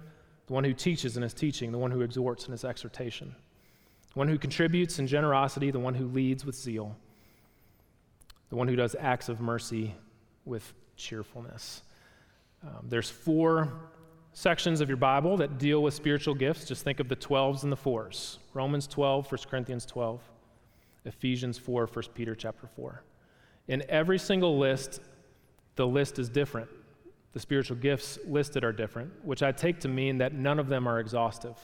the 0.47 0.53
one 0.53 0.65
who 0.65 0.75
teaches 0.75 1.17
in 1.17 1.23
his 1.23 1.35
teaching, 1.35 1.73
the 1.73 1.79
one 1.79 1.91
who 1.91 2.03
exhorts 2.03 2.47
in 2.47 2.53
his 2.53 2.65
exhortation, 2.65 3.35
the 4.13 4.19
one 4.19 4.29
who 4.29 4.39
contributes 4.39 4.99
in 4.99 5.07
generosity, 5.07 5.71
the 5.71 5.81
one 5.81 5.95
who 5.95 6.07
leads 6.07 6.45
with 6.45 6.55
zeal, 6.55 6.95
the 8.51 8.57
one 8.57 8.69
who 8.69 8.77
does 8.77 8.95
acts 9.01 9.29
of 9.29 9.41
mercy 9.41 9.95
with 10.45 10.75
cheerfulness. 10.97 11.83
Um, 12.63 12.87
there's 12.89 13.11
four 13.11 13.73
sections 14.33 14.81
of 14.81 14.89
your 14.89 14.97
Bible 14.97 15.37
that 15.39 15.59
deal 15.59 15.83
with 15.83 15.95
spiritual 15.95 16.35
gifts. 16.35 16.67
Just 16.67 16.85
think 16.85 17.01
of 17.01 17.09
the 17.09 17.17
12s 17.17 17.63
and 17.63 17.73
the 17.73 17.77
4s 17.77 18.39
Romans 18.53 18.87
12, 18.87 19.31
1 19.31 19.39
Corinthians 19.49 19.87
12, 19.87 20.21
Ephesians 21.05 21.59
4, 21.59 21.87
1 21.87 22.05
Peter 22.15 22.35
chapter 22.35 22.67
4. 22.67 23.03
In 23.69 23.83
every 23.89 24.19
single 24.19 24.59
list, 24.59 25.01
the 25.77 25.87
list 25.87 26.19
is 26.19 26.29
different. 26.29 26.69
The 27.33 27.41
spiritual 27.41 27.77
gifts 27.77 28.19
listed 28.27 28.65
are 28.65 28.73
different, 28.73 29.13
which 29.25 29.43
I 29.43 29.53
take 29.53 29.81
to 29.81 29.89
mean 29.89 30.19
that 30.19 30.35
none 30.35 30.59
of 30.59 30.69
them 30.69 30.87
are 30.87 31.01
exhaustive. 31.01 31.59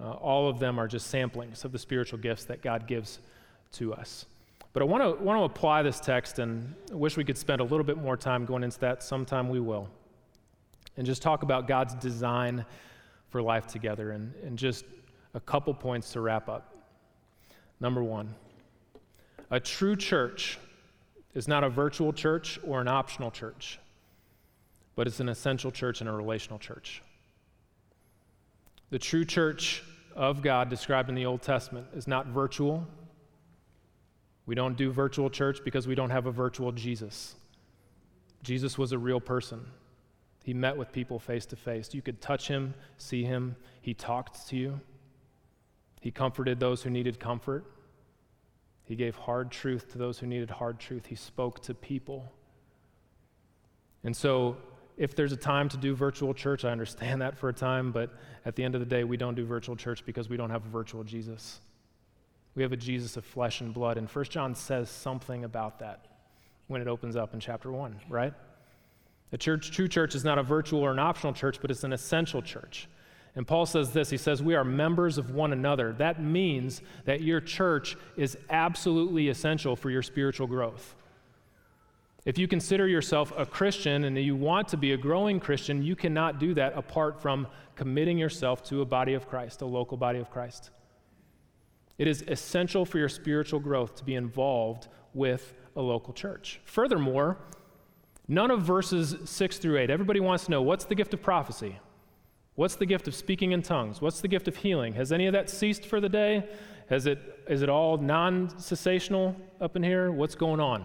Uh, 0.00 0.12
all 0.12 0.48
of 0.48 0.58
them 0.58 0.78
are 0.78 0.88
just 0.88 1.12
samplings 1.12 1.64
of 1.64 1.72
the 1.72 1.78
spiritual 1.78 2.18
gifts 2.18 2.44
that 2.46 2.62
God 2.62 2.86
gives 2.86 3.20
to 3.72 3.94
us. 3.94 4.26
But 4.72 4.82
I 4.82 4.86
want 4.86 5.02
to 5.02 5.22
want 5.22 5.38
to 5.38 5.44
apply 5.44 5.82
this 5.82 6.00
text, 6.00 6.40
and 6.40 6.74
I 6.90 6.96
wish 6.96 7.16
we 7.16 7.24
could 7.24 7.38
spend 7.38 7.60
a 7.60 7.64
little 7.64 7.84
bit 7.84 7.96
more 7.96 8.16
time 8.16 8.44
going 8.44 8.64
into 8.64 8.80
that. 8.80 9.04
Sometime 9.04 9.48
we 9.48 9.60
will 9.60 9.88
and 10.96 11.06
just 11.06 11.22
talk 11.22 11.42
about 11.42 11.68
God's 11.68 11.94
design 11.94 12.64
for 13.28 13.42
life 13.42 13.66
together 13.66 14.12
and, 14.12 14.32
and 14.44 14.58
just 14.58 14.84
a 15.34 15.40
couple 15.40 15.74
points 15.74 16.12
to 16.12 16.20
wrap 16.20 16.48
up. 16.48 16.73
Number 17.80 18.02
one, 18.02 18.34
a 19.50 19.60
true 19.60 19.96
church 19.96 20.58
is 21.34 21.48
not 21.48 21.64
a 21.64 21.68
virtual 21.68 22.12
church 22.12 22.58
or 22.66 22.80
an 22.80 22.88
optional 22.88 23.30
church, 23.30 23.78
but 24.94 25.06
it's 25.06 25.20
an 25.20 25.28
essential 25.28 25.70
church 25.70 26.00
and 26.00 26.08
a 26.08 26.12
relational 26.12 26.58
church. 26.58 27.02
The 28.90 28.98
true 28.98 29.24
church 29.24 29.82
of 30.14 30.42
God 30.42 30.70
described 30.70 31.08
in 31.08 31.14
the 31.14 31.26
Old 31.26 31.42
Testament 31.42 31.88
is 31.94 32.06
not 32.06 32.26
virtual. 32.26 32.86
We 34.46 34.54
don't 34.54 34.76
do 34.76 34.92
virtual 34.92 35.30
church 35.30 35.58
because 35.64 35.88
we 35.88 35.94
don't 35.94 36.10
have 36.10 36.26
a 36.26 36.30
virtual 36.30 36.70
Jesus. 36.70 37.34
Jesus 38.42 38.78
was 38.78 38.92
a 38.92 38.98
real 38.98 39.20
person. 39.20 39.64
He 40.44 40.52
met 40.52 40.76
with 40.76 40.92
people 40.92 41.18
face 41.18 41.46
to 41.46 41.56
face. 41.56 41.92
You 41.92 42.02
could 42.02 42.20
touch 42.20 42.46
him, 42.46 42.74
see 42.98 43.24
him. 43.24 43.56
He 43.80 43.94
talked 43.94 44.46
to 44.48 44.56
you. 44.56 44.80
He 46.04 46.10
comforted 46.10 46.60
those 46.60 46.82
who 46.82 46.90
needed 46.90 47.18
comfort. 47.18 47.64
He 48.84 48.94
gave 48.94 49.16
hard 49.16 49.50
truth 49.50 49.90
to 49.92 49.96
those 49.96 50.18
who 50.18 50.26
needed 50.26 50.50
hard 50.50 50.78
truth. 50.78 51.06
He 51.06 51.14
spoke 51.14 51.62
to 51.62 51.72
people. 51.72 52.30
And 54.04 54.14
so, 54.14 54.58
if 54.98 55.16
there's 55.16 55.32
a 55.32 55.36
time 55.36 55.70
to 55.70 55.78
do 55.78 55.94
virtual 55.94 56.34
church, 56.34 56.66
I 56.66 56.72
understand 56.72 57.22
that 57.22 57.38
for 57.38 57.48
a 57.48 57.54
time, 57.54 57.90
but 57.90 58.10
at 58.44 58.54
the 58.54 58.62
end 58.62 58.74
of 58.74 58.80
the 58.80 58.86
day, 58.86 59.04
we 59.04 59.16
don't 59.16 59.34
do 59.34 59.46
virtual 59.46 59.76
church 59.76 60.04
because 60.04 60.28
we 60.28 60.36
don't 60.36 60.50
have 60.50 60.66
a 60.66 60.68
virtual 60.68 61.04
Jesus. 61.04 61.60
We 62.54 62.62
have 62.62 62.72
a 62.72 62.76
Jesus 62.76 63.16
of 63.16 63.24
flesh 63.24 63.62
and 63.62 63.72
blood, 63.72 63.96
and 63.96 64.06
1 64.06 64.24
John 64.26 64.54
says 64.54 64.90
something 64.90 65.42
about 65.42 65.78
that 65.78 66.04
when 66.66 66.82
it 66.82 66.86
opens 66.86 67.16
up 67.16 67.32
in 67.32 67.40
chapter 67.40 67.72
1, 67.72 67.98
right? 68.10 68.34
The 69.30 69.38
church, 69.38 69.70
true 69.70 69.88
church 69.88 70.14
is 70.14 70.22
not 70.22 70.36
a 70.36 70.42
virtual 70.42 70.80
or 70.80 70.92
an 70.92 70.98
optional 70.98 71.32
church, 71.32 71.62
but 71.62 71.70
it's 71.70 71.82
an 71.82 71.94
essential 71.94 72.42
church. 72.42 72.88
And 73.36 73.46
Paul 73.46 73.66
says 73.66 73.92
this 73.92 74.10
he 74.10 74.16
says, 74.16 74.42
We 74.42 74.54
are 74.54 74.64
members 74.64 75.18
of 75.18 75.30
one 75.30 75.52
another. 75.52 75.92
That 75.92 76.22
means 76.22 76.82
that 77.04 77.20
your 77.22 77.40
church 77.40 77.96
is 78.16 78.36
absolutely 78.50 79.28
essential 79.28 79.76
for 79.76 79.90
your 79.90 80.02
spiritual 80.02 80.46
growth. 80.46 80.94
If 82.24 82.38
you 82.38 82.48
consider 82.48 82.88
yourself 82.88 83.32
a 83.36 83.44
Christian 83.44 84.04
and 84.04 84.16
you 84.16 84.34
want 84.34 84.68
to 84.68 84.76
be 84.76 84.92
a 84.92 84.96
growing 84.96 85.40
Christian, 85.40 85.82
you 85.82 85.94
cannot 85.94 86.38
do 86.38 86.54
that 86.54 86.72
apart 86.76 87.20
from 87.20 87.46
committing 87.76 88.16
yourself 88.16 88.62
to 88.64 88.80
a 88.80 88.84
body 88.84 89.14
of 89.14 89.28
Christ, 89.28 89.60
a 89.60 89.66
local 89.66 89.96
body 89.96 90.20
of 90.20 90.30
Christ. 90.30 90.70
It 91.98 92.08
is 92.08 92.24
essential 92.26 92.86
for 92.86 92.98
your 92.98 93.10
spiritual 93.10 93.60
growth 93.60 93.96
to 93.96 94.04
be 94.04 94.14
involved 94.14 94.88
with 95.12 95.54
a 95.76 95.82
local 95.82 96.14
church. 96.14 96.60
Furthermore, 96.64 97.36
None 98.26 98.50
of 98.50 98.62
verses 98.62 99.16
6 99.24 99.58
through 99.58 99.78
8. 99.78 99.90
Everybody 99.90 100.20
wants 100.20 100.46
to 100.46 100.50
know 100.50 100.62
what's 100.62 100.86
the 100.86 100.94
gift 100.94 101.12
of 101.12 101.22
prophecy? 101.22 101.78
What's 102.54 102.76
the 102.76 102.86
gift 102.86 103.08
of 103.08 103.14
speaking 103.14 103.52
in 103.52 103.62
tongues? 103.62 104.00
What's 104.00 104.20
the 104.20 104.28
gift 104.28 104.46
of 104.46 104.56
healing? 104.56 104.94
Has 104.94 105.10
any 105.10 105.26
of 105.26 105.32
that 105.32 105.50
ceased 105.50 105.86
for 105.86 106.00
the 106.00 106.08
day? 106.08 106.48
Has 106.88 107.06
it, 107.06 107.18
is 107.48 107.62
it 107.62 107.68
all 107.68 107.96
non 107.96 108.48
cessational 108.50 109.34
up 109.60 109.74
in 109.74 109.82
here? 109.82 110.12
What's 110.12 110.34
going 110.34 110.60
on? 110.60 110.84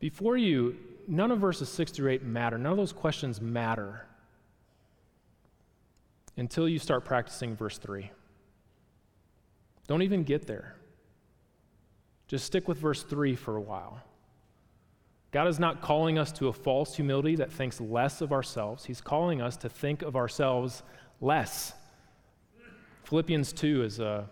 Before 0.00 0.36
you, 0.36 0.76
none 1.06 1.30
of 1.30 1.38
verses 1.38 1.68
6 1.68 1.92
through 1.92 2.10
8 2.10 2.24
matter. 2.24 2.58
None 2.58 2.72
of 2.72 2.78
those 2.78 2.92
questions 2.92 3.40
matter 3.40 4.06
until 6.36 6.68
you 6.68 6.78
start 6.78 7.04
practicing 7.04 7.56
verse 7.56 7.78
3. 7.78 8.10
Don't 9.86 10.02
even 10.02 10.24
get 10.24 10.46
there. 10.46 10.76
Just 12.28 12.44
stick 12.44 12.66
with 12.66 12.78
verse 12.78 13.02
3 13.02 13.36
for 13.36 13.56
a 13.56 13.60
while. 13.60 14.02
God 15.32 15.48
is 15.48 15.58
not 15.58 15.82
calling 15.82 16.18
us 16.18 16.32
to 16.32 16.48
a 16.48 16.52
false 16.52 16.96
humility 16.96 17.36
that 17.36 17.52
thinks 17.52 17.80
less 17.80 18.20
of 18.20 18.32
ourselves. 18.32 18.84
He's 18.84 19.00
calling 19.00 19.40
us 19.40 19.56
to 19.58 19.68
think 19.68 20.02
of 20.02 20.16
ourselves 20.16 20.82
less. 21.20 21.72
Philippians 23.04 23.52
2 23.52 23.84
is 23.84 24.00
a 24.00 24.28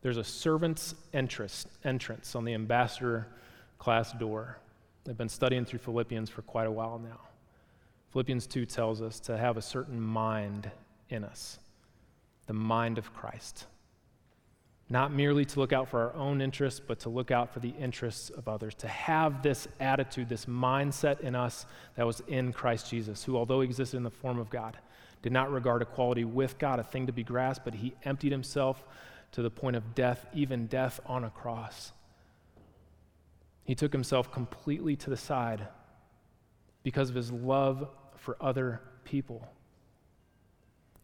there's 0.00 0.16
a 0.16 0.24
servant's 0.24 0.94
entrance, 1.12 1.66
entrance 1.84 2.36
on 2.36 2.44
the 2.44 2.54
ambassador 2.54 3.26
class 3.78 4.12
door. 4.12 4.58
I've 5.08 5.18
been 5.18 5.28
studying 5.28 5.64
through 5.64 5.80
Philippians 5.80 6.30
for 6.30 6.42
quite 6.42 6.68
a 6.68 6.70
while 6.70 7.00
now. 7.00 7.18
Philippians 8.12 8.46
2 8.46 8.64
tells 8.64 9.02
us 9.02 9.18
to 9.20 9.36
have 9.36 9.56
a 9.56 9.62
certain 9.62 10.00
mind 10.00 10.70
in 11.10 11.24
us, 11.24 11.58
the 12.46 12.52
mind 12.52 12.96
of 12.96 13.12
Christ 13.12 13.66
not 14.90 15.12
merely 15.12 15.44
to 15.44 15.60
look 15.60 15.72
out 15.72 15.88
for 15.88 16.00
our 16.00 16.14
own 16.14 16.40
interests, 16.40 16.80
but 16.80 17.00
to 17.00 17.10
look 17.10 17.30
out 17.30 17.52
for 17.52 17.60
the 17.60 17.74
interests 17.78 18.30
of 18.30 18.48
others, 18.48 18.74
to 18.76 18.88
have 18.88 19.42
this 19.42 19.68
attitude, 19.80 20.28
this 20.28 20.46
mindset 20.46 21.20
in 21.20 21.34
us 21.34 21.66
that 21.96 22.06
was 22.06 22.22
in 22.26 22.52
Christ 22.52 22.90
Jesus, 22.90 23.22
who, 23.22 23.36
although 23.36 23.60
he 23.60 23.66
existed 23.66 23.98
in 23.98 24.02
the 24.02 24.10
form 24.10 24.38
of 24.38 24.48
God, 24.48 24.78
did 25.20 25.32
not 25.32 25.52
regard 25.52 25.82
equality 25.82 26.24
with 26.24 26.58
God 26.58 26.78
a 26.78 26.84
thing 26.84 27.06
to 27.06 27.12
be 27.12 27.22
grasped, 27.22 27.64
but 27.64 27.74
he 27.74 27.94
emptied 28.04 28.32
himself 28.32 28.82
to 29.32 29.42
the 29.42 29.50
point 29.50 29.76
of 29.76 29.94
death, 29.94 30.24
even 30.32 30.66
death 30.66 31.00
on 31.04 31.24
a 31.24 31.30
cross. 31.30 31.92
He 33.64 33.74
took 33.74 33.92
himself 33.92 34.32
completely 34.32 34.96
to 34.96 35.10
the 35.10 35.16
side 35.16 35.68
because 36.82 37.10
of 37.10 37.14
his 37.14 37.30
love 37.30 37.88
for 38.16 38.38
other 38.40 38.80
people 39.04 39.46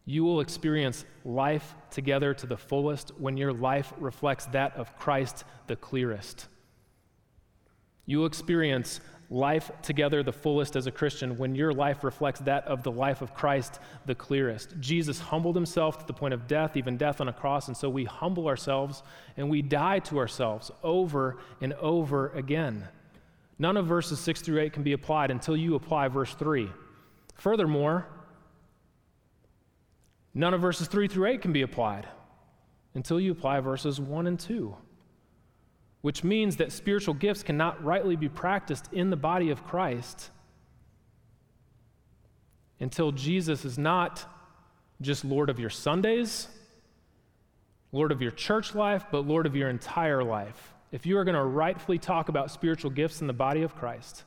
you 0.05 0.23
will 0.23 0.39
experience 0.39 1.03
life 1.23 1.75
together 1.89 2.33
to 2.33 2.45
the 2.45 2.57
fullest 2.57 3.11
when 3.17 3.37
your 3.37 3.51
life 3.51 3.91
reflects 3.97 4.45
that 4.47 4.75
of 4.75 4.97
Christ 4.97 5.43
the 5.67 5.75
clearest. 5.75 6.47
You 8.05 8.19
will 8.19 8.27
experience 8.27 9.01
life 9.31 9.71
together 9.81 10.21
the 10.21 10.31
fullest 10.31 10.75
as 10.75 10.85
a 10.85 10.91
Christian 10.91 11.37
when 11.39 11.55
your 11.55 11.73
life 11.73 12.03
reflects 12.03 12.39
that 12.41 12.65
of 12.65 12.83
the 12.83 12.91
life 12.91 13.23
of 13.23 13.33
Christ 13.33 13.79
the 14.05 14.13
clearest. 14.13 14.79
Jesus 14.79 15.19
humbled 15.19 15.55
himself 15.55 15.97
to 15.97 16.05
the 16.05 16.13
point 16.13 16.35
of 16.35 16.47
death, 16.47 16.77
even 16.77 16.97
death 16.97 17.19
on 17.19 17.27
a 17.27 17.33
cross, 17.33 17.67
and 17.67 17.75
so 17.75 17.89
we 17.89 18.05
humble 18.05 18.47
ourselves 18.47 19.01
and 19.37 19.49
we 19.49 19.63
die 19.63 19.99
to 19.99 20.19
ourselves 20.19 20.69
over 20.83 21.37
and 21.61 21.73
over 21.73 22.29
again. 22.29 22.87
None 23.57 23.77
of 23.77 23.87
verses 23.87 24.19
6 24.19 24.41
through 24.41 24.59
8 24.59 24.73
can 24.73 24.83
be 24.83 24.93
applied 24.93 25.31
until 25.31 25.57
you 25.57 25.75
apply 25.75 26.09
verse 26.09 26.35
3. 26.35 26.69
Furthermore, 27.35 28.05
None 30.35 30.53
of 30.53 30.61
verses 30.61 30.87
3 30.87 31.07
through 31.07 31.27
8 31.27 31.41
can 31.41 31.51
be 31.51 31.63
applied 31.63 32.07
until 32.93 33.19
you 33.19 33.31
apply 33.31 33.59
verses 33.61 33.99
1 33.99 34.27
and 34.27 34.39
2, 34.39 34.75
which 36.01 36.23
means 36.23 36.57
that 36.57 36.71
spiritual 36.71 37.15
gifts 37.15 37.41
cannot 37.41 37.83
rightly 37.83 38.15
be 38.15 38.29
practiced 38.29 38.87
in 38.93 39.09
the 39.09 39.15
body 39.15 39.49
of 39.49 39.63
Christ 39.63 40.29
until 42.79 43.11
Jesus 43.11 43.65
is 43.65 43.79
not 43.79 44.25
just 45.01 45.25
Lord 45.25 45.49
of 45.49 45.59
your 45.59 45.71
Sundays 45.71 46.49
Lord 47.95 48.11
of 48.11 48.21
your 48.21 48.31
church 48.31 48.75
life, 48.75 49.05
but 49.09 49.25
Lord 49.25 49.45
of 49.45 49.55
your 49.55 49.69
entire 49.69 50.21
life. 50.21 50.73
If 50.91 51.05
you 51.05 51.17
are 51.17 51.23
going 51.23 51.35
to 51.35 51.43
rightfully 51.43 51.97
talk 51.97 52.27
about 52.27 52.51
spiritual 52.51 52.91
gifts 52.91 53.21
in 53.21 53.27
the 53.27 53.31
body 53.31 53.61
of 53.61 53.73
Christ, 53.73 54.25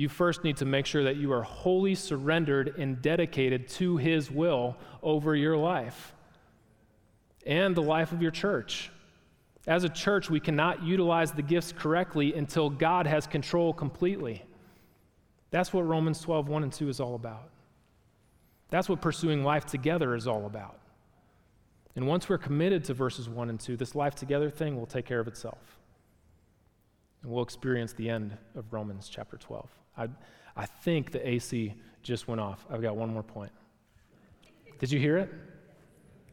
you 0.00 0.08
first 0.08 0.44
need 0.44 0.56
to 0.56 0.64
make 0.64 0.86
sure 0.86 1.04
that 1.04 1.16
you 1.16 1.30
are 1.30 1.42
wholly 1.42 1.94
surrendered 1.94 2.74
and 2.78 3.02
dedicated 3.02 3.68
to 3.68 3.98
His 3.98 4.30
will 4.30 4.78
over 5.02 5.36
your 5.36 5.58
life 5.58 6.14
and 7.44 7.76
the 7.76 7.82
life 7.82 8.10
of 8.10 8.22
your 8.22 8.30
church. 8.30 8.90
As 9.66 9.84
a 9.84 9.90
church, 9.90 10.30
we 10.30 10.40
cannot 10.40 10.82
utilize 10.82 11.32
the 11.32 11.42
gifts 11.42 11.72
correctly 11.76 12.32
until 12.32 12.70
God 12.70 13.06
has 13.06 13.26
control 13.26 13.74
completely. 13.74 14.42
That's 15.50 15.70
what 15.70 15.82
Romans 15.82 16.18
12, 16.20 16.48
1 16.48 16.62
and 16.62 16.72
2 16.72 16.88
is 16.88 16.98
all 16.98 17.14
about. 17.14 17.50
That's 18.70 18.88
what 18.88 19.02
pursuing 19.02 19.44
life 19.44 19.66
together 19.66 20.14
is 20.14 20.26
all 20.26 20.46
about. 20.46 20.78
And 21.94 22.06
once 22.06 22.26
we're 22.26 22.38
committed 22.38 22.84
to 22.84 22.94
verses 22.94 23.28
1 23.28 23.50
and 23.50 23.60
2, 23.60 23.76
this 23.76 23.94
life 23.94 24.14
together 24.14 24.48
thing 24.48 24.78
will 24.78 24.86
take 24.86 25.04
care 25.04 25.20
of 25.20 25.28
itself. 25.28 25.78
And 27.22 27.30
we'll 27.30 27.44
experience 27.44 27.92
the 27.92 28.08
end 28.08 28.38
of 28.54 28.72
Romans 28.72 29.10
chapter 29.10 29.36
12. 29.36 29.68
I, 29.96 30.08
I 30.56 30.66
think 30.66 31.10
the 31.10 31.26
AC 31.26 31.74
just 32.02 32.28
went 32.28 32.40
off. 32.40 32.64
I've 32.70 32.82
got 32.82 32.96
one 32.96 33.12
more 33.12 33.22
point. 33.22 33.52
Did 34.78 34.90
you 34.90 34.98
hear 34.98 35.18
it? 35.18 35.32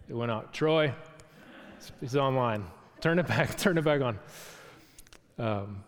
It 0.08 0.14
went 0.14 0.32
out. 0.32 0.54
Troy, 0.54 0.94
he's 2.00 2.16
online. 2.16 2.66
Turn 3.02 3.20
it 3.20 3.28
back. 3.28 3.58
Turn 3.60 3.78
it 3.78 3.84
back 3.84 4.02
on. 4.02 4.20
Um, 5.38 5.84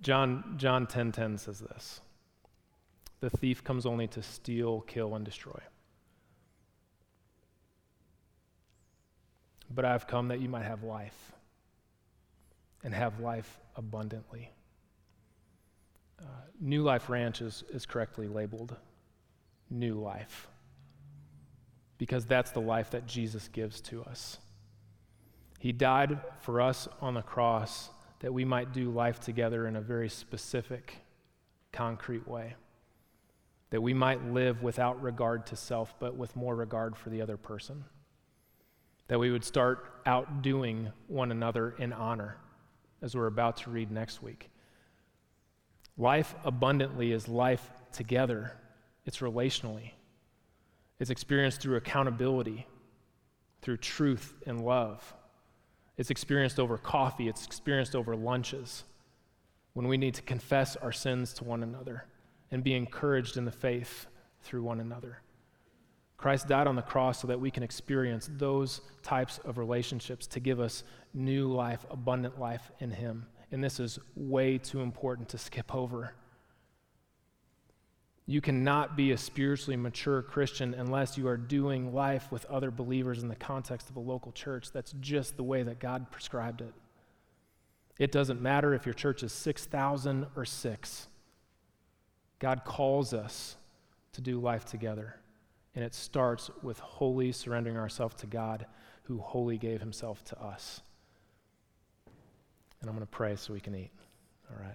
John 0.00 0.54
John 0.56 0.86
10:10 0.86 0.88
10, 0.88 1.12
10 1.12 1.38
says 1.38 1.60
this. 1.60 2.00
The 3.20 3.30
thief 3.30 3.62
comes 3.62 3.86
only 3.86 4.08
to 4.08 4.22
steal, 4.22 4.80
kill, 4.80 5.14
and 5.14 5.24
destroy. 5.24 5.60
But 9.72 9.84
I 9.84 9.92
have 9.92 10.06
come 10.06 10.28
that 10.28 10.40
you 10.40 10.48
might 10.48 10.64
have 10.64 10.82
life 10.82 11.32
and 12.82 12.92
have 12.92 13.20
life 13.20 13.60
abundantly. 13.76 14.50
Uh, 16.22 16.26
New 16.60 16.82
Life 16.82 17.10
Ranch 17.10 17.40
is, 17.40 17.64
is 17.72 17.86
correctly 17.86 18.28
labeled 18.28 18.76
New 19.70 20.00
Life 20.00 20.48
because 21.98 22.26
that's 22.26 22.50
the 22.50 22.60
life 22.60 22.90
that 22.90 23.06
Jesus 23.06 23.48
gives 23.48 23.80
to 23.80 24.02
us. 24.04 24.38
He 25.58 25.72
died 25.72 26.18
for 26.40 26.60
us 26.60 26.88
on 27.00 27.14
the 27.14 27.22
cross 27.22 27.90
that 28.18 28.32
we 28.32 28.44
might 28.44 28.72
do 28.72 28.90
life 28.90 29.20
together 29.20 29.66
in 29.66 29.76
a 29.76 29.80
very 29.80 30.08
specific, 30.08 30.96
concrete 31.72 32.26
way. 32.26 32.54
That 33.70 33.80
we 33.80 33.94
might 33.94 34.32
live 34.32 34.62
without 34.62 35.00
regard 35.02 35.46
to 35.46 35.56
self, 35.56 35.94
but 35.98 36.16
with 36.16 36.34
more 36.36 36.56
regard 36.56 36.96
for 36.96 37.10
the 37.10 37.22
other 37.22 37.36
person. 37.36 37.84
That 39.08 39.18
we 39.18 39.30
would 39.30 39.44
start 39.44 40.00
outdoing 40.04 40.90
one 41.06 41.30
another 41.30 41.74
in 41.78 41.92
honor, 41.92 42.36
as 43.00 43.14
we're 43.14 43.26
about 43.26 43.58
to 43.58 43.70
read 43.70 43.90
next 43.90 44.22
week. 44.22 44.50
Life 46.02 46.34
abundantly 46.42 47.12
is 47.12 47.28
life 47.28 47.70
together, 47.92 48.56
it's 49.04 49.18
relationally. 49.18 49.92
It's 50.98 51.10
experienced 51.10 51.60
through 51.60 51.76
accountability, 51.76 52.66
through 53.60 53.76
truth 53.76 54.34
and 54.44 54.64
love. 54.64 55.14
It's 55.96 56.10
experienced 56.10 56.58
over 56.58 56.76
coffee, 56.76 57.28
it's 57.28 57.46
experienced 57.46 57.94
over 57.94 58.16
lunches, 58.16 58.82
when 59.74 59.86
we 59.86 59.96
need 59.96 60.14
to 60.14 60.22
confess 60.22 60.74
our 60.74 60.90
sins 60.90 61.32
to 61.34 61.44
one 61.44 61.62
another 61.62 62.06
and 62.50 62.64
be 62.64 62.74
encouraged 62.74 63.36
in 63.36 63.44
the 63.44 63.52
faith 63.52 64.06
through 64.40 64.64
one 64.64 64.80
another. 64.80 65.18
Christ 66.16 66.48
died 66.48 66.66
on 66.66 66.74
the 66.74 66.82
cross 66.82 67.20
so 67.20 67.28
that 67.28 67.40
we 67.40 67.52
can 67.52 67.62
experience 67.62 68.28
those 68.38 68.80
types 69.04 69.38
of 69.44 69.56
relationships 69.56 70.26
to 70.26 70.40
give 70.40 70.58
us 70.58 70.82
new 71.14 71.46
life, 71.46 71.86
abundant 71.92 72.40
life 72.40 72.72
in 72.80 72.90
Him 72.90 73.28
and 73.52 73.62
this 73.62 73.78
is 73.78 73.98
way 74.16 74.58
too 74.58 74.80
important 74.80 75.28
to 75.28 75.38
skip 75.38 75.74
over. 75.74 76.14
You 78.24 78.40
cannot 78.40 78.96
be 78.96 79.12
a 79.12 79.18
spiritually 79.18 79.76
mature 79.76 80.22
Christian 80.22 80.74
unless 80.74 81.18
you 81.18 81.28
are 81.28 81.36
doing 81.36 81.92
life 81.92 82.32
with 82.32 82.46
other 82.46 82.70
believers 82.70 83.22
in 83.22 83.28
the 83.28 83.36
context 83.36 83.90
of 83.90 83.96
a 83.96 84.00
local 84.00 84.32
church. 84.32 84.72
That's 84.72 84.94
just 85.00 85.36
the 85.36 85.42
way 85.42 85.62
that 85.62 85.80
God 85.80 86.10
prescribed 86.10 86.62
it. 86.62 86.72
It 87.98 88.10
doesn't 88.10 88.40
matter 88.40 88.72
if 88.72 88.86
your 88.86 88.94
church 88.94 89.22
is 89.22 89.32
6,000 89.32 90.26
or 90.34 90.46
6. 90.46 91.08
God 92.38 92.62
calls 92.64 93.12
us 93.12 93.56
to 94.12 94.20
do 94.20 94.40
life 94.40 94.64
together. 94.64 95.16
And 95.74 95.84
it 95.84 95.94
starts 95.94 96.50
with 96.62 96.78
wholly 96.78 97.32
surrendering 97.32 97.76
ourselves 97.76 98.14
to 98.16 98.26
God, 98.26 98.66
who 99.04 99.18
wholly 99.18 99.58
gave 99.58 99.80
himself 99.80 100.24
to 100.24 100.40
us 100.40 100.80
and 102.82 102.90
I'm 102.90 102.96
going 102.96 103.06
to 103.06 103.10
pray 103.10 103.36
so 103.36 103.52
we 103.52 103.60
can 103.60 103.74
eat. 103.74 103.90
All 104.50 104.62
right. 104.62 104.74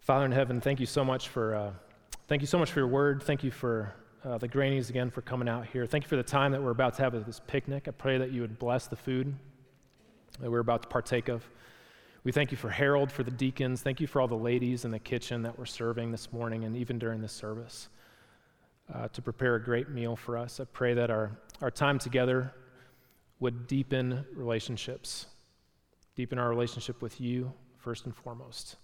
Father 0.00 0.26
in 0.26 0.32
heaven, 0.32 0.60
thank 0.60 0.78
you 0.78 0.86
so 0.86 1.04
much 1.04 1.28
for 1.28 1.54
uh, 1.54 1.72
thank 2.28 2.42
you 2.42 2.46
so 2.46 2.58
much 2.58 2.70
for 2.70 2.80
your 2.80 2.88
word. 2.88 3.22
Thank 3.22 3.42
you 3.42 3.50
for 3.50 3.92
uh, 4.24 4.38
the 4.38 4.46
Grannies 4.46 4.90
again 4.90 5.10
for 5.10 5.22
coming 5.22 5.48
out 5.48 5.66
here. 5.66 5.86
Thank 5.86 6.04
you 6.04 6.08
for 6.08 6.16
the 6.16 6.22
time 6.22 6.52
that 6.52 6.62
we're 6.62 6.70
about 6.70 6.94
to 6.94 7.02
have 7.02 7.14
at 7.14 7.26
this 7.26 7.40
picnic. 7.46 7.88
I 7.88 7.92
pray 7.92 8.18
that 8.18 8.30
you 8.30 8.42
would 8.42 8.58
bless 8.58 8.86
the 8.86 8.96
food 8.96 9.34
that 10.40 10.50
we're 10.50 10.60
about 10.60 10.82
to 10.82 10.88
partake 10.88 11.28
of. 11.28 11.48
We 12.24 12.32
thank 12.32 12.50
you 12.50 12.56
for 12.56 12.68
Harold, 12.68 13.10
for 13.10 13.22
the 13.22 13.30
deacons. 13.30 13.80
Thank 13.80 14.00
you 14.00 14.06
for 14.06 14.20
all 14.20 14.28
the 14.28 14.36
ladies 14.36 14.84
in 14.84 14.90
the 14.90 14.98
kitchen 14.98 15.42
that 15.42 15.58
were 15.58 15.66
serving 15.66 16.10
this 16.12 16.32
morning 16.32 16.64
and 16.64 16.76
even 16.76 16.98
during 16.98 17.22
this 17.22 17.32
service 17.32 17.88
uh, 18.92 19.08
to 19.08 19.22
prepare 19.22 19.54
a 19.54 19.62
great 19.62 19.88
meal 19.88 20.14
for 20.14 20.36
us. 20.36 20.60
I 20.60 20.64
pray 20.64 20.94
that 20.94 21.10
our, 21.10 21.30
our 21.62 21.70
time 21.70 21.98
together 21.98 22.52
would 23.40 23.66
deepen 23.66 24.26
relationships 24.34 25.26
deepen 26.18 26.36
our 26.36 26.48
relationship 26.48 27.00
with 27.00 27.20
you, 27.20 27.52
first 27.76 28.04
and 28.04 28.14
foremost, 28.14 28.74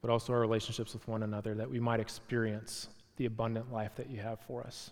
but 0.00 0.10
also 0.10 0.32
our 0.32 0.40
relationships 0.40 0.94
with 0.94 1.06
one 1.06 1.22
another, 1.22 1.54
that 1.54 1.70
we 1.70 1.78
might 1.78 2.00
experience 2.00 2.88
the 3.18 3.26
abundant 3.26 3.70
life 3.70 3.94
that 3.94 4.08
you 4.08 4.18
have 4.18 4.40
for 4.40 4.62
us. 4.62 4.90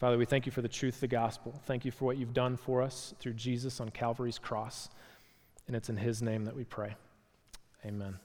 Father, 0.00 0.18
we 0.18 0.24
thank 0.24 0.44
you 0.44 0.50
for 0.50 0.60
the 0.60 0.68
truth 0.68 0.96
of 0.96 1.00
the 1.02 1.06
gospel. 1.06 1.54
Thank 1.66 1.84
you 1.84 1.92
for 1.92 2.04
what 2.04 2.18
you've 2.18 2.34
done 2.34 2.56
for 2.56 2.82
us 2.82 3.14
through 3.20 3.34
Jesus 3.34 3.80
on 3.80 3.90
Calvary's 3.90 4.40
cross. 4.40 4.88
And 5.68 5.76
it's 5.76 5.88
in 5.88 5.96
his 5.96 6.20
name 6.20 6.44
that 6.46 6.56
we 6.56 6.64
pray. 6.64 6.96
Amen. 7.86 8.18